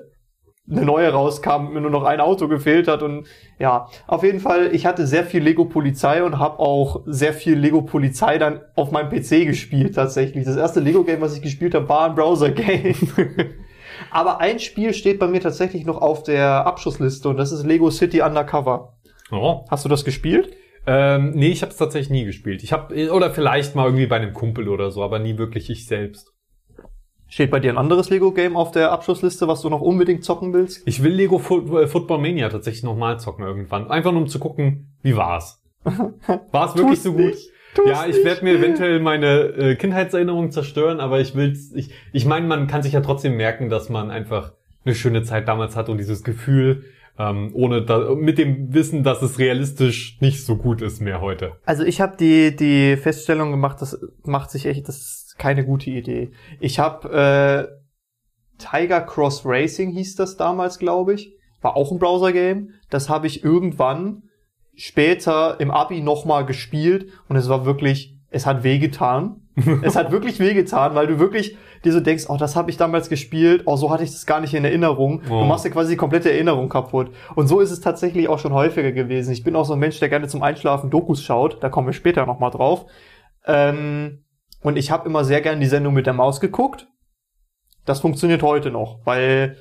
eine 0.70 0.84
neue 0.84 1.10
rauskam, 1.10 1.72
mir 1.72 1.80
nur 1.80 1.90
noch 1.90 2.04
ein 2.04 2.20
Auto 2.20 2.48
gefehlt 2.48 2.88
hat 2.88 3.02
und 3.02 3.26
ja, 3.58 3.88
auf 4.06 4.22
jeden 4.22 4.40
Fall, 4.40 4.74
ich 4.74 4.86
hatte 4.86 5.06
sehr 5.06 5.24
viel 5.24 5.42
Lego 5.42 5.64
Polizei 5.64 6.22
und 6.22 6.38
habe 6.38 6.58
auch 6.58 7.02
sehr 7.06 7.32
viel 7.32 7.58
Lego 7.58 7.82
Polizei 7.82 8.38
dann 8.38 8.60
auf 8.76 8.90
meinem 8.90 9.10
PC 9.10 9.46
gespielt 9.46 9.94
tatsächlich. 9.94 10.44
Das 10.44 10.56
erste 10.56 10.80
Lego 10.80 11.04
Game, 11.04 11.20
was 11.20 11.36
ich 11.36 11.42
gespielt 11.42 11.74
habe, 11.74 11.88
war 11.88 12.06
ein 12.06 12.14
Browser 12.14 12.50
Game. 12.50 12.94
Aber 14.10 14.40
ein 14.40 14.58
Spiel 14.58 14.94
steht 14.94 15.18
bei 15.18 15.26
mir 15.26 15.40
tatsächlich 15.40 15.84
noch 15.84 16.00
auf 16.00 16.22
der 16.22 16.66
Abschussliste 16.66 17.28
und 17.28 17.36
das 17.36 17.52
ist 17.52 17.64
Lego 17.64 17.90
City 17.90 18.22
Undercover. 18.22 18.94
Oh. 19.30 19.64
Hast 19.70 19.84
du 19.84 19.88
das 19.88 20.04
gespielt? 20.04 20.56
Ähm, 20.86 21.32
nee, 21.34 21.50
ich 21.50 21.62
habe 21.62 21.72
es 21.72 21.78
tatsächlich 21.78 22.10
nie 22.10 22.24
gespielt. 22.24 22.62
Ich 22.62 22.72
habe 22.72 23.12
oder 23.12 23.30
vielleicht 23.30 23.74
mal 23.74 23.84
irgendwie 23.84 24.06
bei 24.06 24.16
einem 24.16 24.32
Kumpel 24.32 24.68
oder 24.68 24.90
so, 24.90 25.02
aber 25.02 25.18
nie 25.18 25.36
wirklich 25.38 25.68
ich 25.70 25.86
selbst. 25.86 26.32
Steht 27.30 27.52
bei 27.52 27.60
dir 27.60 27.70
ein 27.70 27.78
anderes 27.78 28.10
Lego-Game 28.10 28.56
auf 28.56 28.72
der 28.72 28.90
Abschlussliste, 28.90 29.46
was 29.46 29.62
du 29.62 29.70
noch 29.70 29.80
unbedingt 29.80 30.24
zocken 30.24 30.52
willst? 30.52 30.82
Ich 30.84 31.00
will 31.04 31.12
Lego 31.12 31.36
äh, 31.36 31.86
Football 31.86 32.18
Mania 32.18 32.48
tatsächlich 32.48 32.82
nochmal 32.82 33.20
zocken 33.20 33.44
irgendwann. 33.44 33.88
Einfach 33.88 34.10
nur 34.10 34.22
um 34.22 34.26
zu 34.26 34.40
gucken, 34.40 34.88
wie 35.02 35.16
war's. 35.16 35.62
War 35.84 36.68
es 36.68 36.74
wirklich 36.74 36.98
Tu's 36.98 37.04
so 37.04 37.12
gut? 37.12 37.26
nicht. 37.26 37.48
Tu's 37.74 37.88
ja, 37.88 38.04
ich 38.06 38.24
werde 38.24 38.42
mir 38.44 38.58
eventuell 38.58 38.98
meine 38.98 39.42
äh, 39.42 39.76
Kindheitserinnerungen 39.76 40.50
zerstören, 40.50 40.98
aber 40.98 41.20
ich 41.20 41.36
will's. 41.36 41.72
Ich, 41.72 41.90
ich 42.12 42.26
meine, 42.26 42.48
man 42.48 42.66
kann 42.66 42.82
sich 42.82 42.94
ja 42.94 43.00
trotzdem 43.00 43.36
merken, 43.36 43.70
dass 43.70 43.88
man 43.88 44.10
einfach 44.10 44.52
eine 44.84 44.96
schöne 44.96 45.22
Zeit 45.22 45.46
damals 45.46 45.76
hat 45.76 45.88
und 45.88 45.98
dieses 45.98 46.24
Gefühl, 46.24 46.84
ähm, 47.16 47.50
ohne 47.52 47.82
da, 47.82 48.12
mit 48.16 48.38
dem 48.38 48.74
Wissen, 48.74 49.04
dass 49.04 49.22
es 49.22 49.38
realistisch 49.38 50.18
nicht 50.20 50.44
so 50.44 50.56
gut 50.56 50.82
ist 50.82 51.00
mehr 51.00 51.20
heute. 51.20 51.52
Also 51.64 51.84
ich 51.84 52.00
habe 52.00 52.16
die 52.18 52.56
die 52.56 52.96
Feststellung 52.96 53.52
gemacht, 53.52 53.76
das 53.80 54.00
macht 54.24 54.50
sich 54.50 54.66
echt, 54.66 54.88
das 54.88 54.96
ist 54.96 55.19
keine 55.40 55.64
gute 55.64 55.90
Idee. 55.90 56.30
Ich 56.60 56.78
habe 56.78 57.68
äh, 57.68 57.80
Tiger 58.58 59.00
Cross 59.00 59.42
Racing 59.44 59.90
hieß 59.90 60.14
das 60.14 60.36
damals, 60.36 60.78
glaube 60.78 61.14
ich, 61.14 61.32
war 61.62 61.76
auch 61.76 61.90
ein 61.90 61.98
Browser-Game. 61.98 62.74
Das 62.90 63.08
habe 63.08 63.26
ich 63.26 63.42
irgendwann 63.42 64.22
später 64.74 65.58
im 65.58 65.70
Abi 65.70 66.00
nochmal 66.00 66.46
gespielt 66.46 67.10
und 67.28 67.36
es 67.36 67.48
war 67.48 67.66
wirklich, 67.66 68.16
es 68.30 68.46
hat 68.46 68.62
wehgetan. 68.62 69.48
es 69.82 69.96
hat 69.96 70.12
wirklich 70.12 70.40
wehgetan, 70.40 70.94
weil 70.94 71.06
du 71.06 71.18
wirklich 71.18 71.56
dir 71.84 71.92
so 71.92 72.00
denkst, 72.00 72.26
oh, 72.28 72.36
das 72.36 72.54
habe 72.56 72.70
ich 72.70 72.76
damals 72.76 73.08
gespielt, 73.08 73.62
oh, 73.66 73.76
so 73.76 73.90
hatte 73.90 74.04
ich 74.04 74.10
das 74.10 74.26
gar 74.26 74.40
nicht 74.40 74.54
in 74.54 74.64
Erinnerung. 74.64 75.22
Oh. 75.26 75.40
Du 75.40 75.44
machst 75.44 75.64
dir 75.64 75.70
quasi 75.70 75.92
die 75.92 75.96
komplette 75.96 76.30
Erinnerung 76.30 76.68
kaputt. 76.68 77.10
Und 77.34 77.48
so 77.48 77.60
ist 77.60 77.70
es 77.70 77.80
tatsächlich 77.80 78.28
auch 78.28 78.38
schon 78.38 78.52
häufiger 78.52 78.92
gewesen. 78.92 79.32
Ich 79.32 79.42
bin 79.42 79.56
auch 79.56 79.64
so 79.64 79.72
ein 79.72 79.78
Mensch, 79.78 79.98
der 79.98 80.08
gerne 80.08 80.28
zum 80.28 80.42
Einschlafen 80.42 80.90
Dokus 80.90 81.22
schaut, 81.22 81.62
da 81.62 81.68
kommen 81.68 81.88
wir 81.88 81.94
später 81.94 82.26
nochmal 82.26 82.50
drauf. 82.50 82.86
Ähm, 83.46 84.24
und 84.62 84.76
ich 84.76 84.90
habe 84.90 85.08
immer 85.08 85.24
sehr 85.24 85.40
gern 85.40 85.60
die 85.60 85.66
Sendung 85.66 85.94
mit 85.94 86.06
der 86.06 86.12
Maus 86.12 86.40
geguckt. 86.40 86.88
Das 87.84 88.00
funktioniert 88.00 88.42
heute 88.42 88.70
noch, 88.70 89.00
weil 89.04 89.56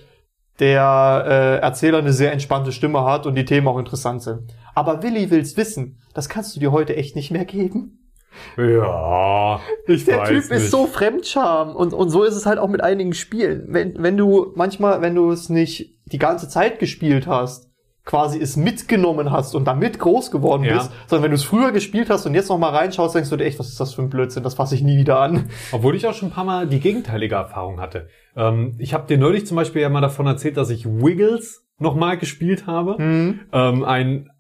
der 0.60 1.24
äh, 1.26 1.64
Erzähler 1.64 2.00
eine 2.00 2.12
sehr 2.12 2.34
entspannte 2.34 2.72
Stimme 2.72 3.06
hat 3.06 3.26
und 3.26 3.36
die 3.36 3.46
Themen 3.46 3.68
auch 3.68 3.80
interessant 3.80 4.22
sind. 4.22 4.54
Aber 4.76 5.02
Willi 5.04 5.32
will's 5.32 5.56
wissen. 5.56 6.02
Das 6.14 6.28
kannst 6.28 6.56
du 6.56 6.60
dir 6.60 6.72
heute 6.72 6.96
echt 6.96 7.16
nicht 7.16 7.32
mehr 7.32 7.46
geben. 7.46 7.96
Ja, 8.58 9.60
ich 9.88 10.06
Der 10.06 10.20
weiß 10.20 10.30
Typ 10.30 10.38
nicht. 10.38 10.52
ist 10.52 10.72
so 10.72 10.86
Fremdscham 10.86 11.76
und, 11.76 11.94
und 11.94 12.10
so 12.10 12.24
ist 12.24 12.36
es 12.36 12.46
halt 12.46 12.60
auch 12.60 12.68
mit 12.68 12.82
einigen 12.82 13.14
Spielen. 13.14 13.66
Wenn, 13.70 14.02
wenn 14.02 14.18
du 14.18 14.52
manchmal, 14.56 15.02
wenn 15.02 15.16
du 15.16 15.32
es 15.32 15.50
nicht 15.50 15.98
die 16.06 16.20
ganze 16.20 16.48
Zeit 16.48 16.80
gespielt 16.80 17.26
hast, 17.26 17.69
quasi 18.10 18.42
es 18.42 18.58
mitgenommen 18.58 19.30
hast 19.30 19.54
und 19.54 19.66
damit 19.66 20.00
groß 20.00 20.32
geworden 20.32 20.64
Ja. 20.64 20.78
bist, 20.78 20.92
sondern 21.06 21.26
wenn 21.26 21.32
du 21.32 21.36
es 21.36 21.44
früher 21.44 21.72
gespielt 21.72 22.10
hast 22.10 22.26
und 22.26 22.34
jetzt 22.34 22.50
noch 22.50 22.58
mal 22.58 22.72
reinschaust, 22.72 23.14
denkst 23.14 23.30
du 23.30 23.38
dir 23.38 23.46
echt, 23.46 23.60
was 23.60 23.68
ist 23.70 23.80
das 23.80 23.94
für 23.94 24.02
ein 24.02 24.10
Blödsinn, 24.10 24.42
das 24.42 24.56
fasse 24.56 24.74
ich 24.74 24.82
nie 24.82 24.98
wieder 24.98 25.20
an. 25.20 25.50
Obwohl 25.72 25.96
ich 25.96 26.08
auch 26.08 26.16
schon 26.16 26.30
ein 26.30 26.32
paar 26.32 26.44
Mal 26.44 26.66
die 26.66 26.80
gegenteilige 26.80 27.36
Erfahrung 27.36 27.80
hatte. 27.80 28.08
Ähm, 28.36 28.74
ich 28.80 28.96
habe 28.96 29.06
dir 29.06 29.20
neulich 29.20 29.46
zum 29.46 29.58
Beispiel 29.58 29.84
ja 29.84 29.90
mal 29.90 30.02
davon 30.02 30.26
erzählt, 30.26 30.58
dass 30.58 30.72
ich 30.72 30.88
Wiggles 30.88 31.68
nochmal 31.78 32.18
gespielt 32.18 32.66
habe. 32.66 32.98
Hm. 32.98 33.42
Ähm, 33.54 33.84
ein, 33.84 34.32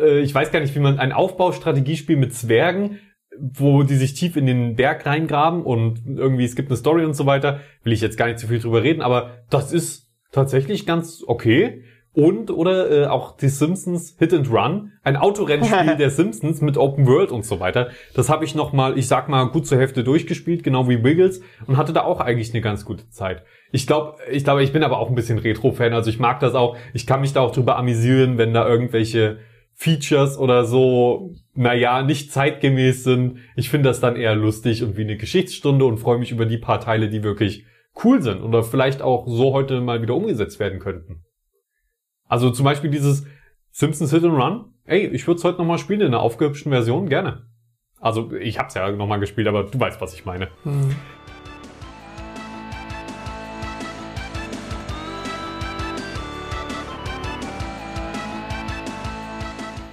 äh, 0.00 0.20
ich 0.20 0.32
weiß 0.32 0.52
gar 0.52 0.60
nicht, 0.60 0.76
wie 0.76 0.80
man, 0.80 1.00
ein 1.00 1.10
Aufbaustrategiespiel 1.10 2.16
mit 2.16 2.32
Zwergen, 2.32 3.00
wo 3.40 3.82
die 3.82 3.96
sich 3.96 4.14
tief 4.14 4.36
in 4.36 4.46
den 4.46 4.76
Berg 4.76 5.04
reingraben 5.04 5.64
und 5.64 6.02
irgendwie 6.06 6.44
es 6.44 6.54
gibt 6.54 6.70
eine 6.70 6.76
Story 6.76 7.04
und 7.04 7.14
so 7.14 7.26
weiter. 7.26 7.58
Will 7.82 7.92
ich 7.92 8.02
jetzt 8.02 8.16
gar 8.16 8.26
nicht 8.26 8.38
zu 8.38 8.46
viel 8.46 8.60
drüber 8.60 8.84
reden, 8.84 9.02
aber 9.02 9.38
das 9.50 9.72
ist 9.72 10.12
tatsächlich 10.30 10.86
ganz 10.86 11.24
okay. 11.26 11.82
Und 12.18 12.50
oder 12.50 12.90
äh, 12.90 13.06
auch 13.06 13.36
die 13.36 13.48
Simpsons 13.48 14.16
Hit 14.18 14.34
and 14.34 14.50
Run, 14.50 14.90
ein 15.04 15.16
Autorennspiel 15.16 15.94
der 15.98 16.10
Simpsons 16.10 16.60
mit 16.60 16.76
Open 16.76 17.06
World 17.06 17.30
und 17.30 17.44
so 17.44 17.60
weiter. 17.60 17.90
Das 18.12 18.28
habe 18.28 18.44
ich 18.44 18.56
noch 18.56 18.72
mal, 18.72 18.98
ich 18.98 19.06
sag 19.06 19.28
mal, 19.28 19.44
gut 19.44 19.68
zur 19.68 19.78
Hälfte 19.78 20.02
durchgespielt, 20.02 20.64
genau 20.64 20.88
wie 20.88 21.04
Wiggles 21.04 21.40
und 21.68 21.76
hatte 21.76 21.92
da 21.92 22.02
auch 22.02 22.18
eigentlich 22.18 22.52
eine 22.52 22.60
ganz 22.60 22.84
gute 22.84 23.08
Zeit. 23.08 23.44
Ich 23.70 23.86
glaube, 23.86 24.16
ich 24.32 24.42
glaube, 24.42 24.64
ich 24.64 24.72
bin 24.72 24.82
aber 24.82 24.98
auch 24.98 25.10
ein 25.10 25.14
bisschen 25.14 25.38
Retro-Fan, 25.38 25.92
also 25.92 26.10
ich 26.10 26.18
mag 26.18 26.40
das 26.40 26.56
auch. 26.56 26.76
Ich 26.92 27.06
kann 27.06 27.20
mich 27.20 27.34
da 27.34 27.40
auch 27.40 27.52
drüber 27.52 27.76
amüsieren, 27.76 28.36
wenn 28.36 28.52
da 28.52 28.66
irgendwelche 28.66 29.38
Features 29.74 30.38
oder 30.38 30.64
so, 30.64 31.36
naja, 31.54 32.02
nicht 32.02 32.32
zeitgemäß 32.32 33.04
sind. 33.04 33.38
Ich 33.54 33.70
finde 33.70 33.90
das 33.90 34.00
dann 34.00 34.16
eher 34.16 34.34
lustig 34.34 34.82
und 34.82 34.96
wie 34.96 35.02
eine 35.02 35.18
Geschichtsstunde 35.18 35.84
und 35.84 35.98
freue 35.98 36.18
mich 36.18 36.32
über 36.32 36.46
die 36.46 36.58
paar 36.58 36.80
Teile, 36.80 37.10
die 37.10 37.22
wirklich 37.22 37.64
cool 38.02 38.22
sind 38.22 38.42
oder 38.42 38.64
vielleicht 38.64 39.02
auch 39.02 39.28
so 39.28 39.52
heute 39.52 39.80
mal 39.80 40.02
wieder 40.02 40.16
umgesetzt 40.16 40.58
werden 40.58 40.80
könnten. 40.80 41.22
Also 42.28 42.50
zum 42.50 42.64
Beispiel 42.64 42.90
dieses 42.90 43.24
Simpsons 43.70 44.10
Hit 44.10 44.22
and 44.22 44.34
Run. 44.34 44.66
Ey, 44.84 45.06
ich 45.06 45.26
würde 45.26 45.38
es 45.38 45.44
heute 45.44 45.58
nochmal 45.58 45.78
spielen 45.78 46.02
in 46.02 46.08
einer 46.08 46.20
aufgehübschten 46.20 46.70
Version, 46.70 47.08
gerne. 47.08 47.46
Also 48.00 48.32
ich 48.32 48.58
hab's 48.58 48.74
ja 48.74 48.90
nochmal 48.92 49.18
gespielt, 49.18 49.48
aber 49.48 49.64
du 49.64 49.80
weißt, 49.80 50.00
was 50.00 50.14
ich 50.14 50.24
meine. 50.24 50.48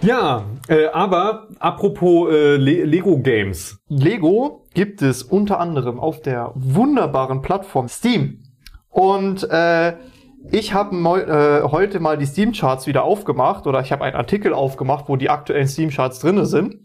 Ja, 0.02 0.46
äh, 0.68 0.88
aber 0.88 1.48
apropos 1.58 2.32
äh, 2.32 2.58
Le 2.58 2.84
Lego 2.84 3.18
Games. 3.18 3.80
Lego 3.88 4.68
gibt 4.74 5.02
es 5.02 5.24
unter 5.24 5.60
anderem 5.60 6.00
auf 6.00 6.22
der 6.22 6.52
wunderbaren 6.54 7.42
Plattform 7.42 7.88
Steam. 7.88 8.44
Und 8.90 9.50
äh, 9.50 9.94
ich 10.52 10.74
habe 10.74 10.96
äh, 10.96 11.70
heute 11.70 12.00
mal 12.00 12.18
die 12.18 12.26
Steam-Charts 12.26 12.88
wieder 12.88 13.04
aufgemacht 13.04 13.68
oder 13.68 13.82
ich 13.82 13.92
habe 13.92 14.04
einen 14.04 14.16
Artikel 14.16 14.54
aufgemacht, 14.54 15.06
wo 15.08 15.16
die 15.16 15.30
aktuellen 15.30 15.68
Steam-Charts 15.68 16.20
drinne 16.20 16.46
sind. 16.46 16.78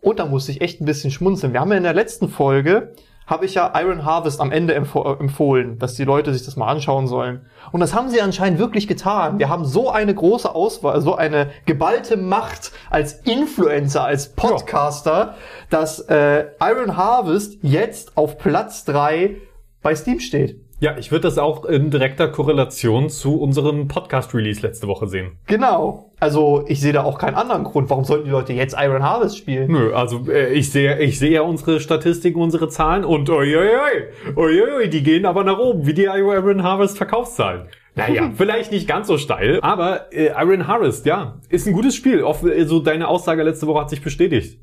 Und 0.00 0.18
da 0.18 0.26
musste 0.26 0.50
ich 0.50 0.60
echt 0.60 0.80
ein 0.80 0.84
bisschen 0.84 1.10
schmunzeln. 1.10 1.52
Wir 1.52 1.60
haben 1.60 1.70
ja 1.70 1.76
in 1.76 1.84
der 1.84 1.94
letzten 1.94 2.28
Folge, 2.28 2.94
habe 3.26 3.44
ich 3.44 3.54
ja 3.54 3.72
Iron 3.80 4.04
Harvest 4.04 4.40
am 4.40 4.50
Ende 4.50 4.74
empf 4.74 4.96
äh, 4.96 5.12
empfohlen, 5.20 5.78
dass 5.78 5.94
die 5.94 6.04
Leute 6.04 6.32
sich 6.32 6.44
das 6.44 6.56
mal 6.56 6.66
anschauen 6.66 7.06
sollen. 7.06 7.46
Und 7.70 7.80
das 7.80 7.94
haben 7.94 8.08
sie 8.08 8.20
anscheinend 8.20 8.58
wirklich 8.58 8.88
getan. 8.88 9.38
Wir 9.38 9.48
haben 9.48 9.64
so 9.64 9.90
eine 9.90 10.14
große 10.14 10.52
Auswahl, 10.52 11.00
so 11.00 11.14
eine 11.14 11.50
geballte 11.64 12.16
Macht 12.16 12.72
als 12.90 13.14
Influencer, 13.22 14.04
als 14.04 14.32
Podcaster, 14.34 15.36
dass 15.70 16.00
äh, 16.00 16.46
Iron 16.60 16.96
Harvest 16.96 17.58
jetzt 17.62 18.16
auf 18.16 18.38
Platz 18.38 18.84
drei 18.84 19.36
bei 19.82 19.94
Steam 19.94 20.18
steht. 20.20 20.61
Ja, 20.82 20.96
ich 20.98 21.12
würde 21.12 21.22
das 21.22 21.38
auch 21.38 21.64
in 21.64 21.92
direkter 21.92 22.26
Korrelation 22.26 23.08
zu 23.08 23.40
unserem 23.40 23.86
Podcast-Release 23.86 24.62
letzte 24.62 24.88
Woche 24.88 25.06
sehen. 25.06 25.38
Genau. 25.46 26.10
Also 26.18 26.64
ich 26.66 26.80
sehe 26.80 26.92
da 26.92 27.04
auch 27.04 27.20
keinen 27.20 27.36
anderen 27.36 27.62
Grund. 27.62 27.88
Warum 27.88 28.02
sollten 28.02 28.24
die 28.24 28.32
Leute 28.32 28.52
jetzt 28.52 28.74
Iron 28.76 29.04
Harvest 29.04 29.38
spielen? 29.38 29.70
Nö, 29.70 29.94
also 29.94 30.28
äh, 30.28 30.52
ich 30.52 30.72
sehe 30.72 30.98
ich 30.98 31.20
sehe 31.20 31.30
ja 31.30 31.42
unsere 31.42 31.78
Statistiken, 31.78 32.40
unsere 32.40 32.68
Zahlen 32.68 33.04
und 33.04 33.30
uiuiui, 33.30 34.08
uiuiui, 34.34 34.90
die 34.90 35.04
gehen 35.04 35.24
aber 35.24 35.44
nach 35.44 35.56
oben, 35.56 35.86
wie 35.86 35.94
die 35.94 36.06
Iron 36.06 36.64
Harvest 36.64 36.96
Verkaufszahlen. 36.96 37.68
Naja, 37.94 38.32
vielleicht 38.36 38.72
nicht 38.72 38.88
ganz 38.88 39.06
so 39.06 39.18
steil, 39.18 39.60
aber 39.62 40.12
äh, 40.12 40.32
Iron 40.36 40.66
Harvest, 40.66 41.06
ja, 41.06 41.38
ist 41.48 41.68
ein 41.68 41.74
gutes 41.74 41.94
Spiel. 41.94 42.24
Off, 42.24 42.42
also 42.42 42.80
deine 42.80 43.06
Aussage 43.06 43.44
letzte 43.44 43.68
Woche 43.68 43.82
hat 43.82 43.90
sich 43.90 44.02
bestätigt. 44.02 44.58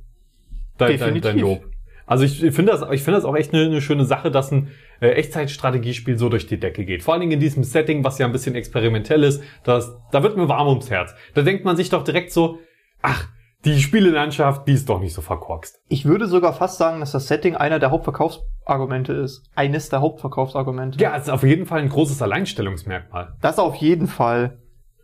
Dein, 0.77 0.89
dein, 0.89 0.97
Definitiv. 0.97 1.31
dein 1.31 1.39
Lob. 1.39 1.68
Also 2.09 2.23
ich 2.23 2.39
finde 2.39 2.71
das, 2.71 2.81
ich 2.91 3.03
finde 3.03 3.19
das 3.19 3.23
auch 3.23 3.35
echt 3.35 3.53
eine, 3.53 3.65
eine 3.65 3.81
schöne 3.81 4.03
Sache, 4.03 4.31
dass 4.31 4.51
ein 4.51 4.69
äh, 4.99 5.09
Echtzeitstrategiespiel 5.09 6.17
so 6.17 6.27
durch 6.27 6.47
die 6.47 6.59
Decke 6.59 6.83
geht. 6.83 7.03
Vor 7.03 7.13
allen 7.13 7.21
Dingen 7.21 7.33
in 7.33 7.39
diesem 7.39 7.63
Setting, 7.63 8.03
was 8.03 8.17
ja 8.17 8.25
ein 8.25 8.31
bisschen 8.31 8.55
experimentell 8.55 9.23
ist, 9.23 9.43
das, 9.63 9.95
da 10.11 10.23
wird 10.23 10.35
mir 10.35 10.49
warm 10.49 10.67
ums 10.67 10.89
Herz. 10.89 11.13
Da 11.35 11.43
denkt 11.43 11.65
man 11.65 11.77
sich 11.77 11.89
doch 11.89 12.03
direkt 12.03 12.31
so, 12.31 12.57
ach, 13.03 13.27
die 13.63 13.79
Spielelandschaft, 13.79 14.67
die 14.67 14.73
ist 14.73 14.89
doch 14.89 14.99
nicht 14.99 15.13
so 15.13 15.21
verkorkst. 15.21 15.83
Ich 15.87 16.05
würde 16.05 16.25
sogar 16.25 16.53
fast 16.53 16.79
sagen, 16.79 16.99
dass 16.99 17.11
das 17.11 17.27
Setting 17.27 17.55
einer 17.55 17.77
der 17.77 17.91
Hauptverkaufsargumente 17.91 19.13
ist. 19.13 19.43
Eines 19.53 19.89
der 19.89 20.01
Hauptverkaufsargumente. 20.01 20.99
Ja, 20.99 21.15
es 21.15 21.23
ist 21.23 21.29
auf 21.29 21.43
jeden 21.43 21.67
Fall 21.67 21.81
ein 21.81 21.89
großes 21.89 22.23
Alleinstellungsmerkmal. 22.23 23.35
Das 23.39 23.59
auf 23.59 23.75
jeden 23.75 24.07
Fall. 24.07 24.57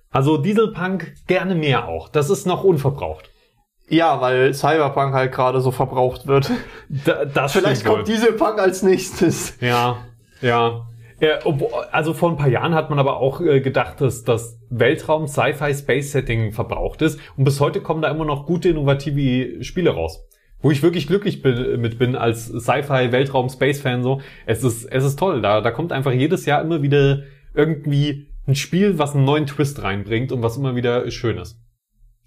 Also 0.09 0.37
Dieselpunk 0.37 1.13
gerne 1.27 1.53
mehr 1.53 1.87
auch. 1.87 2.09
Das 2.09 2.31
ist 2.31 2.47
noch 2.47 2.63
unverbraucht. 2.63 3.29
Ja, 3.87 4.19
weil 4.19 4.53
Cyberpunk 4.53 5.13
halt 5.13 5.31
gerade 5.31 5.61
so 5.61 5.71
verbraucht 5.71 6.27
wird. 6.27 6.49
Da, 7.05 7.25
das 7.25 7.51
Vielleicht 7.51 7.81
stimmt 7.81 7.89
wohl. 7.89 7.95
kommt 7.97 8.07
Dieselpunk 8.07 8.59
als 8.59 8.81
nächstes. 8.83 9.57
Ja, 9.61 9.97
ja. 10.41 10.87
Also 11.91 12.13
vor 12.13 12.29
ein 12.31 12.35
paar 12.35 12.49
Jahren 12.49 12.73
hat 12.73 12.89
man 12.89 12.99
aber 12.99 13.17
auch 13.17 13.39
äh, 13.39 13.61
gedacht, 13.61 14.01
dass 14.01 14.23
das 14.23 14.59
Weltraum 14.69 15.27
Sci-Fi 15.27 15.73
Space 15.73 16.11
Setting 16.11 16.51
verbraucht 16.51 17.01
ist 17.01 17.19
und 17.37 17.45
bis 17.45 17.59
heute 17.61 17.79
kommen 17.79 18.01
da 18.01 18.09
immer 18.09 18.25
noch 18.25 18.45
gute 18.45 18.69
innovative 18.69 19.63
Spiele 19.63 19.91
raus. 19.91 20.27
Wo 20.61 20.71
ich 20.71 20.83
wirklich 20.83 21.07
glücklich 21.07 21.41
bin, 21.41 21.79
mit 21.79 21.99
bin 21.99 22.15
als 22.15 22.47
Sci-Fi 22.47 23.11
Weltraum 23.11 23.49
Space 23.49 23.81
Fan 23.81 24.03
so. 24.03 24.21
Es 24.45 24.63
ist 24.63 24.85
es 24.85 25.03
ist 25.03 25.17
toll, 25.17 25.41
da 25.41 25.61
da 25.61 25.71
kommt 25.71 25.91
einfach 25.91 26.11
jedes 26.11 26.45
Jahr 26.45 26.61
immer 26.61 26.81
wieder 26.81 27.23
irgendwie 27.53 28.27
ein 28.47 28.55
Spiel, 28.55 28.99
was 28.99 29.15
einen 29.15 29.25
neuen 29.25 29.45
Twist 29.45 29.81
reinbringt 29.83 30.31
und 30.31 30.43
was 30.43 30.57
immer 30.57 30.75
wieder 30.75 31.09
schön 31.11 31.37
ist. 31.37 31.59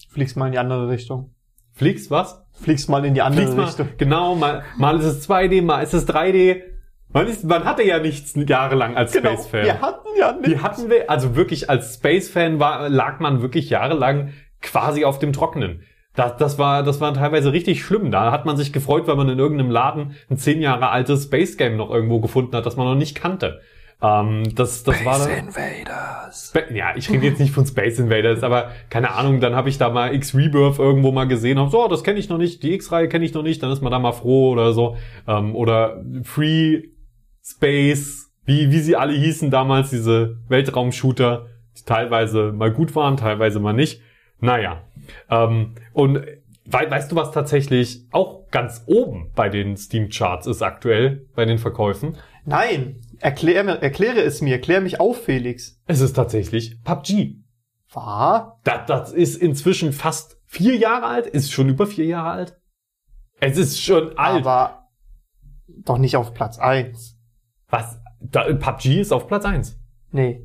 Fliegst 0.09 0.37
mal 0.37 0.47
in 0.47 0.53
die 0.53 0.59
andere 0.59 0.88
Richtung. 0.88 1.35
Fliegst 1.79 2.11
was? 2.11 2.45
Fliegst 2.61 2.88
mal 2.88 3.05
in 3.05 3.14
die 3.14 3.23
andere 3.23 3.43
Fliegst 3.43 3.57
mal, 3.57 3.64
Richtung. 3.67 3.88
genau, 3.99 4.35
mal, 4.35 4.64
mal 4.77 4.99
ist 4.99 5.05
es 5.05 5.29
2D, 5.31 5.62
mal 5.62 5.81
ist 5.81 5.95
es 5.95 6.09
3D. 6.09 6.62
Man, 7.12 7.27
ist, 7.29 7.45
man 7.45 7.64
hatte 7.64 7.85
ja 7.85 8.01
nichts 8.01 8.35
jahrelang 8.35 8.97
als 8.97 9.12
Genau. 9.12 9.31
Space-Fan. 9.31 9.64
Wir 9.64 9.81
hatten 9.81 10.09
ja 10.19 10.33
Die 10.33 10.51
nichts. 10.51 10.62
hatten 10.64 10.91
wir, 10.91 11.09
also 11.09 11.37
wirklich 11.37 11.71
als 11.71 11.95
Space-Fan 11.95 12.59
war, 12.59 12.88
lag 12.88 13.21
man 13.21 13.41
wirklich 13.43 13.71
jahrelang 13.71 14.33
quasi 14.61 15.05
auf 15.05 15.19
dem 15.21 15.33
Trockenen. 15.33 15.85
Das, 16.17 16.37
das, 16.37 16.59
war, 16.59 16.83
das 16.83 17.01
war 17.01 17.14
teilweise 17.14 17.53
richtig 17.53 17.85
schlimm. 17.85 18.11
Da 18.11 18.33
hat 18.33 18.45
man 18.45 18.57
sich 18.57 18.73
gefreut, 18.73 19.07
weil 19.07 19.14
man 19.14 19.29
in 19.29 19.38
irgendeinem 19.38 19.71
Laden 19.71 20.17
ein 20.29 20.37
zehn 20.37 20.61
Jahre 20.61 20.88
altes 20.91 21.25
Space 21.25 21.57
Game 21.57 21.77
noch 21.77 21.91
irgendwo 21.91 22.19
gefunden 22.21 22.57
hat, 22.57 22.67
das 22.67 22.77
man 22.77 22.87
noch 22.88 22.97
nicht 22.97 23.14
kannte. 23.14 23.61
Ähm, 24.01 24.55
das, 24.55 24.85
das 24.85 25.05
war 25.05 25.19
dann, 25.19 25.49
Invaders. 25.49 26.53
Ja, 26.73 26.95
ich 26.95 27.11
rede 27.11 27.27
jetzt 27.27 27.41
nicht 27.41 27.53
von 27.53 27.67
Space 27.67 27.99
Invaders, 27.99 28.45
aber 28.45 28.71
keine 28.91 29.13
Ahnung, 29.13 29.41
dann 29.41 29.57
habe 29.57 29.69
ich 29.69 29.79
da 29.79 29.91
mal 29.91 30.15
X-Rebirth 30.15 30.79
irgendwo 30.79 31.11
mal 31.11 31.27
gesehen, 31.27 31.59
hab 31.59 31.71
so, 31.71 31.85
oh, 31.85 31.89
das 31.89 32.05
kenne 32.05 32.21
ich 32.21 32.29
noch 32.29 32.39
nicht, 32.39 32.63
die 32.63 32.75
X-Reihe 32.75 33.09
kenne 33.09 33.25
ich 33.25 33.35
noch 33.35 33.43
nicht, 33.43 33.61
dann 33.63 33.73
ist 33.73 33.83
man 33.83 33.91
da 33.91 33.99
mal 33.99 34.13
froh 34.13 34.51
oder 34.53 34.73
so. 34.73 34.97
Ähm, 35.27 35.57
oder 35.57 36.05
Free 36.23 36.85
Space, 37.43 38.31
wie, 38.45 38.71
wie 38.71 38.79
sie 38.79 38.95
alle 38.95 39.15
hießen 39.15 39.51
damals, 39.51 39.91
diese 39.91 40.39
Weltraumshooter, 40.49 41.47
die 41.77 41.85
teilweise 41.85 42.53
mal 42.53 42.73
gut 42.73 42.95
waren, 42.95 43.17
teilweise 43.17 43.59
mal 43.59 43.73
nicht. 43.73 44.01
Naja. 44.41 44.85
Ähm, 45.29 45.75
und 45.93 46.21
we 46.65 46.91
weißt 46.91 47.11
du, 47.11 47.17
was 47.17 47.33
tatsächlich 47.33 48.07
auch 48.13 48.49
ganz 48.51 48.85
oben 48.87 49.33
bei 49.35 49.49
den 49.49 49.77
Steam-Charts 49.77 50.47
ist 50.47 50.63
aktuell, 50.63 51.27
bei 51.35 51.47
den 51.47 51.59
Verkäufen? 51.59 52.17
Nein, 52.45 52.97
erklär, 53.20 53.64
erkläre 53.83 54.20
es 54.20 54.40
mir, 54.40 54.61
klär 54.61 54.81
mich 54.81 55.00
auf, 55.00 55.24
Felix. 55.24 55.81
Es 55.87 56.00
ist 56.00 56.14
tatsächlich 56.14 56.83
PUBG. 56.85 57.37
War? 57.92 58.61
Das, 58.64 58.87
das 58.87 59.12
ist 59.12 59.37
inzwischen 59.37 59.92
fast 59.92 60.40
vier 60.44 60.76
Jahre 60.76 61.07
alt, 61.07 61.26
ist 61.26 61.52
schon 61.52 61.68
über 61.68 61.87
vier 61.87 62.07
Jahre 62.07 62.31
alt. 62.31 62.61
Es 63.40 63.57
ist 63.57 63.81
schon 63.83 64.18
alt. 64.18 64.44
Aber 64.46 64.88
doch 65.66 65.98
nicht 65.98 66.16
auf 66.16 66.35
Platz 66.35 66.59
eins. 66.59 67.18
Was? 67.68 68.00
Da, 68.20 68.52
PUBG 68.52 69.00
ist 69.00 69.12
auf 69.12 69.26
Platz 69.26 69.44
eins. 69.44 69.78
Nee. 70.11 70.44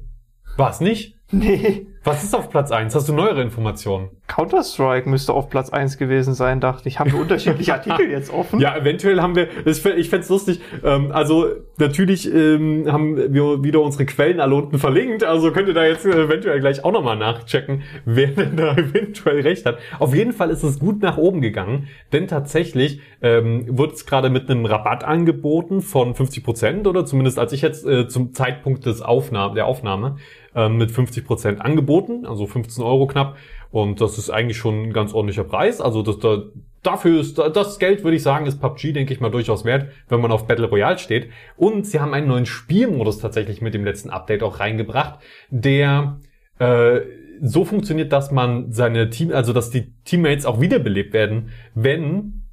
Was 0.57 0.79
nicht? 0.79 1.17
Nee. 1.31 1.87
Was 2.05 2.21
ist 2.21 2.35
auf 2.35 2.49
Platz 2.49 2.69
eins? 2.69 2.95
Hast 2.95 3.07
du 3.07 3.13
neuere 3.13 3.41
Informationen? 3.41 4.09
Counter-Strike 4.27 5.07
müsste 5.07 5.31
auf 5.31 5.49
Platz 5.49 5.69
eins 5.69 5.97
gewesen 5.97 6.33
sein, 6.33 6.59
dachte 6.59 6.89
ich. 6.89 6.99
Haben 6.99 7.13
wir 7.13 7.19
unterschiedliche 7.21 7.73
Artikel 7.75 8.09
jetzt 8.11 8.29
offen? 8.29 8.59
Ja, 8.59 8.75
eventuell 8.75 9.21
haben 9.21 9.37
wir, 9.37 9.47
ich 9.65 10.09
fänd's 10.09 10.27
lustig, 10.27 10.59
ähm, 10.83 11.13
also 11.13 11.47
natürlich 11.77 12.29
ähm, 12.33 12.91
haben 12.91 13.33
wir 13.33 13.63
wieder 13.63 13.79
unsere 13.79 14.05
Quellen 14.05 14.41
alle 14.41 14.53
unten 14.55 14.79
verlinkt, 14.79 15.23
also 15.23 15.53
könnt 15.53 15.69
ihr 15.69 15.73
da 15.73 15.85
jetzt 15.85 16.05
eventuell 16.05 16.59
gleich 16.59 16.83
auch 16.83 16.91
nochmal 16.91 17.15
nachchecken, 17.15 17.83
wer 18.03 18.27
denn 18.27 18.57
da 18.57 18.73
eventuell 18.77 19.39
recht 19.39 19.65
hat. 19.65 19.77
Auf 19.99 20.13
jeden 20.13 20.33
Fall 20.33 20.49
ist 20.49 20.63
es 20.63 20.79
gut 20.79 21.01
nach 21.01 21.17
oben 21.17 21.39
gegangen, 21.39 21.87
denn 22.11 22.27
tatsächlich 22.27 22.99
ähm, 23.21 23.77
wird 23.77 23.93
es 23.93 24.05
gerade 24.05 24.29
mit 24.29 24.49
einem 24.49 24.65
Rabatt 24.65 25.05
angeboten 25.05 25.81
von 25.81 26.15
50% 26.15 26.85
oder 26.85 27.05
zumindest 27.05 27.39
als 27.39 27.53
ich 27.53 27.61
jetzt 27.61 27.85
äh, 27.87 28.09
zum 28.09 28.33
Zeitpunkt 28.33 28.85
des 28.85 29.01
Aufnahme, 29.01 29.55
der 29.55 29.67
Aufnahme 29.67 30.17
mit 30.55 30.91
50% 30.91 31.57
angeboten, 31.57 32.25
also 32.25 32.45
15 32.45 32.83
Euro 32.83 33.07
knapp. 33.07 33.37
Und 33.71 34.01
das 34.01 34.19
ist 34.19 34.29
eigentlich 34.29 34.57
schon 34.57 34.83
ein 34.83 34.93
ganz 34.93 35.13
ordentlicher 35.13 35.43
Preis. 35.43 35.81
Also 35.81 36.03
das, 36.03 36.19
da, 36.19 36.43
dafür 36.83 37.19
ist 37.19 37.39
das 37.39 37.79
Geld, 37.79 38.03
würde 38.03 38.15
ich 38.17 38.23
sagen, 38.23 38.45
ist 38.45 38.61
PUBG, 38.61 38.93
denke 38.93 39.13
ich 39.13 39.19
mal, 39.19 39.31
durchaus 39.31 39.65
wert, 39.65 39.89
wenn 40.09 40.21
man 40.21 40.31
auf 40.31 40.45
Battle 40.45 40.67
Royale 40.67 40.99
steht. 40.99 41.29
Und 41.57 41.87
sie 41.87 41.99
haben 41.99 42.13
einen 42.13 42.27
neuen 42.27 42.45
Spielmodus 42.45 43.17
tatsächlich 43.17 43.61
mit 43.61 43.73
dem 43.73 43.83
letzten 43.83 44.11
Update 44.11 44.43
auch 44.43 44.59
reingebracht, 44.59 45.19
der 45.49 46.19
äh, 46.59 47.01
so 47.41 47.65
funktioniert, 47.65 48.11
dass 48.11 48.31
man 48.31 48.71
seine 48.71 49.09
Team, 49.09 49.31
also 49.31 49.53
dass 49.53 49.71
die 49.71 49.91
Teammates 50.03 50.45
auch 50.45 50.61
wiederbelebt 50.61 51.13
werden, 51.13 51.49
wenn 51.73 52.43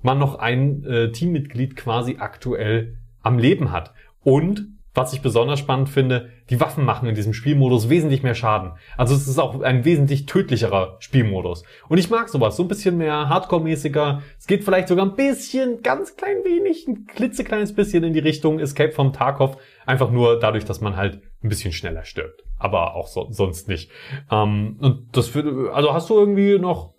man 0.00 0.18
noch 0.18 0.38
ein 0.38 0.84
äh, 0.84 1.12
Teammitglied 1.12 1.76
quasi 1.76 2.16
aktuell 2.18 2.96
am 3.22 3.38
Leben 3.38 3.70
hat. 3.70 3.92
Und 4.22 4.73
was 4.94 5.12
ich 5.12 5.22
besonders 5.22 5.58
spannend 5.58 5.88
finde, 5.88 6.30
die 6.50 6.60
Waffen 6.60 6.84
machen 6.84 7.08
in 7.08 7.16
diesem 7.16 7.32
Spielmodus 7.32 7.88
wesentlich 7.88 8.22
mehr 8.22 8.34
Schaden. 8.34 8.72
Also 8.96 9.14
es 9.14 9.26
ist 9.26 9.38
auch 9.38 9.60
ein 9.60 9.84
wesentlich 9.84 10.26
tödlicherer 10.26 10.96
Spielmodus. 11.00 11.64
Und 11.88 11.98
ich 11.98 12.10
mag 12.10 12.28
sowas, 12.28 12.56
so 12.56 12.62
ein 12.62 12.68
bisschen 12.68 12.96
mehr 12.96 13.28
Hardcore-mäßiger. 13.28 14.22
Es 14.38 14.46
geht 14.46 14.62
vielleicht 14.62 14.88
sogar 14.88 15.06
ein 15.06 15.16
bisschen, 15.16 15.82
ganz 15.82 16.16
klein 16.16 16.44
wenig, 16.44 16.86
ein 16.86 17.06
klitzekleines 17.06 17.74
bisschen 17.74 18.04
in 18.04 18.12
die 18.12 18.20
Richtung 18.20 18.60
Escape 18.60 18.92
vom 18.92 19.12
Tarkov. 19.12 19.56
Einfach 19.84 20.10
nur 20.10 20.38
dadurch, 20.38 20.64
dass 20.64 20.80
man 20.80 20.96
halt 20.96 21.20
ein 21.42 21.48
bisschen 21.48 21.72
schneller 21.72 22.04
stirbt. 22.04 22.44
Aber 22.58 22.94
auch 22.94 23.08
so, 23.08 23.26
sonst 23.30 23.68
nicht. 23.68 23.90
Ähm, 24.30 24.78
und 24.80 25.16
das 25.16 25.26
für, 25.26 25.72
also 25.74 25.92
hast 25.92 26.08
du 26.08 26.18
irgendwie 26.18 26.58
noch, 26.58 26.94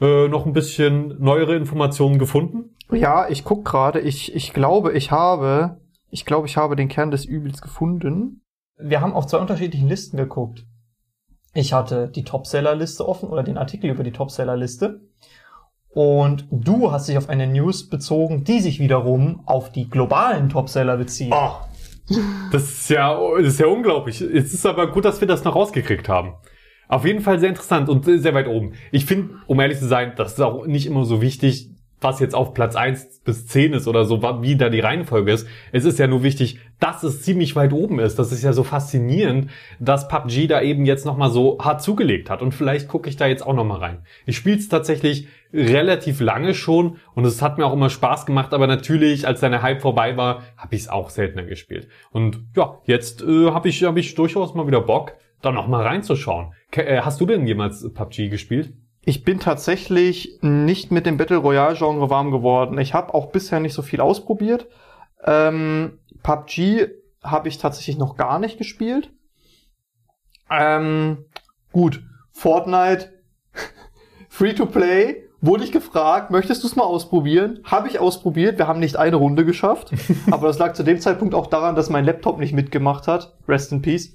äh, 0.00 0.28
noch 0.28 0.44
ein 0.44 0.52
bisschen 0.52 1.16
neuere 1.18 1.56
Informationen 1.56 2.18
gefunden? 2.18 2.76
Ja, 2.92 3.28
ich 3.28 3.44
guck 3.44 3.64
gerade. 3.64 4.00
Ich, 4.00 4.34
ich 4.34 4.52
glaube, 4.52 4.92
ich 4.92 5.10
habe, 5.10 5.78
ich 6.10 6.24
glaube, 6.24 6.46
ich 6.46 6.56
habe 6.56 6.76
den 6.76 6.88
Kern 6.88 7.10
des 7.10 7.24
Übels 7.24 7.62
gefunden. 7.62 8.42
Wir 8.76 9.00
haben 9.00 9.12
auf 9.12 9.26
zwei 9.26 9.38
unterschiedlichen 9.38 9.88
Listen 9.88 10.16
geguckt. 10.16 10.66
Ich 11.54 11.72
hatte 11.72 12.08
die 12.08 12.24
Topseller-Liste 12.24 13.06
offen 13.06 13.28
oder 13.28 13.42
den 13.42 13.58
Artikel 13.58 13.90
über 13.90 14.04
die 14.04 14.12
Topseller-Liste. 14.12 15.00
Und 15.92 16.46
du 16.50 16.92
hast 16.92 17.08
dich 17.08 17.18
auf 17.18 17.28
eine 17.28 17.48
News 17.48 17.88
bezogen, 17.88 18.44
die 18.44 18.60
sich 18.60 18.78
wiederum 18.78 19.42
auf 19.46 19.72
die 19.72 19.88
globalen 19.88 20.48
Topseller 20.48 20.96
bezieht. 20.96 21.32
Oh, 21.34 21.56
das 22.52 22.62
ist 22.62 22.90
ja, 22.90 23.18
das 23.38 23.54
ist 23.54 23.60
ja 23.60 23.66
unglaublich. 23.66 24.20
Es 24.20 24.54
ist 24.54 24.66
aber 24.66 24.90
gut, 24.92 25.04
dass 25.04 25.20
wir 25.20 25.26
das 25.26 25.42
noch 25.42 25.56
rausgekriegt 25.56 26.08
haben. 26.08 26.34
Auf 26.88 27.04
jeden 27.04 27.20
Fall 27.20 27.38
sehr 27.38 27.48
interessant 27.48 27.88
und 27.88 28.04
sehr 28.04 28.34
weit 28.34 28.48
oben. 28.48 28.74
Ich 28.92 29.04
finde, 29.04 29.34
um 29.46 29.58
ehrlich 29.60 29.78
zu 29.78 29.86
sein, 29.86 30.12
das 30.16 30.32
ist 30.32 30.40
auch 30.40 30.66
nicht 30.66 30.86
immer 30.86 31.04
so 31.04 31.20
wichtig, 31.20 31.70
was 32.00 32.20
jetzt 32.20 32.34
auf 32.34 32.54
Platz 32.54 32.76
1 32.76 33.20
bis 33.24 33.46
10 33.46 33.74
ist 33.74 33.86
oder 33.86 34.04
so, 34.04 34.22
wie 34.42 34.56
da 34.56 34.68
die 34.70 34.80
Reihenfolge 34.80 35.32
ist. 35.32 35.46
Es 35.72 35.84
ist 35.84 35.98
ja 35.98 36.06
nur 36.06 36.22
wichtig, 36.22 36.58
dass 36.78 37.02
es 37.02 37.22
ziemlich 37.22 37.56
weit 37.56 37.72
oben 37.72 37.98
ist. 37.98 38.18
Das 38.18 38.32
ist 38.32 38.42
ja 38.42 38.52
so 38.52 38.64
faszinierend, 38.64 39.50
dass 39.78 40.08
PUBG 40.08 40.46
da 40.46 40.62
eben 40.62 40.86
jetzt 40.86 41.04
nochmal 41.04 41.30
so 41.30 41.58
hart 41.60 41.82
zugelegt 41.82 42.30
hat. 42.30 42.40
Und 42.42 42.52
vielleicht 42.52 42.88
gucke 42.88 43.08
ich 43.08 43.16
da 43.16 43.26
jetzt 43.26 43.46
auch 43.46 43.54
nochmal 43.54 43.78
rein. 43.78 43.98
Ich 44.24 44.36
spiele 44.36 44.56
es 44.56 44.68
tatsächlich 44.68 45.28
relativ 45.52 46.20
lange 46.20 46.54
schon 46.54 46.96
und 47.14 47.24
es 47.24 47.42
hat 47.42 47.58
mir 47.58 47.66
auch 47.66 47.72
immer 47.72 47.90
Spaß 47.90 48.24
gemacht, 48.24 48.54
aber 48.54 48.66
natürlich, 48.66 49.26
als 49.26 49.40
deine 49.40 49.62
Hype 49.62 49.82
vorbei 49.82 50.16
war, 50.16 50.42
habe 50.56 50.74
ich 50.76 50.82
es 50.82 50.88
auch 50.88 51.10
seltener 51.10 51.44
gespielt. 51.44 51.88
Und 52.12 52.44
ja, 52.56 52.78
jetzt 52.84 53.22
äh, 53.22 53.50
habe 53.50 53.68
ich, 53.68 53.82
hab 53.82 53.96
ich 53.96 54.14
durchaus 54.14 54.54
mal 54.54 54.66
wieder 54.66 54.80
Bock, 54.80 55.16
da 55.42 55.52
nochmal 55.52 55.82
reinzuschauen. 55.82 56.52
Ke 56.70 56.86
äh, 56.86 57.00
hast 57.00 57.20
du 57.20 57.26
denn 57.26 57.46
jemals 57.46 57.92
PUBG 57.92 58.28
gespielt? 58.28 58.72
Ich 59.02 59.24
bin 59.24 59.40
tatsächlich 59.40 60.38
nicht 60.42 60.90
mit 60.90 61.06
dem 61.06 61.16
Battle 61.16 61.38
Royale 61.38 61.76
Genre 61.76 62.10
warm 62.10 62.30
geworden. 62.30 62.78
Ich 62.78 62.92
habe 62.92 63.14
auch 63.14 63.32
bisher 63.32 63.60
nicht 63.60 63.72
so 63.72 63.82
viel 63.82 64.00
ausprobiert. 64.00 64.66
Ähm, 65.24 65.98
PUBG 66.22 66.88
habe 67.22 67.48
ich 67.48 67.58
tatsächlich 67.58 67.98
noch 67.98 68.16
gar 68.16 68.38
nicht 68.38 68.58
gespielt. 68.58 69.10
Ähm, 70.50 71.24
gut, 71.72 72.02
Fortnite, 72.32 73.10
Free 74.28 74.54
to 74.54 74.66
Play. 74.66 75.26
Wurde 75.42 75.64
ich 75.64 75.72
gefragt, 75.72 76.30
möchtest 76.30 76.62
du 76.62 76.66
es 76.66 76.76
mal 76.76 76.84
ausprobieren? 76.84 77.60
Habe 77.64 77.88
ich 77.88 77.98
ausprobiert. 77.98 78.58
Wir 78.58 78.68
haben 78.68 78.80
nicht 78.80 78.96
eine 78.96 79.16
Runde 79.16 79.46
geschafft. 79.46 79.92
aber 80.30 80.48
das 80.48 80.58
lag 80.58 80.74
zu 80.74 80.82
dem 80.82 81.00
Zeitpunkt 81.00 81.34
auch 81.34 81.46
daran, 81.46 81.74
dass 81.74 81.88
mein 81.88 82.04
Laptop 82.04 82.38
nicht 82.38 82.52
mitgemacht 82.52 83.08
hat. 83.08 83.34
Rest 83.48 83.72
in 83.72 83.80
Peace. 83.80 84.14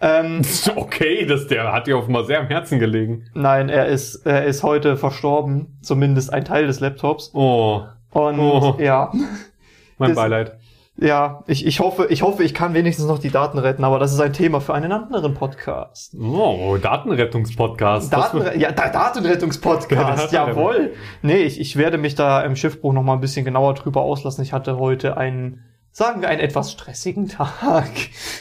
Ähm, 0.00 0.42
Okay, 0.76 1.26
das, 1.26 1.46
der 1.46 1.72
hat 1.72 1.86
dir 1.86 1.98
offenbar 1.98 2.24
sehr 2.24 2.40
am 2.40 2.48
Herzen 2.48 2.78
gelegen. 2.78 3.24
Nein, 3.34 3.68
er 3.68 3.86
ist, 3.86 4.26
er 4.26 4.44
ist 4.44 4.62
heute 4.62 4.96
verstorben. 4.96 5.78
Zumindest 5.82 6.32
ein 6.32 6.44
Teil 6.44 6.66
des 6.66 6.80
Laptops. 6.80 7.30
Oh, 7.34 7.82
Und 8.12 8.38
Oh. 8.38 8.76
ja, 8.78 9.12
mein 9.98 10.10
Das- 10.10 10.16
Beileid. 10.16 10.58
ja, 10.96 11.42
ich, 11.46 11.66
ich 11.66 11.80
hoffe, 11.80 12.06
ich 12.10 12.22
hoffe, 12.22 12.44
ich 12.44 12.54
kann 12.54 12.74
wenigstens 12.74 13.06
noch 13.06 13.18
die 13.18 13.30
Daten 13.30 13.58
retten, 13.58 13.82
aber 13.84 13.98
das 13.98 14.12
ist 14.12 14.20
ein 14.20 14.32
Thema 14.32 14.60
für 14.60 14.74
einen 14.74 14.92
anderen 14.92 15.34
Podcast. 15.34 16.14
Oh, 16.20 16.76
Datenrettungspodcast. 16.80 18.12
Daten, 18.12 18.60
ja, 18.60 18.70
da, 18.72 18.88
Datenrettungspodcast, 18.88 20.32
Ja, 20.32 20.48
jawohl. 20.48 20.92
Nee, 21.22 21.38
ich, 21.42 21.60
ich 21.60 21.76
werde 21.76 21.98
mich 21.98 22.14
da 22.14 22.42
im 22.42 22.56
Schiffbruch 22.56 22.92
noch 22.92 23.02
mal 23.02 23.14
ein 23.14 23.20
bisschen 23.20 23.44
genauer 23.44 23.74
drüber 23.74 24.02
auslassen. 24.02 24.42
Ich 24.42 24.52
hatte 24.52 24.78
heute 24.78 25.16
einen, 25.16 25.64
sagen 25.94 26.22
wir, 26.22 26.28
einen 26.28 26.40
etwas 26.40 26.72
stressigen 26.72 27.28
Tag. 27.28 27.88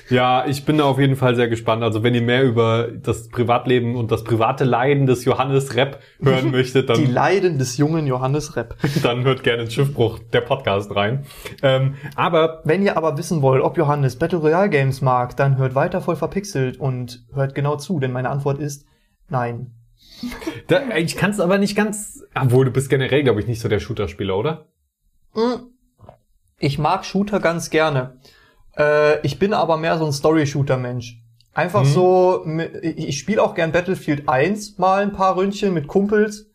Ja, 0.09 0.43
ich 0.47 0.65
bin 0.65 0.79
da 0.79 0.85
auf 0.85 0.97
jeden 0.97 1.15
Fall 1.15 1.35
sehr 1.35 1.47
gespannt. 1.47 1.83
Also 1.83 2.01
wenn 2.01 2.15
ihr 2.15 2.23
mehr 2.23 2.43
über 2.43 2.87
das 2.91 3.29
Privatleben 3.29 3.95
und 3.95 4.11
das 4.11 4.23
private 4.23 4.63
Leiden 4.63 5.05
des 5.05 5.23
Johannes 5.23 5.75
Repp 5.75 5.99
hören 6.19 6.49
möchtet, 6.51 6.89
Die 6.89 6.93
dann, 7.03 7.13
Leiden 7.13 7.59
des 7.59 7.77
jungen 7.77 8.07
Johannes 8.07 8.55
Repp. 8.55 8.75
dann 9.03 9.23
hört 9.23 9.43
gerne 9.43 9.63
ins 9.63 9.73
Schiffbruch 9.75 10.17
der 10.17 10.41
Podcast 10.41 10.95
rein. 10.95 11.27
Ähm, 11.61 11.93
aber 12.15 12.61
Wenn 12.63 12.81
ihr 12.81 12.97
aber 12.97 13.19
wissen 13.19 13.43
wollt, 13.43 13.61
ob 13.61 13.77
Johannes 13.77 14.17
Battle 14.17 14.39
Royale 14.39 14.71
Games 14.71 15.01
mag, 15.01 15.37
dann 15.37 15.57
hört 15.57 15.75
weiter 15.75 16.01
voll 16.01 16.15
verpixelt 16.15 16.77
und 16.77 17.23
hört 17.35 17.53
genau 17.53 17.75
zu, 17.75 17.99
denn 17.99 18.11
meine 18.11 18.31
Antwort 18.31 18.57
ist 18.57 18.87
nein. 19.29 19.75
da, 20.67 20.81
ich 20.97 21.17
kann 21.17 21.29
es 21.29 21.39
aber 21.39 21.59
nicht 21.59 21.75
ganz. 21.75 22.23
Obwohl, 22.33 22.65
du 22.65 22.71
bist 22.71 22.89
generell, 22.89 23.21
glaube 23.21 23.41
ich, 23.41 23.45
nicht 23.45 23.61
so 23.61 23.69
der 23.69 23.79
Shooter-Spieler, 23.79 24.35
oder? 24.35 24.65
Ich 26.63 26.79
mag 26.79 27.03
Shooter 27.03 27.41
ganz 27.41 27.69
gerne. 27.69 28.13
Äh, 28.77 29.19
ich 29.25 29.37
bin 29.37 29.53
aber 29.53 29.75
mehr 29.75 29.97
so 29.97 30.05
ein 30.05 30.13
Story-Shooter-Mensch. 30.13 31.21
Einfach 31.53 31.81
Mhm. 31.81 31.87
so, 31.87 32.45
ich 32.81 33.19
spiele 33.19 33.43
auch 33.43 33.53
gern 33.53 33.73
Battlefield 33.73 34.29
1 34.29 34.77
mal 34.77 35.03
ein 35.03 35.11
paar 35.11 35.35
Ründchen 35.35 35.73
mit 35.73 35.87
Kumpels, 35.87 36.47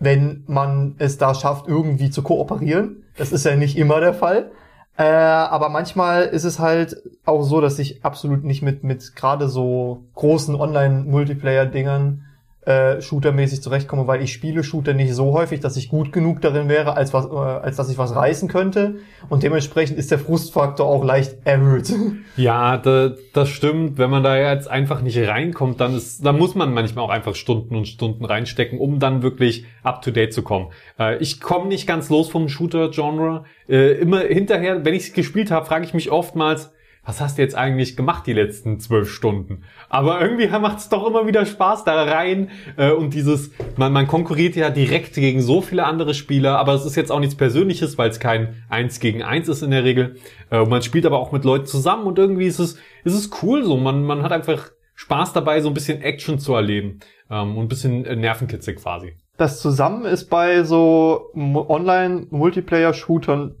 wenn 0.00 0.42
man 0.48 0.96
es 0.98 1.16
da 1.16 1.32
schafft, 1.32 1.68
irgendwie 1.68 2.10
zu 2.10 2.22
kooperieren. 2.22 3.04
Das 3.16 3.30
ist 3.30 3.46
ja 3.46 3.54
nicht 3.54 3.78
immer 3.78 4.00
der 4.00 4.14
Fall. 4.14 4.50
Äh, 4.98 5.04
aber 5.04 5.68
manchmal 5.68 6.24
ist 6.24 6.44
es 6.44 6.58
halt 6.58 6.96
auch 7.24 7.42
so, 7.44 7.60
dass 7.60 7.78
ich 7.78 8.04
absolut 8.04 8.42
nicht 8.42 8.62
mit, 8.62 8.82
mit 8.82 9.14
gerade 9.14 9.48
so 9.48 10.06
großen 10.14 10.56
Online-Multiplayer-Dingern 10.56 12.24
äh, 12.66 13.00
shootermäßig 13.00 13.62
zurechtkomme, 13.62 14.08
weil 14.08 14.22
ich 14.22 14.32
spiele 14.32 14.64
Shooter 14.64 14.92
nicht 14.92 15.14
so 15.14 15.32
häufig, 15.32 15.60
dass 15.60 15.76
ich 15.76 15.88
gut 15.88 16.12
genug 16.12 16.40
darin 16.40 16.68
wäre, 16.68 16.96
als 16.96 17.14
was, 17.14 17.26
äh, 17.26 17.28
als 17.28 17.76
dass 17.76 17.88
ich 17.88 17.96
was 17.96 18.14
reißen 18.14 18.48
könnte. 18.48 18.96
Und 19.28 19.44
dementsprechend 19.44 19.98
ist 19.98 20.10
der 20.10 20.18
Frustfaktor 20.18 20.86
auch 20.86 21.04
leicht 21.04 21.36
erhöht. 21.44 21.92
Ja, 22.36 22.76
da, 22.76 23.14
das 23.32 23.48
stimmt. 23.48 23.96
Wenn 23.96 24.10
man 24.10 24.22
da 24.22 24.36
jetzt 24.36 24.68
einfach 24.68 25.00
nicht 25.00 25.16
reinkommt, 25.18 25.80
dann 25.80 25.96
ist, 25.96 26.24
dann 26.24 26.36
muss 26.36 26.54
man 26.54 26.74
manchmal 26.74 27.06
auch 27.06 27.10
einfach 27.10 27.34
Stunden 27.34 27.74
und 27.74 27.88
Stunden 27.88 28.26
reinstecken, 28.26 28.78
um 28.78 28.98
dann 28.98 29.22
wirklich 29.22 29.64
up 29.82 30.02
to 30.02 30.10
date 30.10 30.34
zu 30.34 30.42
kommen. 30.42 30.66
Äh, 30.98 31.16
ich 31.16 31.40
komme 31.40 31.68
nicht 31.68 31.86
ganz 31.86 32.10
los 32.10 32.28
vom 32.28 32.50
Shooter-Genre. 32.50 33.44
Äh, 33.68 33.92
immer 33.92 34.20
hinterher, 34.20 34.84
wenn 34.84 34.92
ich 34.92 35.04
es 35.04 35.12
gespielt 35.14 35.50
habe, 35.50 35.64
frage 35.64 35.86
ich 35.86 35.94
mich 35.94 36.10
oftmals, 36.10 36.72
was 37.06 37.20
hast 37.20 37.38
du 37.38 37.42
jetzt 37.42 37.54
eigentlich 37.54 37.96
gemacht 37.96 38.26
die 38.26 38.32
letzten 38.32 38.80
zwölf 38.80 39.08
Stunden? 39.08 39.62
Aber 39.88 40.20
irgendwie 40.20 40.48
macht 40.48 40.78
es 40.78 40.88
doch 40.88 41.06
immer 41.06 41.28
wieder 41.28 41.46
Spaß 41.46 41.84
da 41.84 42.02
rein 42.02 42.50
äh, 42.76 42.90
und 42.90 43.14
dieses, 43.14 43.52
man, 43.76 43.92
man 43.92 44.08
konkurriert 44.08 44.56
ja 44.56 44.70
direkt 44.70 45.14
gegen 45.14 45.40
so 45.40 45.60
viele 45.60 45.84
andere 45.84 46.14
Spieler, 46.14 46.58
aber 46.58 46.74
es 46.74 46.84
ist 46.84 46.96
jetzt 46.96 47.12
auch 47.12 47.20
nichts 47.20 47.36
Persönliches, 47.36 47.96
weil 47.96 48.10
es 48.10 48.18
kein 48.18 48.64
Eins 48.68 48.98
gegen 48.98 49.22
Eins 49.22 49.46
ist 49.48 49.62
in 49.62 49.70
der 49.70 49.84
Regel. 49.84 50.16
Äh, 50.50 50.64
man 50.64 50.82
spielt 50.82 51.06
aber 51.06 51.18
auch 51.18 51.30
mit 51.30 51.44
Leuten 51.44 51.66
zusammen 51.66 52.06
und 52.06 52.18
irgendwie 52.18 52.46
ist 52.46 52.58
es, 52.58 52.72
ist 53.04 53.14
es 53.14 53.30
cool 53.42 53.62
so. 53.64 53.76
Man, 53.76 54.02
man 54.02 54.24
hat 54.24 54.32
einfach 54.32 54.72
Spaß 54.96 55.32
dabei, 55.32 55.60
so 55.60 55.68
ein 55.68 55.74
bisschen 55.74 56.02
Action 56.02 56.40
zu 56.40 56.54
erleben 56.54 56.98
ähm, 57.30 57.56
und 57.56 57.66
ein 57.66 57.68
bisschen 57.68 58.04
äh, 58.04 58.16
Nervenkitzig 58.16 58.78
quasi. 58.78 59.12
Das 59.36 59.60
zusammen 59.60 60.06
ist 60.06 60.30
bei 60.30 60.64
so 60.64 61.30
Online-Multiplayer-Shootern 61.34 63.54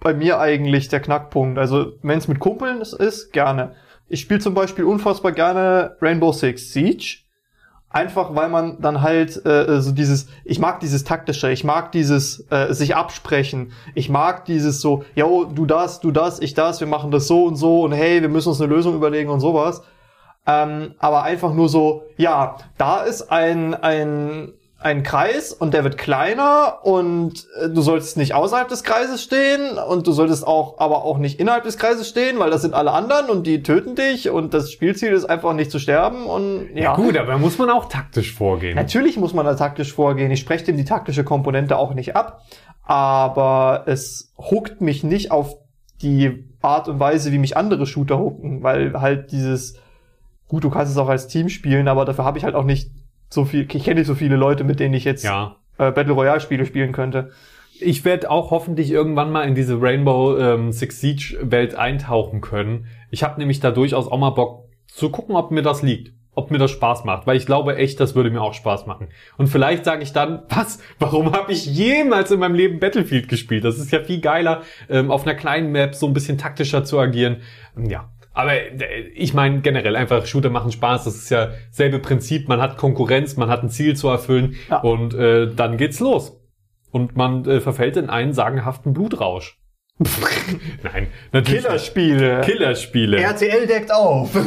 bei 0.00 0.14
mir 0.14 0.40
eigentlich 0.40 0.88
der 0.88 1.00
Knackpunkt. 1.00 1.58
Also 1.58 1.92
wenn 2.02 2.18
es 2.18 2.28
mit 2.28 2.40
Kumpeln 2.40 2.80
ist, 2.80 3.32
gerne. 3.32 3.74
Ich 4.08 4.20
spiele 4.20 4.40
zum 4.40 4.54
Beispiel 4.54 4.84
unfassbar 4.84 5.32
gerne 5.32 5.96
Rainbow 6.00 6.32
Six 6.32 6.72
Siege. 6.72 7.18
Einfach 7.92 8.36
weil 8.36 8.48
man 8.48 8.80
dann 8.80 9.02
halt 9.02 9.44
äh, 9.44 9.80
so 9.80 9.90
dieses, 9.90 10.28
ich 10.44 10.60
mag 10.60 10.78
dieses 10.78 11.02
taktische, 11.02 11.50
ich 11.50 11.64
mag 11.64 11.90
dieses 11.90 12.46
äh, 12.50 12.72
sich 12.72 12.94
absprechen, 12.94 13.72
ich 13.96 14.08
mag 14.08 14.44
dieses 14.44 14.80
so, 14.80 15.04
ja, 15.16 15.26
du 15.26 15.66
das, 15.66 15.98
du 15.98 16.12
das, 16.12 16.40
ich 16.40 16.54
das, 16.54 16.78
wir 16.78 16.86
machen 16.86 17.10
das 17.10 17.26
so 17.26 17.46
und 17.46 17.56
so 17.56 17.82
und 17.82 17.90
hey, 17.90 18.22
wir 18.22 18.28
müssen 18.28 18.50
uns 18.50 18.60
eine 18.60 18.72
Lösung 18.72 18.94
überlegen 18.94 19.28
und 19.28 19.40
sowas. 19.40 19.82
Ähm, 20.46 20.94
aber 20.98 21.24
einfach 21.24 21.52
nur 21.52 21.68
so, 21.68 22.04
ja, 22.16 22.58
da 22.78 23.02
ist 23.02 23.30
ein, 23.32 23.74
ein 23.74 24.52
ein 24.82 25.02
Kreis 25.02 25.52
und 25.52 25.74
der 25.74 25.84
wird 25.84 25.98
kleiner 25.98 26.78
und 26.82 27.46
äh, 27.60 27.68
du 27.68 27.82
solltest 27.82 28.16
nicht 28.16 28.34
außerhalb 28.34 28.66
des 28.66 28.82
Kreises 28.82 29.22
stehen 29.22 29.76
und 29.76 30.06
du 30.06 30.12
solltest 30.12 30.46
auch 30.46 30.78
aber 30.78 31.04
auch 31.04 31.18
nicht 31.18 31.38
innerhalb 31.38 31.64
des 31.64 31.76
Kreises 31.76 32.08
stehen, 32.08 32.38
weil 32.38 32.50
das 32.50 32.62
sind 32.62 32.72
alle 32.72 32.92
anderen 32.92 33.28
und 33.28 33.46
die 33.46 33.62
töten 33.62 33.94
dich 33.94 34.30
und 34.30 34.54
das 34.54 34.72
Spielziel 34.72 35.12
ist 35.12 35.26
einfach 35.26 35.52
nicht 35.52 35.70
zu 35.70 35.78
sterben 35.78 36.24
und 36.24 36.70
ja. 36.74 36.82
Ja 36.82 36.96
gut, 36.96 37.18
aber 37.18 37.36
muss 37.36 37.58
man 37.58 37.68
auch 37.68 37.90
taktisch 37.90 38.32
vorgehen. 38.32 38.74
Natürlich 38.74 39.18
muss 39.18 39.34
man 39.34 39.44
da 39.44 39.54
taktisch 39.54 39.92
vorgehen. 39.92 40.30
Ich 40.30 40.40
spreche 40.40 40.64
dem 40.64 40.78
die 40.78 40.86
taktische 40.86 41.24
Komponente 41.24 41.76
auch 41.76 41.92
nicht 41.92 42.16
ab, 42.16 42.42
aber 42.82 43.84
es 43.84 44.32
huckt 44.38 44.80
mich 44.80 45.04
nicht 45.04 45.30
auf 45.30 45.56
die 46.00 46.48
Art 46.62 46.88
und 46.88 46.98
Weise, 46.98 47.32
wie 47.32 47.38
mich 47.38 47.54
andere 47.54 47.84
Shooter 47.84 48.18
hucken, 48.18 48.62
weil 48.62 48.98
halt 48.98 49.30
dieses 49.30 49.76
gut, 50.48 50.64
du 50.64 50.70
kannst 50.70 50.90
es 50.90 50.98
auch 50.98 51.08
als 51.08 51.28
Team 51.28 51.48
spielen, 51.48 51.86
aber 51.86 52.06
dafür 52.06 52.24
habe 52.24 52.38
ich 52.38 52.44
halt 52.44 52.54
auch 52.54 52.64
nicht 52.64 52.90
so 53.30 53.44
viel, 53.44 53.62
ich 53.72 53.84
kenne 53.84 54.00
nicht 54.00 54.06
so 54.06 54.14
viele 54.14 54.36
Leute, 54.36 54.64
mit 54.64 54.80
denen 54.80 54.94
ich 54.94 55.04
jetzt 55.04 55.24
Ja. 55.24 55.56
äh, 55.78 55.90
Battle 55.92 56.12
Royale 56.12 56.40
Spiele 56.40 56.66
spielen 56.66 56.92
könnte. 56.92 57.30
Ich 57.80 58.04
werde 58.04 58.30
auch 58.30 58.50
hoffentlich 58.50 58.90
irgendwann 58.90 59.32
mal 59.32 59.44
in 59.48 59.54
diese 59.54 59.80
Rainbow 59.80 60.36
ähm, 60.36 60.72
Six 60.72 61.00
Siege 61.00 61.38
Welt 61.42 61.74
eintauchen 61.74 62.40
können. 62.42 62.86
Ich 63.10 63.22
habe 63.22 63.38
nämlich 63.38 63.60
da 63.60 63.70
durchaus 63.70 64.06
auch 64.08 64.18
mal 64.18 64.30
Bock 64.30 64.64
zu 64.86 65.08
gucken, 65.10 65.34
ob 65.36 65.50
mir 65.50 65.62
das 65.62 65.80
liegt. 65.82 66.12
Ob 66.32 66.50
mir 66.52 66.58
das 66.58 66.70
Spaß 66.70 67.04
macht, 67.04 67.26
weil 67.26 67.36
ich 67.36 67.44
glaube 67.44 67.74
echt, 67.76 67.98
das 67.98 68.14
würde 68.14 68.30
mir 68.30 68.40
auch 68.40 68.54
Spaß 68.54 68.86
machen. 68.86 69.08
Und 69.36 69.48
vielleicht 69.48 69.84
sage 69.84 70.02
ich 70.04 70.12
dann, 70.12 70.42
was, 70.48 70.78
warum 71.00 71.32
habe 71.32 71.50
ich 71.52 71.66
jemals 71.66 72.30
in 72.30 72.38
meinem 72.38 72.54
Leben 72.54 72.78
Battlefield 72.78 73.28
gespielt? 73.28 73.64
Das 73.64 73.78
ist 73.78 73.90
ja 73.90 74.00
viel 74.00 74.20
geiler, 74.20 74.62
ähm, 74.88 75.10
auf 75.10 75.24
einer 75.26 75.34
kleinen 75.34 75.72
Map 75.72 75.94
so 75.96 76.06
ein 76.06 76.12
bisschen 76.12 76.38
taktischer 76.38 76.84
zu 76.84 76.98
agieren. 77.00 77.38
Ja, 77.76 78.10
aber 78.40 78.54
äh, 78.54 79.00
ich 79.14 79.34
meine 79.34 79.60
generell 79.60 79.96
einfach 79.96 80.26
Shooter 80.26 80.50
machen 80.50 80.72
Spaß. 80.72 81.04
Das 81.04 81.16
ist 81.16 81.30
ja 81.30 81.50
selbe 81.70 81.98
Prinzip. 81.98 82.48
Man 82.48 82.60
hat 82.60 82.76
Konkurrenz, 82.76 83.36
man 83.36 83.48
hat 83.48 83.62
ein 83.62 83.70
Ziel 83.70 83.96
zu 83.96 84.08
erfüllen 84.08 84.56
Ja. 84.68 84.78
und 84.80 85.14
äh, 85.14 85.48
dann 85.54 85.76
geht's 85.76 86.00
los. 86.00 86.36
Und 86.90 87.16
man 87.16 87.44
äh, 87.46 87.60
verfällt 87.60 87.96
in 87.96 88.10
einen 88.10 88.32
sagenhaften 88.32 88.92
Blutrausch. 88.92 89.58
Nein, 90.82 91.08
natürlich. 91.32 91.62
Killerspiele. 91.62 92.40
Killerspiele. 92.40 93.18
RTL 93.20 93.66
deckt 93.66 93.92
auf. 93.92 94.30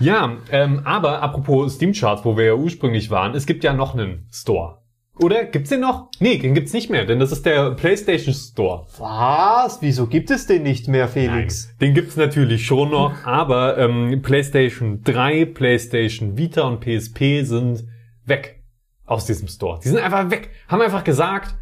Ja, 0.00 0.36
ähm, 0.52 0.82
aber 0.84 1.22
apropos 1.22 1.74
Steam 1.74 1.92
Charts, 1.92 2.24
wo 2.24 2.36
wir 2.36 2.44
ja 2.46 2.54
ursprünglich 2.54 3.10
waren, 3.10 3.34
es 3.34 3.46
gibt 3.46 3.64
ja 3.64 3.72
noch 3.72 3.94
einen 3.94 4.28
Store. 4.32 4.78
Oder 5.20 5.44
gibt's 5.44 5.70
den 5.70 5.80
noch? 5.80 6.10
Nee, 6.20 6.38
den 6.38 6.54
gibt's 6.54 6.72
nicht 6.72 6.90
mehr, 6.90 7.04
denn 7.04 7.18
das 7.18 7.32
ist 7.32 7.44
der 7.44 7.72
PlayStation 7.72 8.32
Store. 8.32 8.86
Was? 8.98 9.82
Wieso 9.82 10.06
gibt 10.06 10.30
es 10.30 10.46
den 10.46 10.62
nicht 10.62 10.86
mehr, 10.86 11.08
Felix? 11.08 11.66
Nein, 11.66 11.76
den 11.80 11.94
gibt's 11.94 12.16
natürlich 12.16 12.64
schon 12.64 12.90
noch, 12.90 13.12
aber 13.24 13.78
ähm, 13.78 14.22
PlayStation 14.22 15.02
3, 15.02 15.46
PlayStation 15.46 16.38
Vita 16.38 16.62
und 16.62 16.80
PSP 16.80 17.42
sind 17.42 17.84
weg 18.24 18.62
aus 19.06 19.26
diesem 19.26 19.48
Store. 19.48 19.80
Die 19.82 19.88
sind 19.88 19.98
einfach 19.98 20.30
weg. 20.30 20.50
Haben 20.68 20.82
einfach 20.82 21.02
gesagt, 21.02 21.56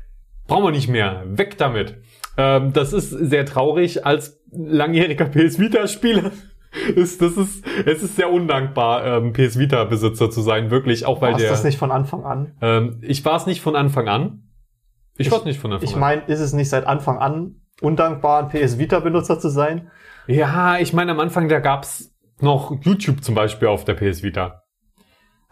brauchen 0.47 0.65
wir 0.65 0.73
nicht 0.73 0.89
mehr. 0.89 1.23
Weg 1.27 1.57
damit. 1.57 1.97
Ähm, 2.37 2.73
das 2.73 2.93
ist 2.93 3.11
sehr 3.11 3.47
traurig 3.47 4.05
als 4.05 4.41
langjähriger 4.53 5.27
PS 5.27 5.59
Vita-Spieler. 5.59 6.33
Ist, 6.95 7.23
das 7.23 7.37
ist, 7.37 7.65
es 7.87 8.03
ist 8.03 8.17
sehr 8.17 8.31
undankbar, 8.31 9.05
ähm, 9.05 9.33
PS 9.33 9.59
Vita-Besitzer 9.59 10.31
zu 10.31 10.43
sein, 10.43 10.71
wirklich, 10.71 11.07
auch 11.07 11.21
weil 11.23 11.33
Warst 11.33 11.45
der. 11.45 11.51
das 11.51 11.65
nicht 11.65 11.79
von 11.79 11.91
Anfang 11.91 12.25
an? 12.25 12.53
Ähm, 12.61 12.99
ich 13.03 13.25
war 13.25 13.37
es 13.37 13.47
nicht 13.47 13.61
von 13.63 13.75
Anfang 13.77 14.09
an. 14.09 14.43
Ich, 15.17 15.31
war 15.31 15.39
es 15.39 15.45
nicht 15.47 15.59
von 15.59 15.73
Anfang 15.73 15.89
Ich 15.89 15.95
an. 15.95 16.01
meine, 16.01 16.23
ist 16.27 16.41
es 16.41 16.53
nicht 16.53 16.69
seit 16.69 16.87
Anfang 16.87 17.19
an 17.19 17.63
undankbar, 17.81 18.43
ein 18.43 18.49
PS 18.51 18.79
Vita-Benutzer 18.79 19.39
zu 19.39 19.49
sein? 19.49 19.91
Ja, 20.27 20.79
ich 20.79 20.93
meine, 20.93 21.13
am 21.13 21.21
Anfang, 21.21 21.49
da 21.49 21.61
gab's 21.61 22.13
noch 22.41 22.73
YouTube 22.83 23.23
zum 23.25 23.35
Beispiel 23.35 23.69
auf 23.69 23.85
der 23.85 23.95
PS 23.95 24.23
Vita. 24.23 24.63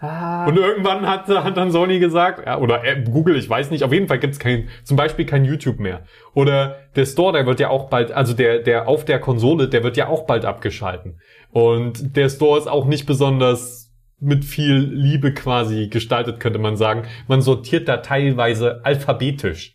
Ah, 0.05 0.47
Und 0.47 0.57
irgendwann 0.57 1.09
hat, 1.09 1.29
hat 1.29 1.57
dann 1.57 1.71
Sony 1.71 1.99
gesagt, 1.99 2.45
ja, 2.47 2.59
oder 2.59 2.85
äh, 2.85 3.03
Google, 3.03 3.37
ich 3.37 3.49
weiß 3.49 3.71
nicht, 3.71 3.85
auf 3.85 3.93
jeden 3.93 4.09
Fall 4.09 4.19
gibt's 4.19 4.39
kein, 4.39 4.69
zum 4.83 4.97
Beispiel 4.97 5.25
kein 5.27 5.45
YouTube 5.45 5.79
mehr. 5.79 6.03
Oder 6.35 6.77
der 6.97 7.07
Store, 7.07 7.33
der 7.33 7.47
wird 7.47 7.61
ja 7.61 7.71
auch 7.71 7.89
bald, 7.89 8.13
also 8.13 8.35
der, 8.35 8.59
der 8.61 8.89
auf 8.89 9.05
der 9.05 9.19
Konsole, 9.21 9.69
der 9.69 9.83
wird 9.83 9.97
ja 9.97 10.09
auch 10.09 10.27
bald 10.27 10.45
abgeschalten. 10.45 11.21
Und 11.51 12.17
der 12.17 12.29
Store 12.29 12.59
ist 12.59 12.69
auch 12.69 12.87
nicht 12.87 13.07
besonders 13.07 13.93
mit 14.21 14.45
viel 14.45 14.77
Liebe 14.77 15.33
quasi 15.35 15.89
gestaltet, 15.89 16.41
könnte 16.41 16.59
man 16.59 16.77
sagen. 16.77 17.03
Man 17.29 17.43
sortiert 17.43 17.89
da 17.89 17.99
teilweise 17.99 18.81
alphabetisch. 18.85 19.74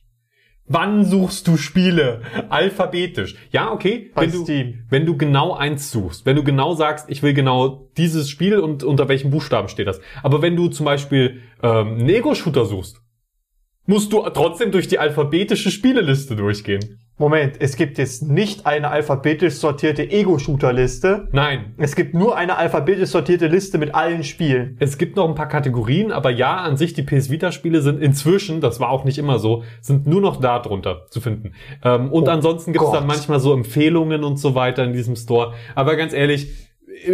Wann 0.71 1.03
suchst 1.03 1.47
du 1.47 1.58
Spiele? 1.58 2.21
Alphabetisch. 2.49 3.36
Ja, 3.51 3.71
okay. 3.71 4.12
Bei 4.13 4.21
wenn 4.21 4.32
du, 4.32 4.43
Steam. 4.43 4.84
wenn 4.89 5.05
du 5.08 5.17
genau 5.17 5.53
eins 5.53 5.91
suchst, 5.91 6.27
wenn 6.27 6.36
du 6.36 6.43
genau 6.43 6.75
sagst, 6.75 7.10
ich 7.10 7.23
will 7.23 7.34
genau 7.34 7.89
dieses 7.97 8.29
Spiel 8.29 8.60
und 8.60 8.84
unter 8.84 9.10
welchem 9.10 9.32
Buchstaben 9.32 9.67
steht 9.67 9.88
das. 9.88 9.99
Aber 10.21 10.43
wenn 10.43 10.55
du 10.55 10.67
zum 10.67 10.86
Beispiel 10.86 11.41
ähm, 11.63 11.95
einen 11.95 12.10
Ego-Shooter 12.10 12.65
suchst, 12.65 13.01
musst 13.88 14.13
du 14.13 14.21
trotzdem 14.29 14.71
durch 14.71 14.88
die 14.88 14.99
alphabetische 14.99 15.71
Spieleliste 15.71 16.36
durchgehen. 16.36 16.99
Moment, 17.19 17.58
es 17.60 17.75
gibt 17.75 17.97
jetzt 17.97 18.23
nicht 18.23 18.65
eine 18.65 18.91
alphabetisch 18.91 19.55
sortierte 19.55 20.10
Ego-Shooter-Liste. 20.10 21.27
Nein. 21.34 21.73
Es 21.75 21.97
gibt 21.97 22.13
nur 22.13 22.38
eine 22.38 22.58
alphabetisch 22.58 23.10
sortierte 23.10 23.47
Liste 23.47 23.77
mit 23.77 23.93
allen 23.93 24.23
Spielen. 24.23 24.77
Es 24.79 24.97
gibt 24.97 25.17
noch 25.17 25.27
ein 25.27 25.36
paar 25.36 25.49
Kategorien, 25.49 26.13
aber 26.13 26.29
ja, 26.29 26.55
an 26.55 26.77
sich 26.77 26.93
die 26.93 27.03
PS 27.03 27.29
Vita-Spiele 27.29 27.82
sind 27.82 28.01
inzwischen, 28.01 28.62
das 28.62 28.79
war 28.79 28.89
auch 28.89 29.03
nicht 29.03 29.17
immer 29.17 29.38
so, 29.38 29.63
sind 29.82 30.08
nur 30.08 30.21
noch 30.21 30.39
da 30.39 30.60
drunter 30.60 31.08
zu 31.10 31.19
finden. 31.19 31.55
Ähm, 31.84 32.10
und 32.10 32.29
Oh 32.29 32.32
ansonsten 32.32 32.71
gibt 32.71 32.86
es 32.86 32.91
dann 32.91 33.05
manchmal 33.05 33.41
so 33.41 33.53
Empfehlungen 33.53 34.23
und 34.23 34.38
so 34.38 34.55
weiter 34.55 34.86
in 34.86 34.93
diesem 34.93 35.17
Store. 35.17 35.53
Aber 35.75 35.97
ganz 35.97 36.13
ehrlich, 36.13 36.68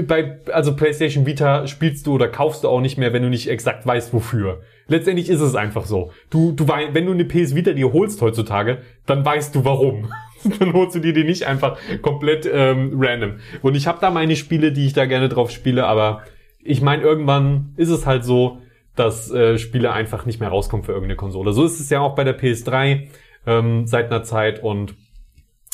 bei 0.08 0.40
also 0.52 0.76
PlayStation 0.76 1.26
Vita 1.26 1.68
spielst 1.68 2.08
du 2.08 2.14
oder 2.16 2.28
kaufst 2.28 2.64
du 2.64 2.70
auch 2.70 2.82
nicht 2.82 2.98
mehr, 2.98 3.14
wenn 3.14 3.24
du 3.24 3.30
nicht 3.30 3.50
exakt 3.50 3.86
weißt 3.86 4.14
wofür. 4.14 4.62
Letztendlich 4.88 5.30
ist 5.30 5.42
es 5.42 5.56
einfach 5.56 5.86
so. 5.86 6.12
Du 6.30 6.52
du 6.52 6.68
wenn 6.68 7.06
du 7.06 7.12
eine 7.12 7.26
PS 7.26 7.56
Vita 7.56 7.74
dir 7.74 7.94
holst 7.94 8.22
heutzutage, 8.22 8.80
dann 9.06 9.26
weißt 9.26 9.56
du 9.56 9.66
warum. 9.66 10.12
dann 10.60 10.74
holst 10.74 10.96
du 10.96 11.00
dir 11.00 11.14
die 11.14 11.24
nicht 11.24 11.46
einfach 11.46 11.78
komplett 12.02 12.50
ähm, 12.52 12.94
random. 12.96 13.36
Und 13.62 13.76
ich 13.76 13.88
habe 13.88 14.00
da 14.02 14.12
meine 14.12 14.36
Spiele, 14.36 14.72
die 14.72 14.86
ich 14.86 14.94
da 14.94 15.06
gerne 15.06 15.30
drauf 15.30 15.52
spiele, 15.52 15.86
aber 15.86 16.24
ich 16.64 16.82
meine 16.82 17.04
irgendwann 17.04 17.74
ist 17.78 17.90
es 17.90 18.06
halt 18.06 18.24
so, 18.24 18.60
dass 18.96 19.32
äh, 19.32 19.58
Spiele 19.58 19.92
einfach 19.92 20.26
nicht 20.26 20.40
mehr 20.40 20.50
rauskommen 20.50 20.84
für 20.84 20.94
irgendeine 20.94 21.18
Konsole. 21.18 21.54
So 21.54 21.66
ist 21.66 21.80
es 21.80 21.90
ja 21.90 22.00
auch 22.00 22.16
bei 22.16 22.24
der 22.24 22.40
PS3 22.40 23.08
ähm, 23.46 23.88
seit 23.88 24.08
einer 24.08 24.24
Zeit 24.24 24.64
und 24.64 24.96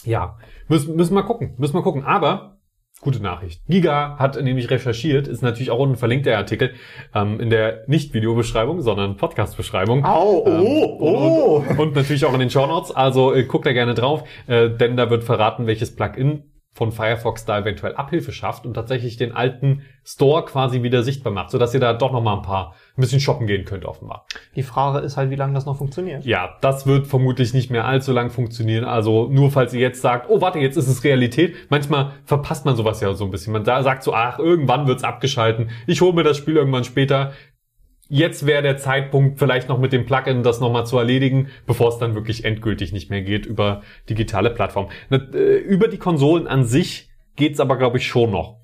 ja, 0.03 0.37
müssen, 0.67 0.95
müssen 0.95 1.13
wir 1.13 1.23
gucken, 1.23 1.53
müssen 1.57 1.75
wir 1.75 1.83
gucken. 1.83 2.03
Aber 2.03 2.57
gute 3.01 3.21
Nachricht. 3.21 3.61
Giga 3.67 4.17
hat 4.17 4.41
nämlich 4.41 4.69
recherchiert, 4.69 5.27
ist 5.27 5.41
natürlich 5.41 5.71
auch 5.71 5.79
unten 5.79 5.97
verlinkt 5.97 6.25
der 6.25 6.37
Artikel 6.37 6.73
ähm, 7.13 7.39
in 7.39 7.49
der 7.49 7.83
nicht 7.87 8.13
Videobeschreibung, 8.13 8.81
sondern 8.81 9.17
Podcast-Beschreibung. 9.17 10.05
Au, 10.05 10.45
Ähm, 10.45 10.61
oh, 10.61 10.97
oh. 10.99 11.65
Und, 11.71 11.79
und 11.79 11.95
natürlich 11.95 12.25
auch 12.25 12.33
in 12.33 12.39
den 12.39 12.49
Shownotes. 12.49 12.91
Also 12.91 13.33
äh, 13.33 13.43
guckt 13.43 13.65
da 13.65 13.73
gerne 13.73 13.93
drauf, 13.93 14.23
äh, 14.47 14.69
denn 14.69 14.95
da 14.95 15.09
wird 15.09 15.23
verraten, 15.23 15.67
welches 15.67 15.95
Plugin 15.95 16.43
von 16.73 16.91
Firefox 16.91 17.45
da 17.45 17.59
eventuell 17.59 17.95
Abhilfe 17.95 18.31
schafft 18.31 18.65
und 18.65 18.73
tatsächlich 18.73 19.17
den 19.17 19.33
alten 19.33 19.81
Store 20.05 20.45
quasi 20.45 20.83
wieder 20.83 21.03
sichtbar 21.03 21.33
macht, 21.33 21.51
sodass 21.51 21.73
ihr 21.73 21.79
da 21.81 21.93
doch 21.93 22.13
noch 22.13 22.23
mal 22.23 22.37
ein 22.37 22.41
paar 22.41 22.75
ein 22.97 23.01
bisschen 23.01 23.19
shoppen 23.19 23.45
gehen 23.45 23.65
könnt 23.65 23.85
offenbar. 23.85 24.25
Die 24.55 24.63
Frage 24.63 24.99
ist 24.99 25.17
halt, 25.17 25.29
wie 25.29 25.35
lange 25.35 25.53
das 25.53 25.65
noch 25.65 25.77
funktioniert. 25.77 26.25
Ja, 26.25 26.57
das 26.61 26.87
wird 26.87 27.07
vermutlich 27.07 27.53
nicht 27.53 27.71
mehr 27.71 27.85
allzu 27.85 28.13
lang 28.13 28.29
funktionieren. 28.29 28.85
Also 28.85 29.27
nur 29.29 29.51
falls 29.51 29.73
ihr 29.73 29.81
jetzt 29.81 30.01
sagt, 30.01 30.29
oh 30.29 30.39
warte, 30.41 30.59
jetzt 30.59 30.77
ist 30.77 30.87
es 30.87 31.03
Realität. 31.03 31.55
Manchmal 31.69 32.13
verpasst 32.23 32.65
man 32.65 32.75
sowas 32.75 33.01
ja 33.01 33.13
so 33.13 33.25
ein 33.25 33.31
bisschen. 33.31 33.51
Man 33.53 33.65
sagt 33.65 34.03
so, 34.03 34.13
ach, 34.13 34.39
irgendwann 34.39 34.87
wird's 34.87 35.03
abgeschalten. 35.03 35.69
Ich 35.87 36.01
hole 36.01 36.13
mir 36.13 36.23
das 36.23 36.37
Spiel 36.37 36.55
irgendwann 36.55 36.85
später 36.85 37.33
jetzt 38.11 38.45
wäre 38.45 38.61
der 38.61 38.77
Zeitpunkt, 38.77 39.39
vielleicht 39.39 39.69
noch 39.69 39.79
mit 39.79 39.93
dem 39.93 40.05
Plugin 40.05 40.43
das 40.43 40.59
nochmal 40.59 40.85
zu 40.85 40.97
erledigen, 40.97 41.47
bevor 41.65 41.87
es 41.89 41.97
dann 41.97 42.13
wirklich 42.13 42.43
endgültig 42.43 42.91
nicht 42.91 43.09
mehr 43.09 43.21
geht 43.21 43.45
über 43.45 43.81
digitale 44.09 44.49
Plattformen. 44.49 44.89
Äh, 45.09 45.55
über 45.59 45.87
die 45.87 45.97
Konsolen 45.97 46.45
an 46.45 46.65
sich 46.65 47.09
geht's 47.37 47.61
aber, 47.61 47.77
glaube 47.77 47.97
ich, 47.97 48.05
schon 48.05 48.31
noch. 48.31 48.59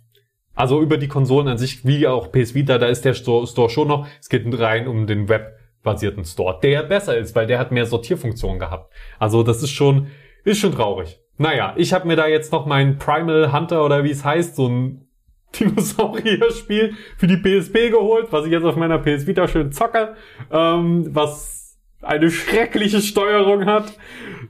Also 0.54 0.82
über 0.82 0.98
die 0.98 1.08
Konsolen 1.08 1.48
an 1.48 1.58
sich, 1.58 1.86
wie 1.86 2.08
auch 2.08 2.32
PS 2.32 2.56
Vita, 2.56 2.78
da 2.78 2.88
ist 2.88 3.06
der 3.06 3.14
Store 3.14 3.70
schon 3.70 3.88
noch. 3.88 4.08
Es 4.20 4.28
geht 4.28 4.44
rein 4.60 4.88
um 4.88 5.08
den 5.08 5.30
webbasierten 5.30 6.26
Store, 6.26 6.60
der 6.62 6.84
besser 6.84 7.18
ist, 7.18 7.36
weil 7.36 7.48
der 7.48 7.60
hat 7.60 7.72
mehr 7.72 7.86
Sortierfunktionen 7.86 8.60
gehabt. 8.60 8.92
Also 9.18 9.44
das 9.44 9.64
ist 9.64 9.72
schon, 9.72 10.08
ist 10.44 10.60
schon 10.60 10.74
traurig. 10.74 11.20
Naja, 11.38 11.74
ich 11.78 11.94
habe 11.94 12.08
mir 12.08 12.16
da 12.16 12.28
jetzt 12.28 12.52
noch 12.52 12.66
meinen 12.66 12.98
Primal 12.98 13.54
Hunter 13.54 13.86
oder 13.86 14.04
wie 14.04 14.12
es 14.12 14.26
heißt, 14.26 14.56
so 14.56 14.68
ein 14.68 15.07
Dinosaurier-Spiel 15.56 16.96
für 17.18 17.28
die 17.28 17.38
PSP 17.38 17.90
geholt, 17.90 18.28
was 18.32 18.46
ich 18.46 18.52
jetzt 18.52 18.66
auf 18.66 18.76
meiner 18.76 19.00
PS 19.00 19.28
Vita 19.28 19.48
schön 19.48 19.72
zocke, 19.72 20.16
ähm, 20.52 21.08
was 21.14 21.78
eine 22.02 22.30
schreckliche 22.30 23.02
Steuerung 23.02 23.66
hat 23.66 23.98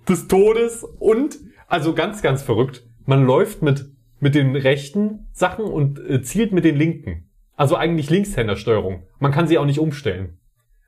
des 0.07 0.27
Todes 0.27 0.83
und 0.83 1.37
also 1.67 1.93
ganz, 1.93 2.21
ganz 2.21 2.41
verrückt. 2.41 2.83
Man 3.05 3.25
läuft 3.25 3.61
mit 3.61 3.85
mit 4.19 4.35
den 4.35 4.55
rechten 4.55 5.27
Sachen 5.31 5.65
und 5.65 5.99
äh, 5.99 6.21
zielt 6.21 6.51
mit 6.51 6.65
den 6.65 6.75
linken. 6.75 7.29
Also 7.55 7.75
eigentlich 7.75 8.09
Linkshändersteuerung. 8.09 9.03
Man 9.19 9.31
kann 9.31 9.47
sie 9.47 9.57
auch 9.57 9.65
nicht 9.65 9.79
umstellen. 9.79 10.39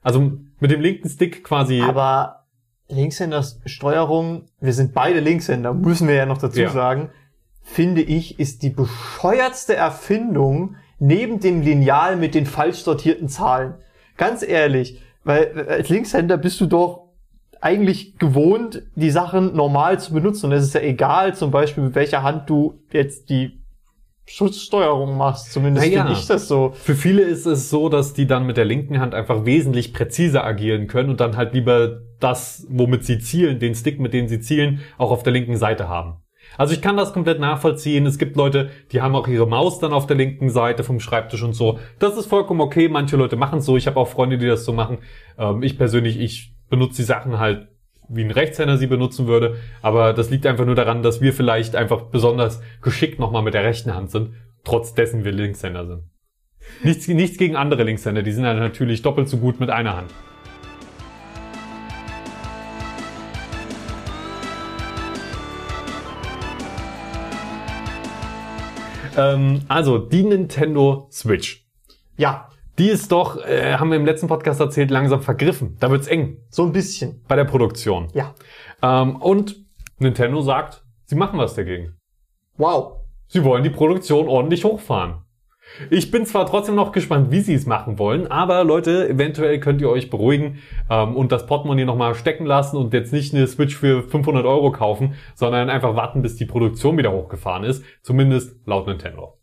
Also 0.02 0.32
mit 0.60 0.72
dem 0.72 0.82
linken 0.82 1.10
Stick 1.10 1.44
quasi. 1.44 1.82
Aber 1.82 2.46
Linkshändersteuerung, 2.88 4.46
wir 4.60 4.74
sind 4.74 4.94
beide 4.94 5.20
Linkshänder, 5.20 5.74
müssen 5.74 6.08
wir 6.08 6.16
ja 6.16 6.26
noch 6.26 6.38
dazu 6.38 6.62
ja. 6.62 6.70
sagen 6.70 7.10
finde 7.72 8.02
ich, 8.02 8.40
ist 8.40 8.64
die 8.64 8.70
bescheuertste 8.70 9.76
Erfindung 9.76 10.76
neben 11.00 11.40
dem 11.40 11.62
Lineal 11.62 12.16
mit 12.18 12.36
den 12.36 12.46
falsch 12.46 12.80
sortierten 12.80 13.30
Zahlen. 13.30 13.76
Ganz 14.18 14.44
ehrlich, 14.44 15.02
weil 15.24 15.68
als 15.68 15.90
Linkshänder 15.90 16.38
bist 16.38 16.60
du 16.60 16.66
doch 16.66 17.10
eigentlich 17.62 18.18
gewohnt, 18.18 18.84
die 18.96 19.12
Sachen 19.12 19.56
normal 19.56 20.00
zu 20.00 20.14
benutzen. 20.14 20.48
Und 20.48 20.54
es 20.54 20.64
ist 20.64 20.74
ja 20.74 20.82
egal, 20.82 21.36
zum 21.36 21.52
Beispiel, 21.52 21.84
mit 21.84 21.96
welcher 21.96 22.24
Hand 22.24 22.50
du 22.50 22.82
jetzt 22.92 23.30
die 23.30 23.62
Schutzsteuerung 24.26 25.18
machst. 25.18 25.52
Zumindest 25.52 25.86
naja, 25.86 26.06
finde 26.06 26.20
ich 26.20 26.28
das 26.28 26.48
so. 26.48 26.72
Für 26.74 26.96
viele 26.96 27.22
ist 27.22 27.46
es 27.46 27.70
so, 27.70 27.90
dass 27.90 28.14
die 28.14 28.28
dann 28.28 28.46
mit 28.46 28.58
der 28.58 28.66
linken 28.66 29.00
Hand 29.00 29.14
einfach 29.14 29.46
wesentlich 29.46 29.94
präziser 29.94 30.44
agieren 30.44 30.88
können 30.88 31.10
und 31.10 31.20
dann 31.20 31.36
halt 31.36 31.54
lieber 31.54 32.02
das, 32.20 32.66
womit 32.70 33.06
sie 33.06 33.20
zielen, 33.20 33.60
den 33.60 33.76
Stick, 33.76 34.00
mit 34.00 34.14
dem 34.14 34.28
sie 34.28 34.40
zielen, 34.40 34.82
auch 34.98 35.12
auf 35.12 35.24
der 35.24 35.34
linken 35.34 35.58
Seite 35.58 35.90
haben. 35.90 36.18
Also 36.60 36.74
ich 36.74 36.82
kann 36.82 36.98
das 36.98 37.14
komplett 37.14 37.40
nachvollziehen. 37.40 38.06
Es 38.06 38.18
gibt 38.18 38.36
Leute, 38.36 38.70
die 38.92 39.02
haben 39.02 39.16
auch 39.16 39.30
ihre 39.30 39.48
Maus 39.48 39.80
dann 39.80 39.94
auf 39.94 40.08
der 40.08 40.18
linken 40.18 40.50
Seite 40.50 40.84
vom 40.84 41.00
Schreibtisch 41.00 41.42
und 41.42 41.54
so. 41.54 41.80
Das 42.00 42.18
ist 42.18 42.26
vollkommen 42.26 42.60
okay. 42.60 42.90
Manche 42.90 43.16
Leute 43.16 43.38
machen 43.38 43.60
es 43.60 43.66
so. 43.66 43.78
Ich 43.78 43.88
habe 43.88 43.98
auch 43.98 44.10
Freunde, 44.10 44.38
die 44.38 44.46
das 44.46 44.66
so 44.66 44.74
machen. 44.74 44.98
Ähm, 45.38 45.64
ich 45.64 45.78
persönlich, 45.78 46.20
ich 46.20 46.54
benutze 46.70 46.98
die 46.98 47.04
Sachen 47.04 47.40
halt 47.40 47.70
wie 48.10 48.26
ein 48.26 48.32
Rechtshänder 48.32 48.78
sie 48.78 48.88
benutzen 48.88 49.26
würde. 49.26 49.56
Aber 49.82 50.12
das 50.12 50.32
liegt 50.32 50.46
einfach 50.46 50.66
nur 50.66 50.76
daran, 50.76 51.02
dass 51.02 51.22
wir 51.22 51.32
vielleicht 51.32 51.78
einfach 51.78 52.02
besonders 52.02 52.62
geschickt 52.82 53.20
nochmal 53.20 53.44
mit 53.44 53.54
der 53.54 53.64
rechten 53.64 53.96
Hand 53.96 54.12
sind, 54.12 54.34
trotz 54.66 54.94
dessen 54.94 55.24
wir 55.24 55.32
Linkshänder 55.32 55.88
sind. 55.88 56.04
Nichts, 56.84 57.08
nichts 57.08 57.38
gegen 57.38 57.56
andere 57.56 57.84
Linkshänder, 57.84 58.22
die 58.22 58.34
sind 58.34 58.44
ja 58.44 58.54
natürlich 58.54 59.02
doppelt 59.02 59.30
so 59.30 59.38
gut 59.38 59.62
mit 59.62 59.70
einer 59.70 59.96
Hand. 59.96 60.14
Ähm, 69.18 69.62
also, 69.68 69.98
die 69.98 70.24
Nintendo 70.24 71.08
Switch. 71.12 71.68
Ja. 72.18 72.50
Die 72.78 72.88
ist 72.90 73.12
doch, 73.12 73.38
äh, 73.46 73.74
haben 73.74 73.90
wir 73.90 73.98
im 73.98 74.06
letzten 74.06 74.28
Podcast 74.28 74.62
erzählt, 74.62 74.90
langsam 74.90 75.22
vergriffen. 75.22 75.76
Da 75.80 75.92
wird's 75.92 76.08
eng. 76.08 76.38
So 76.50 76.64
ein 76.64 76.72
bisschen. 76.72 77.22
Bei 77.28 77.36
der 77.36 77.44
Produktion. 77.44 78.08
Ja. 78.14 78.34
Ähm, 78.82 79.18
und 79.18 79.58
Nintendo 79.98 80.42
sagt, 80.42 80.84
sie 81.06 81.16
machen 81.16 81.38
was 81.38 81.56
dagegen. 81.56 81.98
Wow. 82.58 83.00
Sie 83.28 83.44
wollen 83.44 83.64
die 83.64 83.70
Produktion 83.70 84.28
ordentlich 84.28 84.64
hochfahren. 84.64 85.26
Ich 85.90 86.12
bin 86.12 86.26
zwar 86.26 86.46
trotzdem 86.46 86.76
noch 86.76 86.92
gespannt, 86.92 87.32
wie 87.32 87.42
sie 87.42 87.54
es 87.54 87.66
machen 87.66 88.00
wollen, 88.00 88.28
aber 88.28 88.64
Leute, 88.64 89.08
eventuell 89.08 89.60
könnt 89.60 89.82
ihr 89.82 89.90
euch 89.90 90.10
beruhigen 90.10 90.60
ähm, 90.90 91.16
und 91.16 91.32
das 91.32 91.46
Portemonnaie 91.46 91.86
nochmal 91.86 92.16
stecken 92.16 92.46
lassen 92.46 92.78
und 92.78 92.94
jetzt 92.94 93.14
nicht 93.14 93.34
eine 93.34 93.48
Switch 93.48 93.76
für 93.76 94.04
500 94.04 94.46
Euro 94.46 94.72
kaufen, 94.72 95.16
sondern 95.36 95.70
einfach 95.70 95.96
warten, 95.96 96.22
bis 96.22 96.36
die 96.36 96.46
Produktion 96.46 96.98
wieder 96.98 97.12
hochgefahren 97.12 97.64
ist. 97.64 97.84
Zumindest 98.02 98.56
laut 98.66 98.88
Nintendo. 98.88 99.38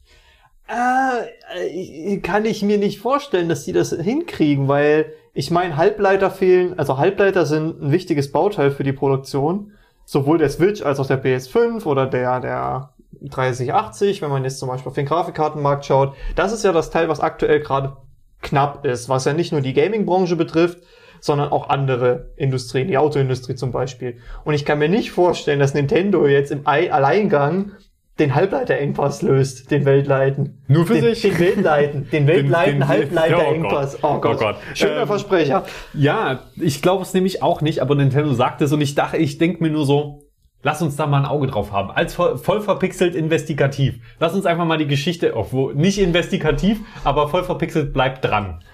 Äh, 0.69 2.19
kann 2.19 2.45
ich 2.45 2.63
mir 2.63 2.79
nicht 2.79 2.99
vorstellen, 2.99 3.49
dass 3.49 3.65
die 3.65 3.73
das 3.73 3.91
hinkriegen, 3.93 4.69
weil 4.69 5.13
ich 5.33 5.51
meine, 5.51 5.77
Halbleiter 5.77 6.31
fehlen, 6.31 6.79
also 6.79 6.99
Halbleiter 6.99 7.47
sind 7.47 7.83
ein 7.83 7.93
wichtiges 7.93 8.33
Bauteil 8.33 8.71
für 8.71 8.85
die 8.85 8.95
Produktion, 8.95 9.73
sowohl 10.05 10.39
der 10.39 10.49
Switch 10.49 10.83
als 10.83 10.99
auch 10.99 11.07
der 11.07 11.23
PS5 11.23 11.85
oder 11.85 12.07
der, 12.07 12.41
der 12.41 12.95
3080, 13.23 14.23
wenn 14.23 14.31
man 14.31 14.45
jetzt 14.45 14.59
zum 14.59 14.69
Beispiel 14.69 14.89
auf 14.89 14.95
den 14.95 15.07
Grafikkartenmarkt 15.07 15.85
schaut. 15.85 16.15
Das 16.35 16.53
ist 16.53 16.65
ja 16.65 16.73
das 16.73 16.91
Teil, 16.91 17.09
was 17.09 17.21
aktuell 17.21 17.61
gerade 17.61 17.97
knapp 18.43 18.85
ist, 18.85 19.09
was 19.09 19.25
ja 19.25 19.33
nicht 19.33 19.53
nur 19.53 19.61
die 19.61 19.73
Gaming-Branche 19.73 20.37
betrifft, 20.37 20.79
sondern 21.21 21.51
auch 21.51 21.69
andere 21.69 22.33
Industrien, 22.37 22.89
die 22.89 22.99
Autoindustrie 22.99 23.55
zum 23.55 23.73
Beispiel. 23.73 24.19
Und 24.45 24.55
ich 24.55 24.65
kann 24.65 24.79
mir 24.79 24.89
nicht 24.89 25.11
vorstellen, 25.11 25.59
dass 25.59 25.75
Nintendo 25.75 26.27
jetzt 26.27 26.53
im 26.53 26.67
Alleingang 26.67 27.73
den 28.19 28.35
Halbleiterengpass 28.35 29.21
löst, 29.23 29.71
den 29.71 29.85
weltleiten. 29.85 30.63
Nur 30.69 30.87
für 30.87 30.95
den, 30.95 31.15
sich? 31.15 31.23
Den 31.23 31.39
weltleiten, 31.39 32.09
den 32.11 32.27
weltleiten 32.27 32.89
Halbleiterengpass. 32.89 34.03
Oh, 34.03 34.15
oh, 34.15 34.21
Gott. 34.21 34.37
oh 34.37 34.39
Gott. 34.39 34.57
Schöner 34.75 35.03
ähm, 35.03 35.07
Versprecher. 35.07 35.65
Ja, 35.93 36.41
ich 36.57 36.81
glaube 36.81 37.03
es 37.03 37.13
nämlich 37.13 37.43
auch 37.43 37.61
nicht, 37.61 37.81
aber 37.81 37.95
Nintendo 37.95 38.33
sagt 38.33 38.63
es 38.63 38.73
und 38.73 38.81
ich 38.81 38.95
dachte, 38.95 39.19
ich 39.19 39.37
denke 39.37 39.63
mir 39.63 39.71
nur 39.71 39.85
so, 39.85 40.26
Lass 40.67 40.83
uns 40.83 40.97
da 40.97 41.07
mal 41.07 41.19
ein 41.21 41.27
Auge 41.27 41.47
drauf 41.47 41.71
haben. 41.71 41.93
Als 41.93 42.15
voll, 42.15 42.39
voll 42.39 42.61
verpixelt 42.61 43.15
investigativ. 43.15 44.01
Lass 44.19 44.35
uns 44.35 44.47
einfach 44.47 44.65
mal 44.65 44.79
die 44.79 44.89
Geschichte, 44.89 45.37
obwohl 45.37 45.77
nicht 45.77 45.97
investigativ, 46.01 46.81
aber 47.05 47.29
voll 47.29 47.45
verpixelt 47.45 47.93
bleibt 47.93 48.25
dran. 48.25 48.65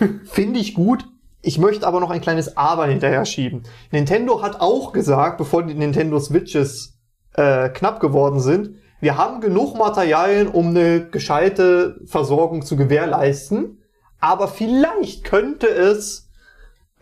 Finde 0.24 0.58
ich 0.58 0.72
gut. 0.72 1.04
Ich 1.42 1.58
möchte 1.58 1.86
aber 1.86 2.00
noch 2.00 2.08
ein 2.08 2.22
kleines 2.22 2.56
Aber 2.56 2.86
hinterher 2.86 3.26
schieben. 3.26 3.64
Nintendo 3.90 4.40
hat 4.40 4.62
auch 4.62 4.94
gesagt, 4.94 5.36
bevor 5.36 5.62
die 5.62 5.74
Nintendo 5.74 6.18
Switches 6.18 6.98
äh, 7.34 7.68
knapp 7.68 8.00
geworden 8.00 8.40
sind, 8.40 8.76
wir 9.00 9.18
haben 9.18 9.42
genug 9.42 9.76
Materialien, 9.76 10.48
um 10.48 10.68
eine 10.68 11.10
gescheite 11.10 12.00
Versorgung 12.06 12.62
zu 12.62 12.74
gewährleisten. 12.74 13.82
Aber 14.18 14.48
vielleicht 14.48 15.24
könnte 15.24 15.66
es 15.66 16.30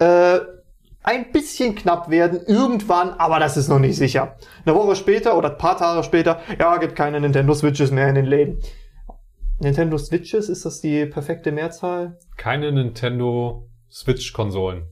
äh, 0.00 0.40
ein 1.02 1.32
bisschen 1.32 1.74
knapp 1.74 2.10
werden, 2.10 2.40
irgendwann, 2.46 3.10
aber 3.10 3.38
das 3.38 3.56
ist 3.56 3.68
noch 3.68 3.78
nicht 3.78 3.96
sicher. 3.96 4.36
Eine 4.64 4.74
Woche 4.74 4.96
später 4.96 5.36
oder 5.36 5.50
ein 5.50 5.58
paar 5.58 5.76
Tage 5.76 6.02
später, 6.04 6.40
ja, 6.58 6.76
gibt 6.76 6.96
keine 6.96 7.20
Nintendo 7.20 7.54
Switches 7.54 7.90
mehr 7.90 8.08
in 8.08 8.14
den 8.14 8.26
Läden. 8.26 8.62
Nintendo 9.58 9.98
Switches, 9.98 10.48
ist 10.48 10.64
das 10.64 10.80
die 10.80 11.06
perfekte 11.06 11.52
Mehrzahl? 11.52 12.18
Keine 12.36 12.72
Nintendo 12.72 13.68
Switch-Konsolen. 13.90 14.84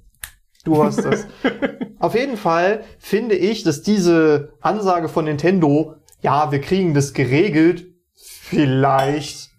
Du 0.65 0.83
hast 0.83 1.05
das. 1.05 1.27
Auf 1.99 2.15
jeden 2.15 2.37
Fall 2.37 2.85
finde 2.99 3.35
ich, 3.35 3.63
dass 3.63 3.83
diese 3.83 4.53
Ansage 4.61 5.09
von 5.09 5.25
Nintendo, 5.25 5.97
ja, 6.23 6.53
wir 6.53 6.61
kriegen 6.61 6.95
das 6.95 7.15
geregelt, 7.15 7.87
vielleicht 8.15 9.51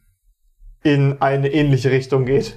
in 0.83 1.21
eine 1.21 1.51
ähnliche 1.51 1.91
Richtung 1.91 2.25
geht. 2.25 2.55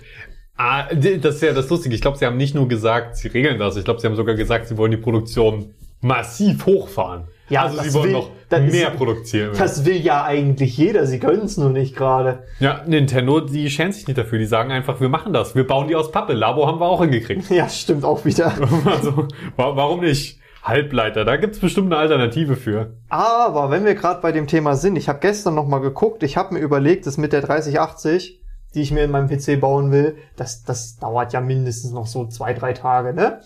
Ah, 0.57 0.85
das 0.95 1.37
ist 1.37 1.43
ja 1.43 1.53
das 1.53 1.69
Lustige. 1.69 1.95
Ich 1.95 2.01
glaube, 2.01 2.17
sie 2.17 2.27
haben 2.27 2.37
nicht 2.37 2.55
nur 2.55 2.69
gesagt, 2.69 3.17
sie 3.17 3.29
regeln 3.29 3.59
das. 3.59 3.77
Ich 3.77 3.85
glaube, 3.85 4.01
sie 4.01 4.07
haben 4.07 4.15
sogar 4.15 4.37
gesagt, 4.37 4.69
sie 4.69 4.77
wollen 4.77 4.93
die 4.93 4.97
Produktion 4.97 5.75
massiv 6.01 6.65
hochfahren. 6.67 7.25
Ja, 7.49 7.65
also 7.65 7.83
sie 7.83 7.93
wollen 7.93 8.05
will, 8.05 8.13
noch 8.13 8.31
mehr 8.51 8.89
ist, 8.89 8.97
produzieren. 8.97 9.53
Das 9.59 9.85
will 9.85 10.01
ja 10.01 10.25
eigentlich 10.25 10.79
jeder. 10.79 11.07
Sie 11.07 11.19
können 11.19 11.43
es 11.43 11.57
nur 11.57 11.71
nicht 11.71 11.95
gerade. 11.95 12.45
Ja, 12.59 12.83
Nintendo, 12.87 13.41
die 13.41 13.69
schämen 13.69 13.93
sich 13.93 14.07
nicht 14.07 14.17
dafür. 14.17 14.39
Die 14.39 14.47
sagen 14.47 14.71
einfach, 14.71 15.01
wir 15.01 15.09
machen 15.09 15.33
das. 15.33 15.55
Wir 15.55 15.67
bauen 15.67 15.89
die 15.89 15.97
aus 15.97 16.11
Pappe. 16.11 16.33
Labo 16.33 16.67
haben 16.67 16.81
wir 16.81 16.87
auch 16.87 17.01
hingekriegt. 17.01 17.51
Ja, 17.55 17.69
stimmt 17.69 18.05
auch 18.05 18.25
wieder. 18.25 18.53
also, 18.85 19.29
warum 19.57 20.01
nicht? 20.01 20.41
Halbleiter, 20.63 21.27
da 21.27 21.37
gibt's 21.37 21.59
bestimmt 21.59 21.93
eine 21.93 21.99
Alternative 21.99 22.57
für. 22.57 22.95
Aber 23.11 23.71
wenn 23.71 23.85
wir 23.85 23.95
gerade 23.95 24.23
bei 24.23 24.33
dem 24.33 24.47
Thema 24.47 24.77
sind, 24.77 24.97
ich 24.97 25.11
habe 25.11 25.19
gestern 25.21 25.55
noch 25.55 25.67
mal 25.67 25.81
geguckt, 25.81 26.23
ich 26.23 26.39
habe 26.39 26.55
mir 26.55 26.61
überlegt, 26.61 27.07
das 27.07 27.19
mit 27.19 27.35
der 27.35 27.43
3080 27.43 28.41
die 28.75 28.83
ich 28.83 28.91
mir 28.93 29.05
in 29.05 29.11
meinem 29.11 29.29
PC 29.29 29.61
bauen 29.61 29.91
will, 29.93 30.17
das, 30.37 30.63
das 30.65 30.97
dauert 30.97 31.33
ja 31.33 31.41
mindestens 31.41 31.93
noch 31.93 32.07
so 32.07 32.27
zwei, 32.27 32.53
drei 32.55 32.73
Tage, 32.73 33.15
ne? 33.15 33.41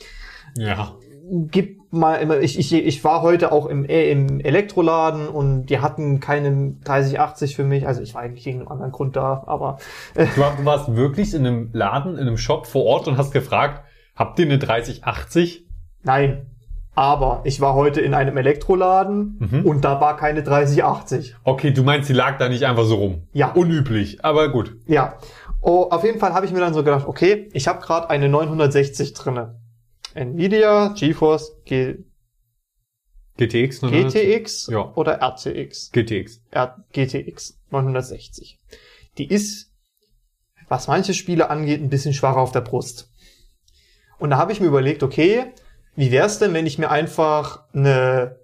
Ja. 0.57 0.95
gib 1.51 1.79
mal 1.91 2.17
immer, 2.17 2.39
ich, 2.41 2.59
ich, 2.59 2.73
ich 2.73 3.03
war 3.05 3.23
heute 3.23 3.51
auch 3.53 3.67
im, 3.67 3.85
äh, 3.87 4.11
im 4.11 4.41
Elektroladen 4.41 5.27
und 5.29 5.67
die 5.67 5.79
hatten 5.81 6.21
keinen 6.21 6.81
3080 6.83 7.57
für 7.57 7.65
mich, 7.65 7.87
also 7.87 8.03
ich 8.03 8.15
war 8.15 8.23
eigentlich 8.23 8.45
wegen 8.47 8.59
einem 8.61 8.69
anderen 8.69 8.93
Grund 8.93 9.17
da, 9.17 9.43
aber 9.47 9.79
Du, 10.15 10.41
war- 10.41 10.55
du 10.57 10.65
warst 10.65 10.95
wirklich 10.97 11.33
in 11.35 11.47
einem 11.47 11.71
Laden, 11.73 12.15
in 12.15 12.21
einem 12.27 12.37
Shop 12.39 12.67
vor 12.67 12.85
Ort 12.85 13.09
und 13.09 13.17
hast 13.17 13.33
gefragt, 13.33 13.85
habt 14.17 14.39
ihr 14.39 14.47
eine 14.47 14.59
3080? 14.59 15.67
nein. 16.03 16.47
Aber 16.99 17.43
ich 17.45 17.61
war 17.61 17.75
heute 17.75 18.01
in 18.01 18.13
einem 18.13 18.37
Elektroladen 18.37 19.37
Mhm. 19.39 19.65
und 19.65 19.85
da 19.85 20.01
war 20.01 20.17
keine 20.17 20.43
3080. 20.43 21.37
Okay, 21.45 21.71
du 21.71 21.85
meinst, 21.85 22.09
sie 22.09 22.13
lag 22.13 22.39
da 22.39 22.49
nicht 22.49 22.65
einfach 22.65 22.85
so 22.87 22.97
rum. 22.97 23.23
Ja. 23.33 23.53
Unüblich, 23.53 24.25
aber 24.25 24.49
gut. 24.51 24.75
Ja. 24.89 25.17
Oh, 25.61 25.87
auf 25.91 26.03
jeden 26.03 26.19
Fall 26.19 26.35
habe 26.35 26.45
ich 26.45 26.51
mir 26.51 26.59
dann 26.59 26.75
so 26.75 26.83
gedacht, 26.83 27.07
okay, 27.07 27.51
ich 27.53 27.69
habe 27.69 27.81
gerade 27.81 28.11
eine 28.11 28.29
960 28.29 29.13
drinne. 29.15 29.61
Nvidia 30.15 30.89
GeForce 30.89 31.53
G 31.67 31.99
GTX? 33.37 33.83
ne? 33.83 33.91
GTX 33.93 34.67
Ja. 34.67 34.93
oder 34.97 35.21
RTX? 35.23 35.93
GTX. 35.93 36.41
R 36.51 36.85
GTX 36.93 37.61
960. 37.71 38.59
Die 39.19 39.29
ist, 39.33 39.73
was 40.67 40.89
manche 40.89 41.15
Spiele 41.15 41.49
angeht, 41.49 41.81
ein 41.81 41.91
bisschen 41.91 42.13
schwacher 42.13 42.39
auf 42.39 42.51
der 42.51 42.63
Brust. 42.63 43.09
Und 44.19 44.31
da 44.31 44.37
habe 44.39 44.51
ich 44.51 44.61
mir 44.61 44.67
überlegt, 44.67 45.05
okay, 45.05 45.53
wie 45.99 46.13
wär's 46.13 46.39
denn, 46.39 46.55
wenn 46.55 46.65
ich 46.67 46.79
mir 46.79 46.91
einfach 46.91 47.65
eine 47.75 48.39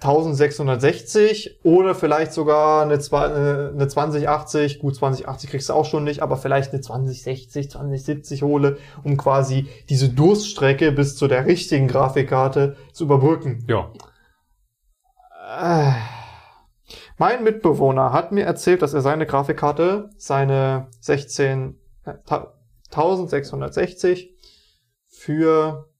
1660 0.00 1.60
oder 1.62 1.94
vielleicht 1.94 2.32
sogar 2.32 2.82
eine, 2.82 2.94
äh, 2.94 3.72
eine 3.72 3.86
2080, 3.86 4.80
gut 4.80 4.96
2080 4.96 5.48
kriegst 5.48 5.68
du 5.68 5.74
auch 5.74 5.84
schon 5.84 6.02
nicht, 6.02 6.22
aber 6.22 6.36
vielleicht 6.36 6.72
eine 6.72 6.80
2060, 6.80 7.70
2070 7.70 8.42
hole, 8.42 8.78
um 9.04 9.16
quasi 9.16 9.68
diese 9.88 10.08
Durststrecke 10.08 10.90
bis 10.90 11.14
zu 11.16 11.28
der 11.28 11.46
richtigen 11.46 11.86
Grafikkarte 11.86 12.76
zu 12.92 13.04
überbrücken. 13.04 13.64
Ja. 13.68 13.92
Äh, 15.56 15.92
Mein 17.16 17.44
Mitbewohner 17.44 18.12
hat 18.12 18.32
mir 18.32 18.44
erzählt, 18.44 18.82
dass 18.82 18.94
er 18.94 19.02
seine 19.02 19.26
Grafikkarte, 19.26 20.10
seine 20.16 20.88
16, 21.00 21.78
äh, 22.04 22.14
ta- 22.26 22.54
1660 22.90 24.34
für 25.08 25.91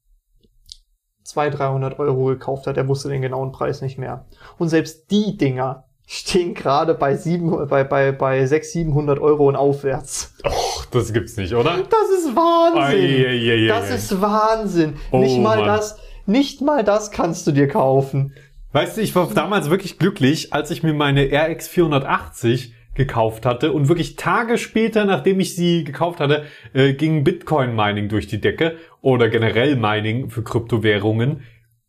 200, 1.24 1.58
300 1.60 1.98
Euro 1.98 2.26
gekauft 2.26 2.66
hat. 2.66 2.76
Er 2.76 2.88
wusste 2.88 3.08
den 3.08 3.22
genauen 3.22 3.52
Preis 3.52 3.82
nicht 3.82 3.98
mehr. 3.98 4.26
Und 4.58 4.68
selbst 4.68 5.10
die 5.10 5.36
Dinger 5.36 5.84
stehen 6.06 6.54
gerade 6.54 6.94
bei, 6.94 7.16
sieben, 7.16 7.68
bei, 7.68 7.84
bei, 7.84 8.12
bei 8.12 8.44
600, 8.44 8.72
700 8.72 9.18
Euro 9.18 9.48
und 9.48 9.56
aufwärts. 9.56 10.34
Och, 10.44 10.86
das 10.90 11.12
gibt's 11.12 11.36
nicht, 11.36 11.54
oder? 11.54 11.78
Das 11.78 12.10
ist 12.18 12.36
Wahnsinn. 12.36 13.00
Eieieiei. 13.00 13.68
Das 13.68 13.90
ist 13.90 14.20
Wahnsinn. 14.20 14.96
Oh, 15.10 15.18
nicht 15.18 15.38
mal 15.38 15.58
Mann. 15.58 15.66
das, 15.66 15.98
nicht 16.26 16.60
mal 16.60 16.84
das 16.84 17.10
kannst 17.10 17.46
du 17.46 17.52
dir 17.52 17.68
kaufen. 17.68 18.34
Weißt 18.72 18.96
du, 18.96 19.02
ich 19.02 19.14
war 19.14 19.28
damals 19.32 19.70
wirklich 19.70 19.98
glücklich, 19.98 20.52
als 20.52 20.70
ich 20.70 20.82
mir 20.82 20.94
meine 20.94 21.28
RX 21.30 21.68
480 21.68 22.74
gekauft 22.94 23.46
hatte 23.46 23.72
und 23.72 23.88
wirklich 23.88 24.16
Tage 24.16 24.58
später, 24.58 25.04
nachdem 25.04 25.40
ich 25.40 25.56
sie 25.56 25.84
gekauft 25.84 26.20
hatte, 26.20 26.44
äh, 26.74 26.92
ging 26.92 27.24
Bitcoin 27.24 27.74
Mining 27.74 28.08
durch 28.08 28.26
die 28.26 28.40
Decke 28.40 28.76
oder 29.00 29.28
generell 29.28 29.76
Mining 29.76 30.30
für 30.30 30.42
Kryptowährungen 30.42 31.42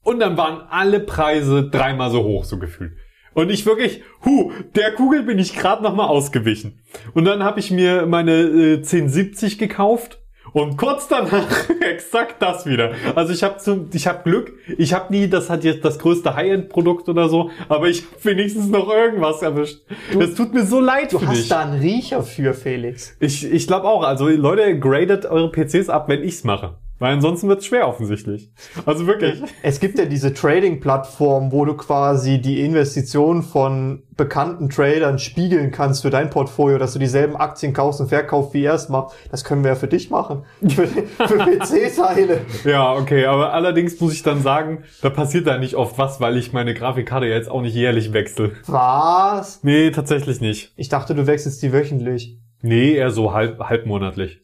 und 0.03 0.19
dann 0.19 0.37
waren 0.37 0.61
alle 0.69 0.99
Preise 0.99 1.69
dreimal 1.69 2.11
so 2.11 2.23
hoch 2.23 2.43
so 2.43 2.57
gefühlt. 2.57 2.93
Und 3.33 3.49
ich 3.49 3.65
wirklich, 3.65 4.03
hu, 4.25 4.51
der 4.75 4.91
Kugel 4.91 5.23
bin 5.23 5.39
ich 5.39 5.55
gerade 5.55 5.81
noch 5.81 5.95
mal 5.95 6.05
ausgewichen. 6.05 6.81
Und 7.13 7.25
dann 7.25 7.43
habe 7.43 7.59
ich 7.59 7.71
mir 7.71 8.05
meine 8.05 8.33
äh, 8.33 8.75
1070 8.75 9.57
gekauft 9.57 10.22
und 10.51 10.77
kurz 10.77 11.07
danach 11.07 11.69
exakt 11.81 12.41
das 12.41 12.65
wieder. 12.65 12.91
Also 13.15 13.33
ich 13.33 13.43
habe 13.43 13.57
ich 13.93 14.07
hab 14.07 14.23
Glück. 14.23 14.53
Ich 14.77 14.93
habe 14.93 15.13
nie, 15.13 15.27
das 15.27 15.49
hat 15.49 15.63
jetzt 15.63 15.83
das 15.85 15.97
größte 15.99 16.35
High-End-Produkt 16.35 17.07
oder 17.09 17.29
so, 17.29 17.49
aber 17.69 17.87
ich 17.87 18.03
hab 18.03 18.25
wenigstens 18.25 18.67
noch 18.67 18.89
irgendwas 18.89 19.41
erwischt. 19.41 19.81
das 20.17 20.35
tut 20.35 20.53
mir 20.53 20.65
so 20.65 20.79
leid 20.79 21.13
Du 21.13 21.19
für 21.19 21.27
hast 21.27 21.37
dich. 21.37 21.49
da 21.49 21.61
einen 21.61 21.79
Riecher 21.79 22.21
für, 22.23 22.53
Felix. 22.53 23.15
Ich, 23.19 23.49
ich 23.49 23.67
glaube 23.67 23.87
auch. 23.87 24.03
Also 24.03 24.27
Leute, 24.27 24.77
gradet 24.79 25.25
eure 25.25 25.51
PCs 25.51 25.89
ab, 25.89 26.09
wenn 26.09 26.21
ich's 26.23 26.43
mache. 26.43 26.75
Weil 26.99 27.13
ansonsten 27.13 27.49
wird's 27.49 27.65
schwer 27.65 27.87
offensichtlich. 27.87 28.51
Also 28.85 29.07
wirklich. 29.07 29.41
Es 29.61 29.79
gibt 29.79 29.97
ja 29.97 30.05
diese 30.05 30.33
Trading-Plattform, 30.33 31.51
wo 31.51 31.65
du 31.65 31.75
quasi 31.75 32.39
die 32.39 32.61
Investition 32.61 33.43
von 33.43 34.03
bekannten 34.15 34.69
Tradern 34.69 35.17
spiegeln 35.19 35.71
kannst 35.71 36.03
für 36.03 36.11
dein 36.11 36.29
Portfolio, 36.29 36.77
dass 36.77 36.93
du 36.93 36.99
dieselben 36.99 37.35
Aktien 37.35 37.73
kaufst 37.73 37.99
und 37.99 38.09
verkaufst, 38.09 38.53
wie 38.53 38.63
er 38.63 38.75
es 38.75 38.89
macht. 38.89 39.15
Das 39.31 39.43
können 39.43 39.63
wir 39.63 39.71
ja 39.71 39.75
für 39.75 39.87
dich 39.87 40.11
machen. 40.11 40.43
Für, 40.61 40.87
für 40.87 41.37
PC-Teile. 41.37 42.41
Ja, 42.63 42.93
okay, 42.93 43.25
aber 43.25 43.53
allerdings 43.53 43.99
muss 43.99 44.13
ich 44.13 44.23
dann 44.23 44.41
sagen, 44.41 44.83
da 45.01 45.09
passiert 45.09 45.47
da 45.47 45.57
nicht 45.57 45.75
oft 45.75 45.97
was, 45.97 46.21
weil 46.21 46.37
ich 46.37 46.53
meine 46.53 46.73
Grafikkarte 46.73 47.25
jetzt 47.25 47.49
auch 47.49 47.61
nicht 47.61 47.75
jährlich 47.75 48.13
wechsle. 48.13 48.51
Was? 48.67 49.63
Nee, 49.63 49.91
tatsächlich 49.91 50.41
nicht. 50.41 50.73
Ich 50.75 50.89
dachte, 50.89 51.15
du 51.15 51.25
wechselst 51.27 51.61
die 51.63 51.73
wöchentlich. 51.73 52.37
Nee, 52.61 52.93
eher 52.93 53.09
so 53.11 53.33
halb, 53.33 53.59
halbmonatlich. 53.59 54.42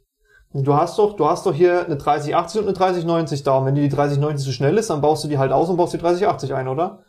Du 0.53 0.73
hast 0.75 0.97
doch, 0.97 1.15
du 1.15 1.25
hast 1.27 1.45
doch 1.45 1.53
hier 1.53 1.85
eine 1.85 1.95
3080 1.97 2.61
und 2.61 2.67
eine 2.67 2.73
3090 2.75 3.43
da. 3.43 3.57
Und 3.57 3.65
wenn 3.67 3.75
die 3.75 3.81
die 3.81 3.89
3090 3.89 4.45
zu 4.45 4.51
schnell 4.51 4.77
ist, 4.77 4.89
dann 4.89 5.01
baust 5.01 5.23
du 5.23 5.27
die 5.27 5.37
halt 5.37 5.51
aus 5.51 5.69
und 5.69 5.77
baust 5.77 5.93
die 5.93 5.97
3080 5.99 6.53
ein, 6.55 6.67
oder? 6.67 7.03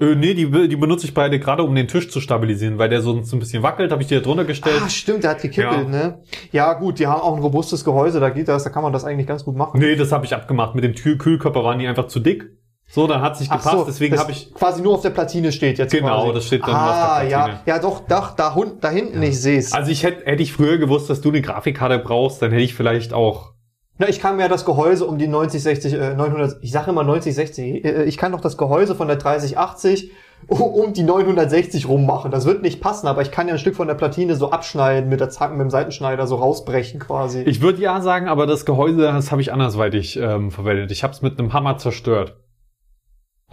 Äh, 0.00 0.16
nee, 0.16 0.34
die, 0.34 0.50
die 0.68 0.74
benutze 0.74 1.06
ich 1.06 1.14
beide 1.14 1.38
gerade, 1.38 1.62
um 1.62 1.72
den 1.72 1.86
Tisch 1.86 2.10
zu 2.10 2.20
stabilisieren, 2.20 2.78
weil 2.78 2.88
der 2.88 3.00
sonst 3.00 3.32
ein 3.32 3.38
bisschen 3.38 3.62
wackelt, 3.62 3.92
habe 3.92 4.02
ich 4.02 4.08
die 4.08 4.16
da 4.16 4.20
drunter 4.20 4.44
gestellt. 4.44 4.80
Ah, 4.84 4.88
stimmt, 4.88 5.22
der 5.22 5.30
hat 5.30 5.42
gekippelt, 5.42 5.84
Ja. 5.84 5.88
ne? 5.88 6.18
Ja, 6.50 6.72
gut, 6.72 6.98
die 6.98 7.06
haben 7.06 7.20
auch 7.20 7.36
ein 7.36 7.40
robustes 7.42 7.84
Gehäuse, 7.84 8.18
da 8.18 8.30
geht 8.30 8.48
das, 8.48 8.64
da 8.64 8.70
kann 8.70 8.82
man 8.82 8.92
das 8.92 9.04
eigentlich 9.04 9.28
ganz 9.28 9.44
gut 9.44 9.54
machen. 9.54 9.78
Nee, 9.78 9.94
das 9.94 10.10
habe 10.10 10.24
ich 10.24 10.34
abgemacht. 10.34 10.74
Mit 10.74 10.82
dem 10.82 10.94
Kühlkörper 10.96 11.62
waren 11.62 11.78
die 11.78 11.86
einfach 11.86 12.08
zu 12.08 12.18
dick. 12.18 12.50
So, 12.86 13.06
dann 13.06 13.22
hat's 13.22 13.40
nicht 13.40 13.50
Ach 13.50 13.56
gepasst, 13.58 13.76
so, 13.76 13.84
deswegen 13.84 14.18
habe 14.18 14.30
ich. 14.30 14.52
quasi 14.54 14.82
nur 14.82 14.94
auf 14.94 15.02
der 15.02 15.10
Platine 15.10 15.52
steht 15.52 15.78
jetzt. 15.78 15.92
Genau, 15.92 16.22
quasi. 16.22 16.34
das 16.34 16.44
steht 16.46 16.62
dann 16.62 16.70
nur 16.70 16.78
ah, 16.78 17.14
auf 17.14 17.20
der 17.20 17.36
Platine. 17.36 17.60
Ja, 17.66 17.74
ja, 17.74 17.78
doch, 17.80 18.06
da, 18.06 18.32
da, 18.36 18.54
da 18.80 18.90
hinten, 18.90 19.22
ich 19.22 19.40
seh's. 19.40 19.72
Also 19.72 19.90
ich 19.90 20.02
hätte, 20.02 20.26
hätte 20.26 20.42
ich 20.42 20.52
früher 20.52 20.78
gewusst, 20.78 21.10
dass 21.10 21.20
du 21.20 21.30
eine 21.30 21.42
Grafikkarte 21.42 21.98
brauchst, 21.98 22.42
dann 22.42 22.50
hätte 22.52 22.62
ich 22.62 22.74
vielleicht 22.74 23.12
auch. 23.12 23.54
Na, 23.98 24.08
ich 24.08 24.20
kann 24.20 24.36
mir 24.36 24.48
das 24.48 24.64
Gehäuse 24.64 25.06
um 25.06 25.18
die 25.18 25.28
9060, 25.28 25.92
äh, 25.94 26.14
900, 26.14 26.58
ich 26.62 26.72
sage 26.72 26.90
immer 26.90 27.04
9060, 27.04 27.84
äh, 27.84 28.04
ich 28.04 28.16
kann 28.16 28.32
doch 28.32 28.40
das 28.40 28.58
Gehäuse 28.58 28.96
von 28.96 29.06
der 29.06 29.16
3080 29.16 30.10
um- 30.48 30.92
die 30.92 31.04
960 31.04 31.88
rummachen. 31.88 32.30
Das 32.30 32.44
wird 32.44 32.62
nicht 32.62 32.80
passen, 32.80 33.06
aber 33.06 33.22
ich 33.22 33.30
kann 33.30 33.46
ja 33.48 33.54
ein 33.54 33.58
Stück 33.58 33.76
von 33.76 33.86
der 33.86 33.94
Platine 33.94 34.34
so 34.34 34.50
abschneiden 34.50 35.08
mit 35.08 35.20
der 35.20 35.30
Zacke, 35.30 35.54
mit 35.54 35.62
dem 35.62 35.70
Seitenschneider 35.70 36.26
so 36.26 36.36
rausbrechen 36.36 37.00
quasi. 37.00 37.42
Ich 37.42 37.60
würde 37.60 37.80
ja 37.80 38.00
sagen, 38.00 38.28
aber 38.28 38.46
das 38.46 38.66
Gehäuse, 38.66 39.02
das 39.02 39.30
habe 39.30 39.40
ich 39.40 39.52
andersweitig 39.52 40.16
ähm, 40.16 40.50
verwendet. 40.50 40.90
Ich 40.90 41.02
habe 41.02 41.12
es 41.12 41.22
mit 41.22 41.38
einem 41.38 41.52
Hammer 41.52 41.78
zerstört. 41.78 42.36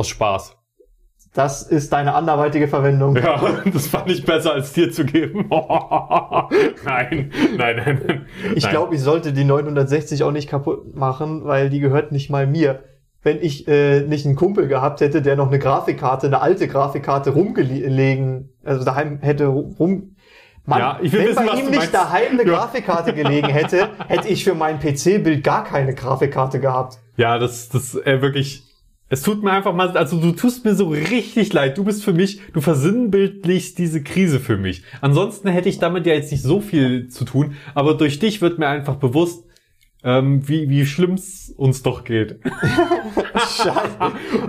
Aus 0.01 0.07
Spaß. 0.07 0.57
Das 1.35 1.61
ist 1.61 1.93
deine 1.93 2.15
anderweitige 2.15 2.67
Verwendung. 2.67 3.15
Ja, 3.15 3.61
das 3.71 3.85
fand 3.85 4.09
ich 4.09 4.25
besser, 4.25 4.53
als 4.53 4.73
dir 4.73 4.91
zu 4.91 5.05
geben. 5.05 5.45
nein, 6.83 7.31
nein, 7.55 7.75
nein. 7.75 8.01
nein. 8.07 8.25
Ich 8.55 8.67
glaube, 8.67 8.95
ich 8.95 9.01
sollte 9.01 9.31
die 9.31 9.43
960 9.43 10.23
auch 10.23 10.31
nicht 10.31 10.49
kaputt 10.49 10.95
machen, 10.95 11.45
weil 11.45 11.69
die 11.69 11.79
gehört 11.79 12.11
nicht 12.11 12.31
mal 12.31 12.47
mir. 12.47 12.83
Wenn 13.21 13.43
ich 13.43 13.67
äh, 13.67 14.01
nicht 14.01 14.25
einen 14.25 14.35
Kumpel 14.35 14.67
gehabt 14.67 15.01
hätte, 15.01 15.21
der 15.21 15.35
noch 15.35 15.49
eine 15.49 15.59
Grafikkarte, 15.59 16.25
eine 16.25 16.41
alte 16.41 16.67
Grafikkarte 16.67 17.29
rumgelegen, 17.29 18.49
also 18.63 18.83
daheim 18.83 19.19
hätte 19.21 19.45
rum. 19.45 20.15
Mann, 20.65 20.79
Ja, 20.79 20.99
ich 20.99 21.11
will 21.13 21.19
wenn 21.19 21.27
wissen, 21.29 21.45
bei 21.45 21.53
ihm 21.53 21.65
nicht 21.67 21.77
meinst. 21.77 21.93
daheim 21.93 22.31
eine 22.39 22.49
Ja. 22.49 22.57
Grafikkarte 22.57 23.13
gelegen 23.13 23.49
hätte, 23.49 23.89
hätte 24.07 24.27
ich 24.29 24.43
für 24.43 24.55
mein 24.55 24.79
PC-Bild 24.79 25.43
gar 25.43 25.63
keine 25.63 25.93
Grafikkarte 25.93 26.59
gehabt. 26.59 26.97
Ja, 27.17 27.37
das, 27.37 27.69
das, 27.69 27.93
äh, 27.95 28.19
wirklich. 28.23 28.63
Es 29.11 29.23
tut 29.23 29.43
mir 29.43 29.51
einfach 29.51 29.75
mal, 29.75 29.89
also 29.97 30.21
du 30.21 30.31
tust 30.31 30.63
mir 30.63 30.73
so 30.73 30.87
richtig 30.87 31.51
leid. 31.51 31.77
Du 31.77 31.83
bist 31.83 32.01
für 32.01 32.13
mich, 32.13 32.39
du 32.53 32.61
versinnbildlichst 32.61 33.77
diese 33.77 34.01
Krise 34.01 34.39
für 34.39 34.55
mich. 34.55 34.83
Ansonsten 35.01 35.49
hätte 35.49 35.67
ich 35.67 35.79
damit 35.79 36.05
ja 36.05 36.13
jetzt 36.13 36.31
nicht 36.31 36.43
so 36.43 36.61
viel 36.61 37.09
zu 37.09 37.25
tun, 37.25 37.55
aber 37.75 37.95
durch 37.95 38.19
dich 38.19 38.41
wird 38.41 38.57
mir 38.57 38.69
einfach 38.69 38.95
bewusst, 38.95 39.43
ähm, 40.03 40.47
wie, 40.47 40.67
wie 40.69 40.85
schlimm's 40.85 41.53
uns 41.57 41.83
doch 41.83 42.03
geht. 42.03 42.39
Scheiße. 43.35 43.71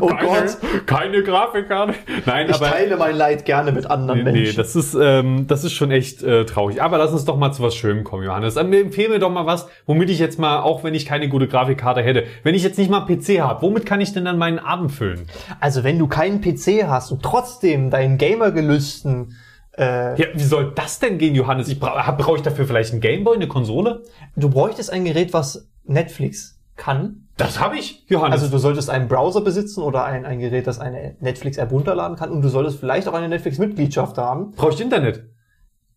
Oh 0.01 0.07
keine, 0.07 0.23
Gott. 0.27 0.87
keine 0.87 1.23
Grafikkarte. 1.23 1.95
Nein, 2.27 2.49
Ich 2.49 2.55
aber. 2.57 2.67
teile 2.71 2.97
mein 2.97 3.17
Leid 3.17 3.45
gerne 3.45 3.73
mit 3.73 3.87
anderen 3.91 4.25
Nee, 4.25 4.33
nee, 4.33 4.39
Menschen. 4.41 4.57
das 4.57 4.75
ist, 4.77 4.95
ähm, 4.99 5.47
das 5.47 5.65
ist 5.65 5.73
schon 5.73 5.91
echt 5.91 6.23
äh, 6.23 6.45
traurig. 6.47 6.83
Aber 6.83 6.99
lass 6.99 7.13
uns 7.13 7.25
doch 7.25 7.37
mal 7.37 7.53
zu 7.53 7.63
was 7.63 7.75
Schönem 7.75 8.05
kommen, 8.05 8.25
Johannes. 8.25 8.57
Ähm, 8.57 8.73
empfehl 8.73 9.09
mir 9.09 9.19
doch 9.19 9.31
mal 9.31 9.47
was, 9.47 9.69
womit 9.87 10.11
ich 10.11 10.19
jetzt 10.19 10.39
mal, 10.39 10.61
auch 10.61 10.85
wenn 10.85 10.95
ich 10.95 11.07
keine 11.07 11.29
gute 11.29 11.49
Grafikkarte 11.49 12.03
hätte, 12.03 12.25
wenn 12.43 12.55
ich 12.55 12.63
jetzt 12.63 12.79
nicht 12.79 12.91
mal 12.91 13.05
einen 13.05 13.19
PC 13.21 13.41
habe, 13.41 13.63
womit 13.63 13.85
kann 13.87 14.01
ich 14.01 14.13
denn 14.13 14.25
dann 14.25 14.39
meinen 14.39 14.59
Abend 14.59 14.93
füllen? 14.93 15.27
Also 15.61 15.85
wenn 15.85 15.99
du 15.99 16.07
keinen 16.07 16.41
PC 16.41 16.87
hast 16.87 17.13
und 17.13 17.23
trotzdem 17.23 17.91
deinen 17.91 18.17
Gamergelüsten 18.19 19.37
äh, 19.77 20.21
Ja, 20.21 20.27
wie 20.35 20.43
soll 20.43 20.73
das 20.75 20.99
denn 20.99 21.19
gehen, 21.19 21.35
Johannes? 21.35 21.69
Ich 21.69 21.81
bra 21.81 22.11
brauche 22.13 22.37
ich 22.37 22.43
dafür 22.43 22.67
vielleicht 22.67 22.93
einen 22.93 23.01
Gameboy, 23.01 23.37
eine 23.37 23.49
Konsole? 23.49 24.03
du 24.37 24.49
bräuchtest 24.49 24.93
ein 24.93 25.05
Gerät, 25.05 25.33
was 25.33 25.69
Netflix 25.85 26.59
kann. 26.77 27.29
Das 27.37 27.61
habe 27.61 27.77
ich, 27.77 28.05
Johannes. 28.09 28.41
Also 28.41 28.53
du 28.53 28.59
solltest 28.59 28.91
einen 28.91 29.09
Browser 29.09 29.41
besitzen 29.41 29.83
oder 29.83 30.05
ein, 30.05 30.25
ein 30.27 30.39
Gerät, 30.39 30.67
das 30.67 30.79
eine 30.79 31.17
Netflix-App 31.21 31.71
runterladen 31.71 32.17
kann 32.17 32.31
und 32.31 32.43
du 32.43 32.49
solltest 32.49 32.79
vielleicht 32.79 33.09
auch 33.09 33.15
eine 33.15 33.29
Netflix-Mitgliedschaft 33.29 34.19
haben. 34.19 34.53
brauche 34.53 34.73
ich 34.73 34.81
Internet? 34.81 35.25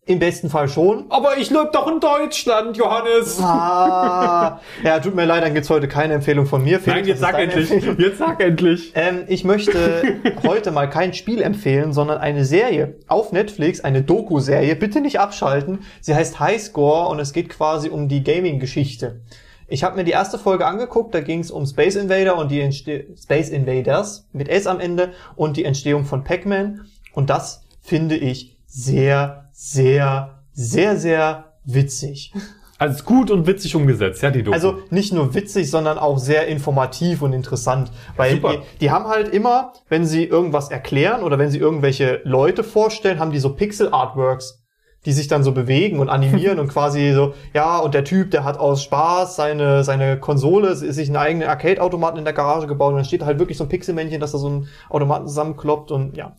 Im 0.08 0.20
besten 0.20 0.48
Fall 0.50 0.68
schon. 0.68 1.06
Aber 1.08 1.36
ich 1.36 1.50
lebe 1.50 1.68
doch 1.72 1.90
in 1.90 1.98
Deutschland, 1.98 2.76
Johannes. 2.76 3.40
Ah, 3.40 4.60
ja, 4.84 5.00
tut 5.00 5.16
mir 5.16 5.24
leid, 5.24 5.42
dann 5.42 5.52
gibt's 5.52 5.68
heute 5.68 5.88
keine 5.88 6.14
Empfehlung 6.14 6.46
von 6.46 6.62
mir. 6.62 6.78
Felix, 6.78 7.00
Nein, 7.00 7.08
jetzt 7.08 7.20
sag 7.20 7.36
endlich. 7.40 7.70
Empfehlung? 7.72 7.98
Jetzt 7.98 8.18
sag 8.18 8.40
endlich. 8.40 8.92
Ähm, 8.94 9.24
ich 9.26 9.42
möchte 9.42 10.20
heute 10.46 10.70
mal 10.70 10.88
kein 10.88 11.12
Spiel 11.12 11.42
empfehlen, 11.42 11.92
sondern 11.92 12.18
eine 12.18 12.44
Serie 12.44 12.94
auf 13.08 13.32
Netflix, 13.32 13.80
eine 13.80 14.02
Doku-Serie. 14.02 14.76
Bitte 14.76 15.00
nicht 15.00 15.18
abschalten. 15.18 15.80
Sie 16.00 16.14
heißt 16.14 16.38
Highscore 16.38 17.08
und 17.08 17.18
es 17.18 17.32
geht 17.32 17.48
quasi 17.48 17.88
um 17.88 18.08
die 18.08 18.22
Gaming-Geschichte. 18.22 19.22
Ich 19.66 19.82
habe 19.82 19.96
mir 19.96 20.04
die 20.04 20.12
erste 20.12 20.38
Folge 20.38 20.66
angeguckt, 20.66 21.12
da 21.16 21.20
ging 21.20 21.40
es 21.40 21.50
um 21.50 21.66
Space 21.66 21.96
Invader 21.96 22.38
und 22.38 22.52
die 22.52 22.60
Entste 22.60 23.06
Space 23.20 23.48
Invaders 23.48 24.28
mit 24.32 24.48
S 24.48 24.68
am 24.68 24.78
Ende 24.78 25.14
und 25.34 25.56
die 25.56 25.64
Entstehung 25.64 26.04
von 26.04 26.22
Pac-Man. 26.22 26.86
Und 27.12 27.28
das 27.28 27.64
finde 27.82 28.16
ich 28.16 28.55
sehr, 28.66 29.48
sehr, 29.52 30.42
sehr, 30.52 30.96
sehr 30.96 31.52
witzig. 31.64 32.32
Also 32.78 33.04
gut 33.04 33.30
und 33.30 33.46
witzig 33.46 33.74
umgesetzt, 33.74 34.22
ja, 34.22 34.30
die 34.30 34.42
Doku. 34.42 34.54
Also 34.54 34.82
nicht 34.90 35.12
nur 35.12 35.34
witzig, 35.34 35.70
sondern 35.70 35.98
auch 35.98 36.18
sehr 36.18 36.46
informativ 36.46 37.22
und 37.22 37.32
interessant. 37.32 37.90
Weil 38.16 38.34
Super. 38.34 38.52
die, 38.52 38.78
die 38.80 38.90
haben 38.90 39.06
halt 39.06 39.32
immer, 39.32 39.72
wenn 39.88 40.04
sie 40.04 40.24
irgendwas 40.24 40.70
erklären 40.70 41.22
oder 41.22 41.38
wenn 41.38 41.50
sie 41.50 41.58
irgendwelche 41.58 42.20
Leute 42.24 42.62
vorstellen, 42.62 43.18
haben 43.18 43.32
die 43.32 43.38
so 43.38 43.54
Pixel-Artworks, 43.54 44.62
die 45.06 45.12
sich 45.12 45.26
dann 45.26 45.42
so 45.42 45.52
bewegen 45.52 46.00
und 46.00 46.10
animieren 46.10 46.58
und 46.60 46.68
quasi 46.68 47.12
so, 47.14 47.32
ja, 47.54 47.78
und 47.78 47.94
der 47.94 48.04
Typ, 48.04 48.30
der 48.30 48.44
hat 48.44 48.58
aus 48.58 48.82
Spaß 48.82 49.36
seine, 49.36 49.82
seine 49.82 50.20
Konsole, 50.20 50.68
ist 50.68 50.80
sich 50.80 51.08
einen 51.08 51.16
eigenen 51.16 51.48
Arcade-Automaten 51.48 52.18
in 52.18 52.24
der 52.24 52.34
Garage 52.34 52.66
gebaut 52.66 52.90
und 52.90 52.96
dann 52.96 53.04
steht 53.06 53.24
halt 53.24 53.38
wirklich 53.38 53.56
so 53.56 53.64
ein 53.64 53.70
Pixelmännchen, 53.70 54.20
dass 54.20 54.32
da 54.32 54.38
so 54.38 54.50
ein 54.50 54.68
Automaten 54.90 55.26
zusammenkloppt 55.26 55.92
und 55.92 56.14
ja. 56.14 56.36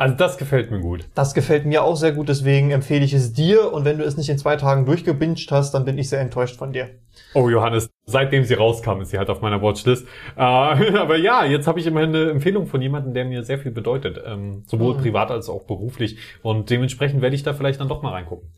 Also 0.00 0.14
das 0.16 0.38
gefällt 0.38 0.70
mir 0.70 0.80
gut. 0.80 1.08
Das 1.14 1.34
gefällt 1.34 1.66
mir 1.66 1.82
auch 1.84 1.94
sehr 1.94 2.12
gut, 2.12 2.30
deswegen 2.30 2.70
empfehle 2.70 3.04
ich 3.04 3.12
es 3.12 3.34
dir 3.34 3.70
und 3.72 3.84
wenn 3.84 3.98
du 3.98 4.04
es 4.04 4.16
nicht 4.16 4.30
in 4.30 4.38
zwei 4.38 4.56
Tagen 4.56 4.86
durchgebinged 4.86 5.52
hast, 5.52 5.72
dann 5.72 5.84
bin 5.84 5.98
ich 5.98 6.08
sehr 6.08 6.20
enttäuscht 6.20 6.56
von 6.56 6.72
dir. 6.72 6.88
Oh, 7.34 7.50
Johannes, 7.50 7.90
seitdem 8.06 8.44
sie 8.44 8.54
rauskam, 8.54 9.02
ist 9.02 9.10
sie 9.10 9.18
halt 9.18 9.28
auf 9.28 9.42
meiner 9.42 9.60
Watchlist. 9.60 10.06
Äh, 10.36 10.40
aber 10.96 11.16
ja, 11.16 11.44
jetzt 11.44 11.66
habe 11.66 11.80
ich 11.80 11.86
immerhin 11.86 12.14
eine 12.16 12.30
Empfehlung 12.30 12.66
von 12.66 12.80
jemandem, 12.80 13.12
der 13.12 13.26
mir 13.26 13.42
sehr 13.44 13.58
viel 13.58 13.72
bedeutet. 13.72 14.18
Ähm, 14.24 14.62
sowohl 14.66 14.94
Mhm. 14.94 15.00
privat 15.02 15.30
als 15.30 15.48
auch 15.50 15.64
beruflich. 15.64 16.16
Und 16.42 16.70
dementsprechend 16.70 17.20
werde 17.20 17.36
ich 17.36 17.42
da 17.42 17.52
vielleicht 17.52 17.80
dann 17.80 17.88
doch 17.88 18.00
mal 18.02 18.12
reingucken. 18.12 18.48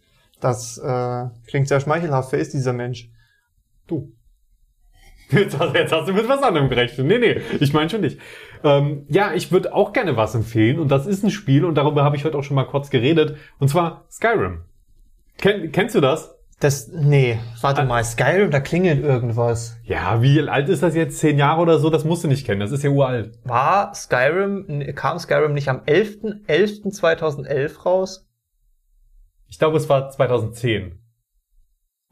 Das 0.40 0.78
äh, 0.78 1.24
klingt 1.48 1.66
sehr 1.66 1.80
schmeichelhaft. 1.80 2.30
Wer 2.32 2.38
ist 2.38 2.52
dieser 2.54 2.72
Mensch? 2.72 3.10
Du. 3.88 4.12
Jetzt 5.30 5.58
hast, 5.58 5.74
jetzt 5.74 5.92
hast 5.92 6.08
du 6.08 6.12
mit 6.12 6.28
was 6.28 6.42
anderem 6.42 6.68
gerechnet. 6.68 7.06
Nee, 7.06 7.18
nee, 7.18 7.40
ich 7.58 7.72
meine 7.72 7.88
schon 7.88 8.02
nicht. 8.02 8.18
Ähm, 8.64 9.04
ja, 9.08 9.32
ich 9.34 9.52
würde 9.52 9.74
auch 9.74 9.92
gerne 9.92 10.16
was 10.16 10.34
empfehlen. 10.34 10.78
Und 10.78 10.88
das 10.88 11.06
ist 11.06 11.24
ein 11.24 11.30
Spiel, 11.30 11.64
und 11.64 11.74
darüber 11.74 12.04
habe 12.04 12.16
ich 12.16 12.24
heute 12.24 12.38
auch 12.38 12.44
schon 12.44 12.54
mal 12.54 12.64
kurz 12.64 12.90
geredet. 12.90 13.36
Und 13.58 13.68
zwar 13.68 14.04
Skyrim. 14.10 14.62
Ken, 15.38 15.72
kennst 15.72 15.94
du 15.94 16.00
das? 16.00 16.36
Das, 16.60 16.88
nee, 16.92 17.40
warte 17.60 17.84
mal, 17.84 18.04
Skyrim, 18.04 18.52
da 18.52 18.60
klingelt 18.60 19.02
irgendwas. 19.02 19.76
Ja, 19.82 20.22
wie 20.22 20.48
alt 20.48 20.68
ist 20.68 20.84
das 20.84 20.94
jetzt? 20.94 21.18
Zehn 21.18 21.36
Jahre 21.36 21.60
oder 21.60 21.80
so? 21.80 21.90
Das 21.90 22.04
musst 22.04 22.22
du 22.22 22.28
nicht 22.28 22.46
kennen. 22.46 22.60
Das 22.60 22.70
ist 22.70 22.84
ja 22.84 22.90
uralt. 22.90 23.36
War 23.42 23.92
Skyrim, 23.94 24.94
kam 24.94 25.18
Skyrim 25.18 25.54
nicht 25.54 25.68
am 25.68 25.80
11.11.2011 25.80 27.82
raus? 27.82 28.28
Ich 29.48 29.58
glaube, 29.58 29.76
es 29.76 29.88
war 29.88 30.10
2010. 30.10 31.00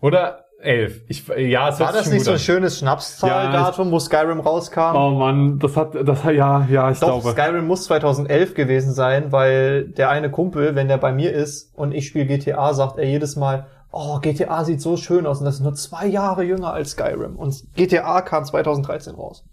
Oder 0.00 0.46
11. 0.62 1.02
Ich, 1.08 1.26
ja, 1.28 1.68
es 1.68 1.80
War 1.80 1.92
das 1.92 2.10
nicht 2.10 2.24
so 2.24 2.32
ein 2.32 2.38
schönes 2.38 2.78
Schnapszahldatum, 2.78 3.90
wo 3.90 3.98
Skyrim 3.98 4.40
rauskam? 4.40 4.94
Oh 4.94 5.10
Mann, 5.10 5.58
das 5.58 5.76
hat, 5.76 5.94
das 5.94 6.24
hat, 6.24 6.34
ja, 6.34 6.66
ja, 6.70 6.90
ich 6.90 7.00
Doch, 7.00 7.22
glaube. 7.22 7.30
Skyrim 7.30 7.66
muss 7.66 7.84
2011 7.84 8.54
gewesen 8.54 8.92
sein, 8.92 9.32
weil 9.32 9.84
der 9.88 10.10
eine 10.10 10.30
Kumpel, 10.30 10.74
wenn 10.74 10.88
der 10.88 10.98
bei 10.98 11.12
mir 11.12 11.32
ist 11.32 11.72
und 11.74 11.92
ich 11.92 12.06
spiele 12.06 12.26
GTA, 12.26 12.74
sagt 12.74 12.98
er 12.98 13.04
jedes 13.04 13.36
Mal, 13.36 13.66
oh, 13.92 14.18
GTA 14.20 14.64
sieht 14.64 14.80
so 14.80 14.96
schön 14.96 15.26
aus 15.26 15.40
und 15.40 15.46
das 15.46 15.56
ist 15.56 15.60
nur 15.60 15.74
zwei 15.74 16.06
Jahre 16.06 16.44
jünger 16.44 16.72
als 16.72 16.90
Skyrim. 16.90 17.36
Und 17.36 17.64
GTA 17.74 18.20
kam 18.22 18.44
2013 18.44 19.14
raus. 19.14 19.44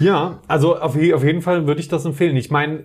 Ja, 0.00 0.38
also 0.46 0.76
auf, 0.76 0.96
auf 0.96 1.24
jeden 1.24 1.42
Fall 1.42 1.66
würde 1.66 1.80
ich 1.80 1.88
das 1.88 2.04
empfehlen. 2.04 2.36
Ich 2.36 2.50
meine, 2.50 2.84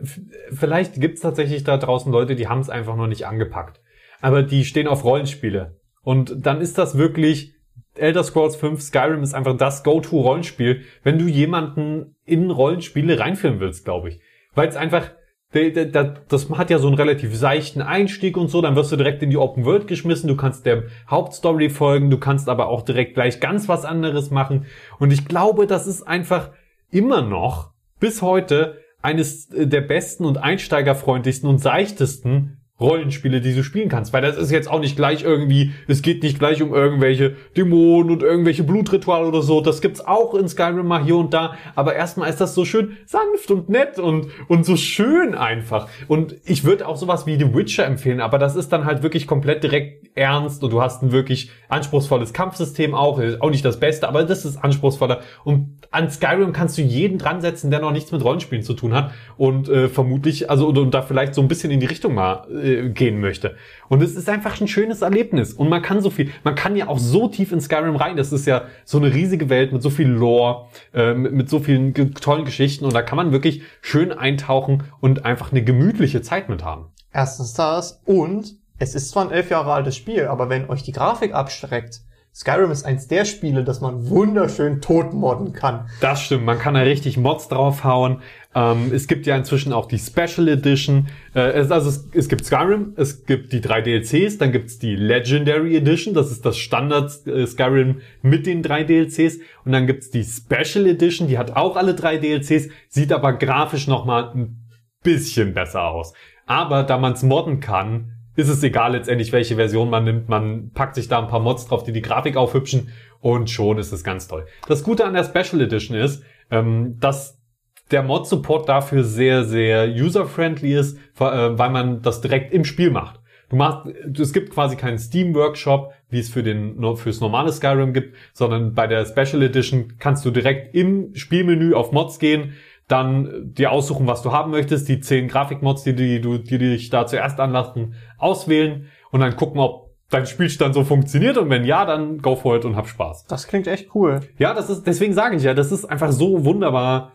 vielleicht 0.51 0.99
gibt's 0.99 1.21
tatsächlich 1.21 1.63
da 1.63 1.77
draußen 1.77 2.11
Leute, 2.11 2.35
die 2.35 2.47
haben 2.47 2.59
es 2.59 2.69
einfach 2.69 2.95
noch 2.95 3.07
nicht 3.07 3.27
angepackt. 3.27 3.81
Aber 4.21 4.41
die 4.41 4.65
stehen 4.65 4.87
auf 4.87 5.03
Rollenspiele. 5.03 5.77
Und 6.01 6.45
dann 6.45 6.59
ist 6.59 6.77
das 6.77 6.97
wirklich, 6.97 7.52
Elder 7.95 8.23
Scrolls 8.23 8.55
5, 8.55 8.81
Skyrim 8.81 9.23
ist 9.23 9.33
einfach 9.33 9.55
das 9.57 9.83
Go-To-Rollenspiel, 9.83 10.81
wenn 11.03 11.19
du 11.19 11.25
jemanden 11.25 12.15
in 12.25 12.49
Rollenspiele 12.49 13.19
reinführen 13.19 13.59
willst, 13.59 13.85
glaube 13.85 14.09
ich. 14.09 14.19
Weil 14.55 14.67
es 14.67 14.75
einfach, 14.75 15.11
das 15.51 16.49
hat 16.49 16.69
ja 16.71 16.79
so 16.79 16.87
einen 16.87 16.97
relativ 16.97 17.35
seichten 17.35 17.81
Einstieg 17.81 18.37
und 18.37 18.49
so, 18.49 18.61
dann 18.61 18.75
wirst 18.75 18.91
du 18.91 18.95
direkt 18.95 19.21
in 19.21 19.29
die 19.29 19.37
Open 19.37 19.65
World 19.65 19.87
geschmissen, 19.87 20.27
du 20.27 20.35
kannst 20.35 20.65
der 20.65 20.85
Hauptstory 21.07 21.69
folgen, 21.69 22.09
du 22.09 22.17
kannst 22.17 22.49
aber 22.49 22.67
auch 22.67 22.81
direkt 22.81 23.13
gleich 23.13 23.39
ganz 23.39 23.69
was 23.69 23.85
anderes 23.85 24.31
machen. 24.31 24.65
Und 24.97 25.13
ich 25.13 25.25
glaube, 25.27 25.67
das 25.67 25.85
ist 25.85 26.01
einfach 26.03 26.51
immer 26.89 27.21
noch 27.21 27.71
bis 27.99 28.21
heute 28.21 28.79
eines 29.03 29.49
der 29.49 29.81
besten 29.81 30.25
und 30.25 30.37
einsteigerfreundlichsten 30.37 31.47
und 31.47 31.59
seichtesten 31.59 32.62
Rollenspiele, 32.83 33.41
die 33.41 33.55
du 33.55 33.63
spielen 33.63 33.89
kannst. 33.89 34.13
Weil 34.13 34.21
das 34.21 34.37
ist 34.37 34.51
jetzt 34.51 34.69
auch 34.69 34.79
nicht 34.79 34.95
gleich 34.95 35.23
irgendwie, 35.23 35.71
es 35.87 36.01
geht 36.01 36.21
nicht 36.23 36.37
gleich 36.39 36.61
um 36.61 36.73
irgendwelche 36.73 37.35
Dämonen 37.57 38.11
und 38.11 38.23
irgendwelche 38.23 38.63
Blutrituale 38.63 39.27
oder 39.27 39.41
so. 39.41 39.61
Das 39.61 39.81
gibt's 39.81 40.05
auch 40.05 40.35
in 40.35 40.47
Skyrim 40.47 40.85
mal 40.85 41.03
hier 41.03 41.17
und 41.17 41.33
da. 41.33 41.55
Aber 41.75 41.95
erstmal 41.95 42.29
ist 42.29 42.41
das 42.41 42.53
so 42.53 42.65
schön 42.65 42.97
sanft 43.05 43.49
und 43.49 43.69
nett 43.69 43.99
und, 43.99 44.27
und 44.47 44.65
so 44.65 44.75
schön 44.75 45.35
einfach. 45.35 45.87
Und 46.07 46.35
ich 46.45 46.63
würde 46.63 46.87
auch 46.87 46.97
sowas 46.97 47.25
wie 47.25 47.37
The 47.37 47.53
Witcher 47.53 47.85
empfehlen, 47.85 48.19
aber 48.19 48.37
das 48.37 48.55
ist 48.55 48.69
dann 48.69 48.85
halt 48.85 49.03
wirklich 49.03 49.27
komplett 49.27 49.63
direkt 49.63 50.03
ernst 50.15 50.63
und 50.63 50.71
du 50.71 50.81
hast 50.81 51.01
ein 51.01 51.11
wirklich 51.11 51.49
anspruchsvolles 51.69 52.33
Kampfsystem 52.33 52.93
auch. 52.93 53.19
Ist 53.19 53.41
Auch 53.41 53.49
nicht 53.49 53.65
das 53.65 53.79
Beste, 53.79 54.07
aber 54.07 54.23
das 54.23 54.45
ist 54.45 54.57
anspruchsvoller. 54.57 55.21
Und 55.43 55.79
an 55.91 56.09
Skyrim 56.09 56.53
kannst 56.53 56.77
du 56.77 56.81
jeden 56.81 57.17
dran 57.17 57.41
setzen, 57.41 57.71
der 57.71 57.79
noch 57.79 57.91
nichts 57.91 58.11
mit 58.11 58.23
Rollenspielen 58.23 58.63
zu 58.63 58.73
tun 58.73 58.93
hat 58.93 59.11
und 59.37 59.69
äh, 59.69 59.89
vermutlich, 59.89 60.49
also 60.49 60.67
und, 60.67 60.77
und 60.77 60.93
da 60.93 61.01
vielleicht 61.01 61.35
so 61.35 61.41
ein 61.41 61.47
bisschen 61.47 61.71
in 61.71 61.79
die 61.79 61.85
Richtung 61.85 62.13
mal 62.13 62.47
äh, 62.51 62.72
gehen 62.89 63.19
möchte. 63.19 63.55
Und 63.89 64.01
es 64.01 64.15
ist 64.15 64.29
einfach 64.29 64.59
ein 64.59 64.67
schönes 64.67 65.01
Erlebnis. 65.01 65.53
Und 65.53 65.69
man 65.69 65.81
kann 65.81 66.01
so 66.01 66.09
viel, 66.09 66.31
man 66.43 66.55
kann 66.55 66.75
ja 66.75 66.87
auch 66.87 66.99
so 66.99 67.27
tief 67.27 67.51
in 67.51 67.61
Skyrim 67.61 67.95
rein. 67.95 68.17
Das 68.17 68.31
ist 68.31 68.45
ja 68.45 68.63
so 68.85 68.97
eine 68.97 69.13
riesige 69.13 69.49
Welt 69.49 69.73
mit 69.73 69.81
so 69.81 69.89
viel 69.89 70.07
Lore, 70.07 70.67
äh, 70.93 71.13
mit, 71.13 71.33
mit 71.33 71.49
so 71.49 71.59
vielen 71.59 71.93
tollen 72.15 72.45
Geschichten. 72.45 72.85
Und 72.85 72.93
da 72.93 73.01
kann 73.01 73.17
man 73.17 73.31
wirklich 73.31 73.63
schön 73.81 74.11
eintauchen 74.11 74.83
und 74.99 75.25
einfach 75.25 75.51
eine 75.51 75.63
gemütliche 75.63 76.21
Zeit 76.21 76.49
mit 76.49 76.63
haben. 76.63 76.85
Erstens 77.11 77.53
das 77.53 78.01
und 78.05 78.55
es 78.79 78.95
ist 78.95 79.11
zwar 79.11 79.25
ein 79.25 79.31
elf 79.31 79.49
Jahre 79.49 79.71
altes 79.71 79.95
Spiel, 79.95 80.25
aber 80.25 80.49
wenn 80.49 80.69
euch 80.69 80.83
die 80.83 80.91
Grafik 80.91 81.33
abschreckt, 81.33 82.01
Skyrim 82.35 82.71
ist 82.71 82.83
eins 82.83 83.07
der 83.07 83.25
Spiele, 83.25 83.63
das 83.63 83.79
man 83.79 84.09
wunderschön 84.09 84.81
totmodden 84.81 85.53
kann. 85.53 85.87
Das 86.01 86.23
stimmt, 86.23 86.45
man 86.45 86.57
kann 86.57 86.73
da 86.73 86.79
richtig 86.79 87.15
Mods 87.15 87.47
draufhauen. 87.47 88.21
Ähm, 88.55 88.91
es 88.93 89.07
gibt 89.07 89.25
ja 89.25 89.35
inzwischen 89.35 89.73
auch 89.73 89.87
die 89.87 89.97
Special 89.97 90.47
Edition. 90.47 91.07
Äh, 91.33 91.51
es, 91.51 91.71
also 91.71 91.89
es, 91.89 92.09
es 92.13 92.29
gibt 92.29 92.45
Skyrim, 92.45 92.93
es 92.95 93.25
gibt 93.25 93.51
die 93.51 93.61
drei 93.61 93.81
DLCs, 93.81 94.37
dann 94.37 94.51
gibt's 94.51 94.79
die 94.79 94.95
Legendary 94.95 95.75
Edition, 95.75 96.13
das 96.13 96.31
ist 96.31 96.45
das 96.45 96.57
Standard 96.57 97.25
äh, 97.27 97.47
Skyrim 97.47 98.01
mit 98.21 98.45
den 98.45 98.61
drei 98.61 98.83
DLCs. 98.83 99.39
Und 99.65 99.71
dann 99.71 99.87
gibt's 99.87 100.09
die 100.09 100.23
Special 100.23 100.85
Edition, 100.87 101.27
die 101.27 101.37
hat 101.37 101.55
auch 101.55 101.75
alle 101.75 101.95
drei 101.95 102.17
DLCs, 102.17 102.69
sieht 102.89 103.11
aber 103.11 103.33
grafisch 103.33 103.87
nochmal 103.87 104.31
ein 104.33 104.63
bisschen 105.03 105.53
besser 105.53 105.83
aus. 105.83 106.13
Aber 106.45 106.83
da 106.83 106.97
man's 106.97 107.23
modden 107.23 107.59
kann, 107.59 108.11
ist 108.35 108.49
es 108.49 108.63
egal 108.63 108.93
letztendlich, 108.93 109.31
welche 109.31 109.55
Version 109.55 109.89
man 109.89 110.03
nimmt. 110.03 110.29
Man 110.29 110.71
packt 110.71 110.95
sich 110.95 111.07
da 111.07 111.19
ein 111.19 111.27
paar 111.27 111.39
Mods 111.39 111.67
drauf, 111.67 111.83
die 111.83 111.91
die 111.91 112.01
Grafik 112.01 112.35
aufhübschen 112.35 112.89
und 113.19 113.49
schon 113.49 113.77
ist 113.77 113.91
es 113.91 114.03
ganz 114.03 114.27
toll. 114.27 114.45
Das 114.67 114.83
Gute 114.83 115.05
an 115.05 115.13
der 115.13 115.23
Special 115.23 115.61
Edition 115.61 115.95
ist, 115.95 116.23
ähm, 116.49 116.97
dass 116.99 117.42
der 117.91 118.03
Mod-Support 118.03 118.69
dafür 118.69 119.03
sehr, 119.03 119.43
sehr 119.45 119.87
user-friendly 119.87 120.73
ist, 120.73 120.97
äh, 121.19 121.21
weil 121.21 121.69
man 121.69 122.01
das 122.01 122.21
direkt 122.21 122.53
im 122.53 122.65
Spiel 122.65 122.91
macht. 122.91 123.19
Du 123.49 123.57
machst, 123.57 123.87
es 124.19 124.33
gibt 124.33 124.51
quasi 124.51 124.75
keinen 124.75 124.97
Steam-Workshop, 124.97 125.93
wie 126.09 126.19
es 126.19 126.29
für 126.29 126.41
den, 126.41 126.77
fürs 126.95 127.19
normale 127.19 127.51
Skyrim 127.51 127.93
gibt, 127.93 128.15
sondern 128.33 128.73
bei 128.73 128.87
der 128.87 129.05
Special 129.05 129.43
Edition 129.43 129.93
kannst 129.99 130.25
du 130.25 130.31
direkt 130.31 130.73
im 130.73 131.13
Spielmenü 131.13 131.75
auf 131.75 131.91
Mods 131.91 132.17
gehen, 132.17 132.53
dann 132.87 133.53
dir 133.53 133.71
aussuchen, 133.71 134.07
was 134.07 134.23
du 134.23 134.31
haben 134.31 134.51
möchtest, 134.51 134.89
die 134.89 134.99
zehn 134.99 135.27
Grafikmods, 135.27 135.83
die, 135.83 135.93
die 135.93 136.19
du, 136.19 136.37
die 136.37 136.57
dich 136.57 136.89
da 136.89 137.05
zuerst 137.05 137.39
anlassen, 137.39 137.93
auswählen 138.17 138.87
und 139.11 139.19
dann 139.19 139.35
gucken, 139.35 139.59
ob 139.59 139.91
dein 140.09 140.25
Spielstand 140.25 140.73
so 140.73 140.83
funktioniert 140.83 141.37
und 141.37 141.49
wenn 141.49 141.63
ja, 141.63 141.85
dann 141.85 142.19
go 142.19 142.35
for 142.35 142.55
it 142.55 142.65
und 142.65 142.75
hab 142.75 142.87
Spaß. 142.87 143.25
Das 143.27 143.47
klingt 143.47 143.67
echt 143.67 143.95
cool. 143.95 144.21
Ja, 144.37 144.53
das 144.53 144.69
ist, 144.69 144.85
deswegen 144.85 145.13
sage 145.13 145.35
ich 145.35 145.43
ja, 145.43 145.53
das 145.53 145.71
ist 145.71 145.85
einfach 145.85 146.11
so 146.11 146.45
wunderbar 146.45 147.13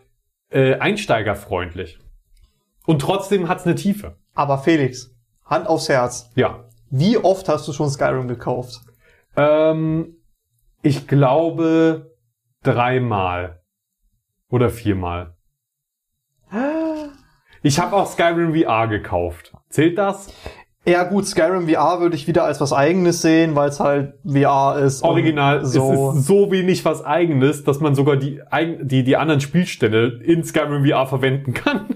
äh, 0.49 0.75
einsteigerfreundlich. 0.75 1.99
Und 2.85 3.01
trotzdem 3.01 3.47
hat's 3.47 3.65
eine 3.65 3.75
Tiefe. 3.75 4.17
Aber 4.33 4.57
Felix, 4.57 5.15
Hand 5.45 5.67
aufs 5.67 5.89
Herz. 5.89 6.31
Ja. 6.35 6.65
Wie 6.89 7.17
oft 7.17 7.47
hast 7.49 7.67
du 7.67 7.73
schon 7.73 7.89
Skyrim 7.89 8.27
gekauft? 8.27 8.81
Ähm, 9.35 10.15
ich 10.81 11.07
glaube 11.07 12.15
dreimal. 12.63 13.61
Oder 14.49 14.69
viermal. 14.69 15.35
Ich 17.61 17.79
habe 17.79 17.95
auch 17.95 18.07
Skyrim 18.07 18.55
VR 18.55 18.87
gekauft. 18.87 19.53
Zählt 19.69 19.97
das? 19.97 20.33
Ja 20.89 21.03
gut, 21.03 21.27
Skyrim 21.27 21.69
VR 21.69 21.99
würde 21.99 22.15
ich 22.15 22.27
wieder 22.27 22.45
als 22.45 22.59
was 22.59 22.73
eigenes 22.73 23.21
sehen, 23.21 23.55
weil 23.55 23.69
es 23.69 23.79
halt 23.79 24.13
VR 24.25 24.79
ist. 24.79 25.03
Original, 25.03 25.63
so. 25.63 26.11
es 26.11 26.17
ist 26.19 26.27
so 26.27 26.51
wenig 26.51 26.83
was 26.83 27.05
eigenes, 27.05 27.63
dass 27.63 27.79
man 27.79 27.93
sogar 27.93 28.17
die, 28.17 28.41
die, 28.81 29.03
die 29.03 29.15
anderen 29.17 29.39
Spielstände 29.39 30.19
in 30.23 30.43
Skyrim 30.43 30.85
VR 30.85 31.05
verwenden 31.05 31.53
kann. 31.53 31.85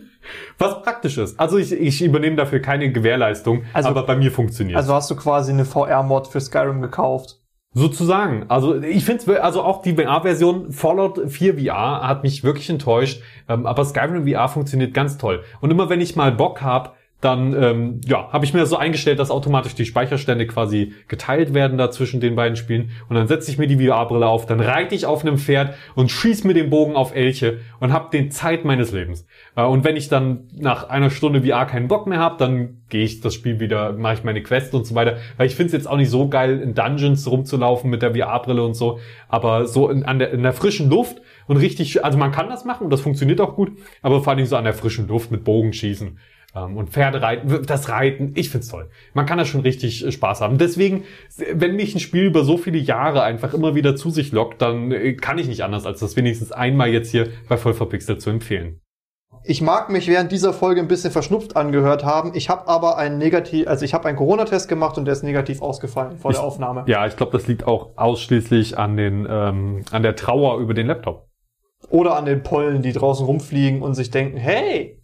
Was 0.57 0.81
praktisch 0.83 1.17
ist. 1.17 1.37
Also 1.37 1.57
ich, 1.57 1.73
ich 1.73 2.01
übernehme 2.01 2.37
dafür 2.37 2.59
keine 2.61 2.89
Gewährleistung, 2.93 3.63
Also- 3.73 3.89
aber 3.89 4.03
bei 4.03 4.15
mir 4.15 4.31
funktioniert 4.31 4.77
Also 4.77 4.93
hast 4.93 5.11
du 5.11 5.17
quasi 5.17 5.51
eine 5.51 5.65
VR-Mod 5.65 6.27
für 6.27 6.39
Skyrim 6.39 6.81
gekauft. 6.81 7.41
Sozusagen. 7.73 8.45
Also 8.49 8.81
ich 8.81 9.03
finde 9.03 9.43
also 9.43 9.63
auch 9.63 9.81
die 9.81 9.95
VR-Version 9.95 10.71
Fallout 10.71 11.19
4 11.27 11.57
VR 11.57 12.07
hat 12.07 12.23
mich 12.23 12.43
wirklich 12.43 12.69
enttäuscht, 12.69 13.21
ähm, 13.49 13.65
aber 13.65 13.83
Skyrim 13.83 14.27
VR 14.27 14.47
funktioniert 14.47 14.93
ganz 14.93 15.17
toll. 15.17 15.43
Und 15.59 15.71
immer 15.71 15.89
wenn 15.89 15.99
ich 15.99 16.15
mal 16.15 16.31
Bock 16.31 16.61
hab, 16.61 16.95
dann 17.24 17.55
ähm, 17.61 18.01
ja, 18.05 18.32
habe 18.32 18.45
ich 18.45 18.53
mir 18.53 18.59
das 18.59 18.69
so 18.69 18.78
eingestellt, 18.78 19.19
dass 19.19 19.32
automatisch 19.32 19.76
die 19.76 19.86
Speicherstände 19.86 20.45
quasi 20.47 20.93
geteilt 21.07 21.53
werden 21.53 21.78
da 21.78 21.89
zwischen 21.91 22.19
den 22.19 22.36
beiden 22.36 22.55
Spielen. 22.55 22.91
Und 23.07 23.15
dann 23.15 23.28
setze 23.28 23.49
ich 23.49 23.57
mir 23.57 23.67
die 23.67 23.78
VR-Brille 23.86 24.28
auf, 24.28 24.45
dann 24.45 24.59
reite 24.59 24.93
ich 24.95 25.05
auf 25.05 25.21
einem 25.21 25.38
Pferd 25.38 25.76
und 25.95 26.11
schieß 26.11 26.43
mir 26.43 26.53
den 26.53 26.69
Bogen 26.69 26.95
auf 26.95 27.15
Elche 27.15 27.59
und 27.80 27.93
habe 27.93 28.09
den 28.11 28.32
Zeit 28.32 28.65
meines 28.65 28.91
Lebens. 28.91 29.26
Äh, 29.55 29.63
und 29.63 29.84
wenn 29.84 29.95
ich 29.95 30.09
dann 30.09 30.47
nach 30.53 30.89
einer 30.89 31.09
Stunde 31.09 31.43
VR 31.43 31.65
keinen 31.65 31.88
Bock 31.88 32.07
mehr 32.07 32.19
habe, 32.19 32.36
dann 32.38 32.82
gehe 32.89 33.03
ich 33.03 33.21
das 33.21 33.34
Spiel 33.34 33.59
wieder, 33.59 33.93
mache 33.93 34.15
ich 34.15 34.24
meine 34.24 34.43
Quest 34.43 34.74
und 34.74 34.86
so 34.86 34.95
weiter. 34.95 35.17
Weil 35.38 35.47
ich 35.47 35.55
finde 35.55 35.67
es 35.67 35.74
jetzt 35.74 35.88
auch 35.88 35.97
nicht 35.97 36.09
so 36.09 36.28
geil, 36.28 36.59
in 36.59 36.74
Dungeons 36.74 37.30
rumzulaufen 37.30 37.89
mit 37.89 38.01
der 38.01 38.15
VR-Brille 38.15 38.63
und 38.63 38.74
so. 38.74 38.99
Aber 39.30 39.65
so 39.67 39.89
in, 39.89 40.03
an 40.03 40.19
der, 40.19 40.32
in 40.32 40.43
der 40.43 40.53
frischen 40.53 40.89
Luft 40.89 41.21
und 41.47 41.57
richtig, 41.57 42.03
also 42.03 42.17
man 42.17 42.32
kann 42.32 42.49
das 42.49 42.65
machen 42.65 42.86
und 42.86 42.89
das 42.89 43.01
funktioniert 43.01 43.41
auch 43.41 43.55
gut, 43.55 43.71
aber 44.01 44.21
vor 44.21 44.34
allem 44.34 44.45
so 44.45 44.55
an 44.55 44.63
der 44.63 44.74
frischen 44.74 45.07
Luft 45.07 45.32
mit 45.32 45.43
Bogenschießen 45.43 46.07
ähm, 46.07 46.17
und 46.53 46.91
Pferdereiten, 46.91 47.65
das 47.65 47.89
Reiten, 47.89 48.33
ich 48.35 48.49
find's 48.49 48.67
toll. 48.67 48.89
Man 49.13 49.25
kann 49.25 49.37
da 49.39 49.45
schon 49.45 49.61
richtig 49.61 50.05
äh, 50.05 50.11
Spaß 50.11 50.41
haben. 50.41 50.57
Deswegen, 50.57 51.03
wenn 51.53 51.75
mich 51.75 51.95
ein 51.95 51.99
Spiel 51.99 52.25
über 52.25 52.43
so 52.43 52.57
viele 52.57 52.77
Jahre 52.77 53.23
einfach 53.23 53.53
immer 53.53 53.73
wieder 53.75 53.95
zu 53.95 54.09
sich 54.11 54.31
lockt, 54.31 54.61
dann 54.61 54.91
äh, 54.91 55.13
kann 55.13 55.37
ich 55.39 55.47
nicht 55.47 55.63
anders, 55.63 55.85
als 55.85 55.99
das 55.99 56.15
wenigstens 56.15 56.51
einmal 56.51 56.89
jetzt 56.89 57.09
hier 57.11 57.29
bei 57.49 57.57
Vollverpixelt 57.57 58.21
zu 58.21 58.29
empfehlen. 58.29 58.79
Ich 59.45 59.61
mag 59.61 59.89
mich 59.89 60.07
während 60.07 60.31
dieser 60.31 60.53
Folge 60.53 60.79
ein 60.79 60.87
bisschen 60.87 61.11
verschnupft 61.11 61.57
angehört 61.57 62.05
haben. 62.05 62.31
Ich 62.35 62.49
habe 62.49 62.67
aber 62.67 62.97
einen 62.97 63.17
negativ, 63.17 63.67
also 63.67 63.83
ich 63.83 63.93
habe 63.93 64.07
einen 64.07 64.15
Corona-Test 64.17 64.69
gemacht 64.69 64.97
und 64.97 65.05
der 65.05 65.13
ist 65.13 65.23
negativ 65.23 65.61
ausgefallen 65.61 66.17
vor 66.17 66.31
Ich- 66.31 66.37
der 66.37 66.45
Aufnahme. 66.45 66.83
Ja, 66.87 67.07
ich 67.07 67.17
glaube, 67.17 67.31
das 67.33 67.47
liegt 67.47 67.65
auch 67.67 67.97
ausschließlich 67.97 68.77
an 68.77 68.95
den 68.95 69.27
ähm, 69.29 69.81
an 69.91 70.03
der 70.03 70.15
Trauer 70.15 70.59
über 70.59 70.73
den 70.73 70.87
Laptop. 70.87 71.27
Oder 71.89 72.15
an 72.15 72.25
den 72.25 72.43
Pollen, 72.43 72.81
die 72.83 72.93
draußen 72.93 73.25
rumfliegen 73.25 73.81
und 73.81 73.95
sich 73.95 74.09
denken, 74.11 74.37
hey, 74.37 75.01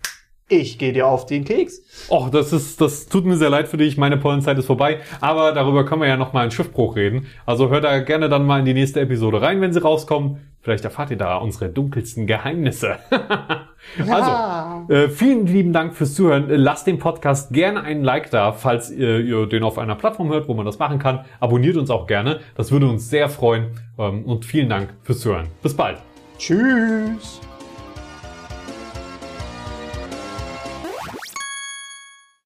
ich 0.50 0.78
gehe 0.78 0.94
dir 0.94 1.08
auf 1.08 1.26
den 1.26 1.46
Keks. 1.46 1.82
Och, 2.10 2.30
das 2.30 2.52
ist, 2.52 2.82
das 2.82 3.08
tut 3.08 3.26
mir 3.26 3.38
sehr 3.38 3.50
leid 3.50 3.68
für 3.68 3.78
dich. 3.78 3.98
Meine 3.98 4.18
Pollenzeit 4.18 4.58
ist 4.58 4.66
vorbei. 4.66 5.00
Aber 5.22 5.54
darüber 5.54 5.86
können 5.86 6.02
wir 6.02 6.08
ja 6.08 6.18
noch 6.18 6.34
mal 6.34 6.44
in 6.44 6.52
Schiffbruch 6.52 6.96
reden. 6.96 7.28
Also 7.46 7.70
hört 7.70 7.84
da 7.84 8.00
gerne 8.00 8.30
dann 8.30 8.46
mal 8.46 8.60
in 8.60 8.66
die 8.66 8.74
nächste 8.74 9.00
Episode 9.00 9.42
rein, 9.42 9.62
wenn 9.62 9.74
sie 9.74 9.82
rauskommt. 9.82 10.40
Vielleicht 10.62 10.84
erfahrt 10.84 11.12
ihr 11.12 11.18
da 11.18 11.38
unsere 11.38 11.70
dunkelsten 11.70 12.28
Geheimnisse. 12.28 12.98
Also, 14.08 14.94
äh, 14.94 15.08
vielen 15.08 15.48
lieben 15.48 15.72
Dank 15.72 15.96
fürs 15.96 16.14
Zuhören. 16.14 16.48
Lasst 16.50 16.86
dem 16.86 17.00
Podcast 17.00 17.54
gerne 17.54 17.82
einen 17.82 18.04
Like 18.04 18.30
da, 18.30 18.52
falls 18.52 18.92
ihr, 18.92 19.20
ihr 19.22 19.48
den 19.48 19.64
auf 19.64 19.78
einer 19.78 19.96
Plattform 19.96 20.30
hört, 20.30 20.50
wo 20.50 20.54
man 20.54 20.66
das 20.66 20.80
machen 20.80 21.00
kann. 21.00 21.26
Abonniert 21.40 21.78
uns 21.78 21.90
auch 21.90 22.06
gerne. 22.06 22.42
Das 22.56 22.72
würde 22.74 22.88
uns 22.88 23.10
sehr 23.10 23.30
freuen. 23.30 23.68
Ähm, 23.98 24.26
und 24.26 24.46
vielen 24.46 24.70
Dank 24.70 24.94
fürs 25.02 25.22
Zuhören. 25.22 25.48
Bis 25.64 25.74
bald. 25.74 25.98
Tschüss. 26.38 27.42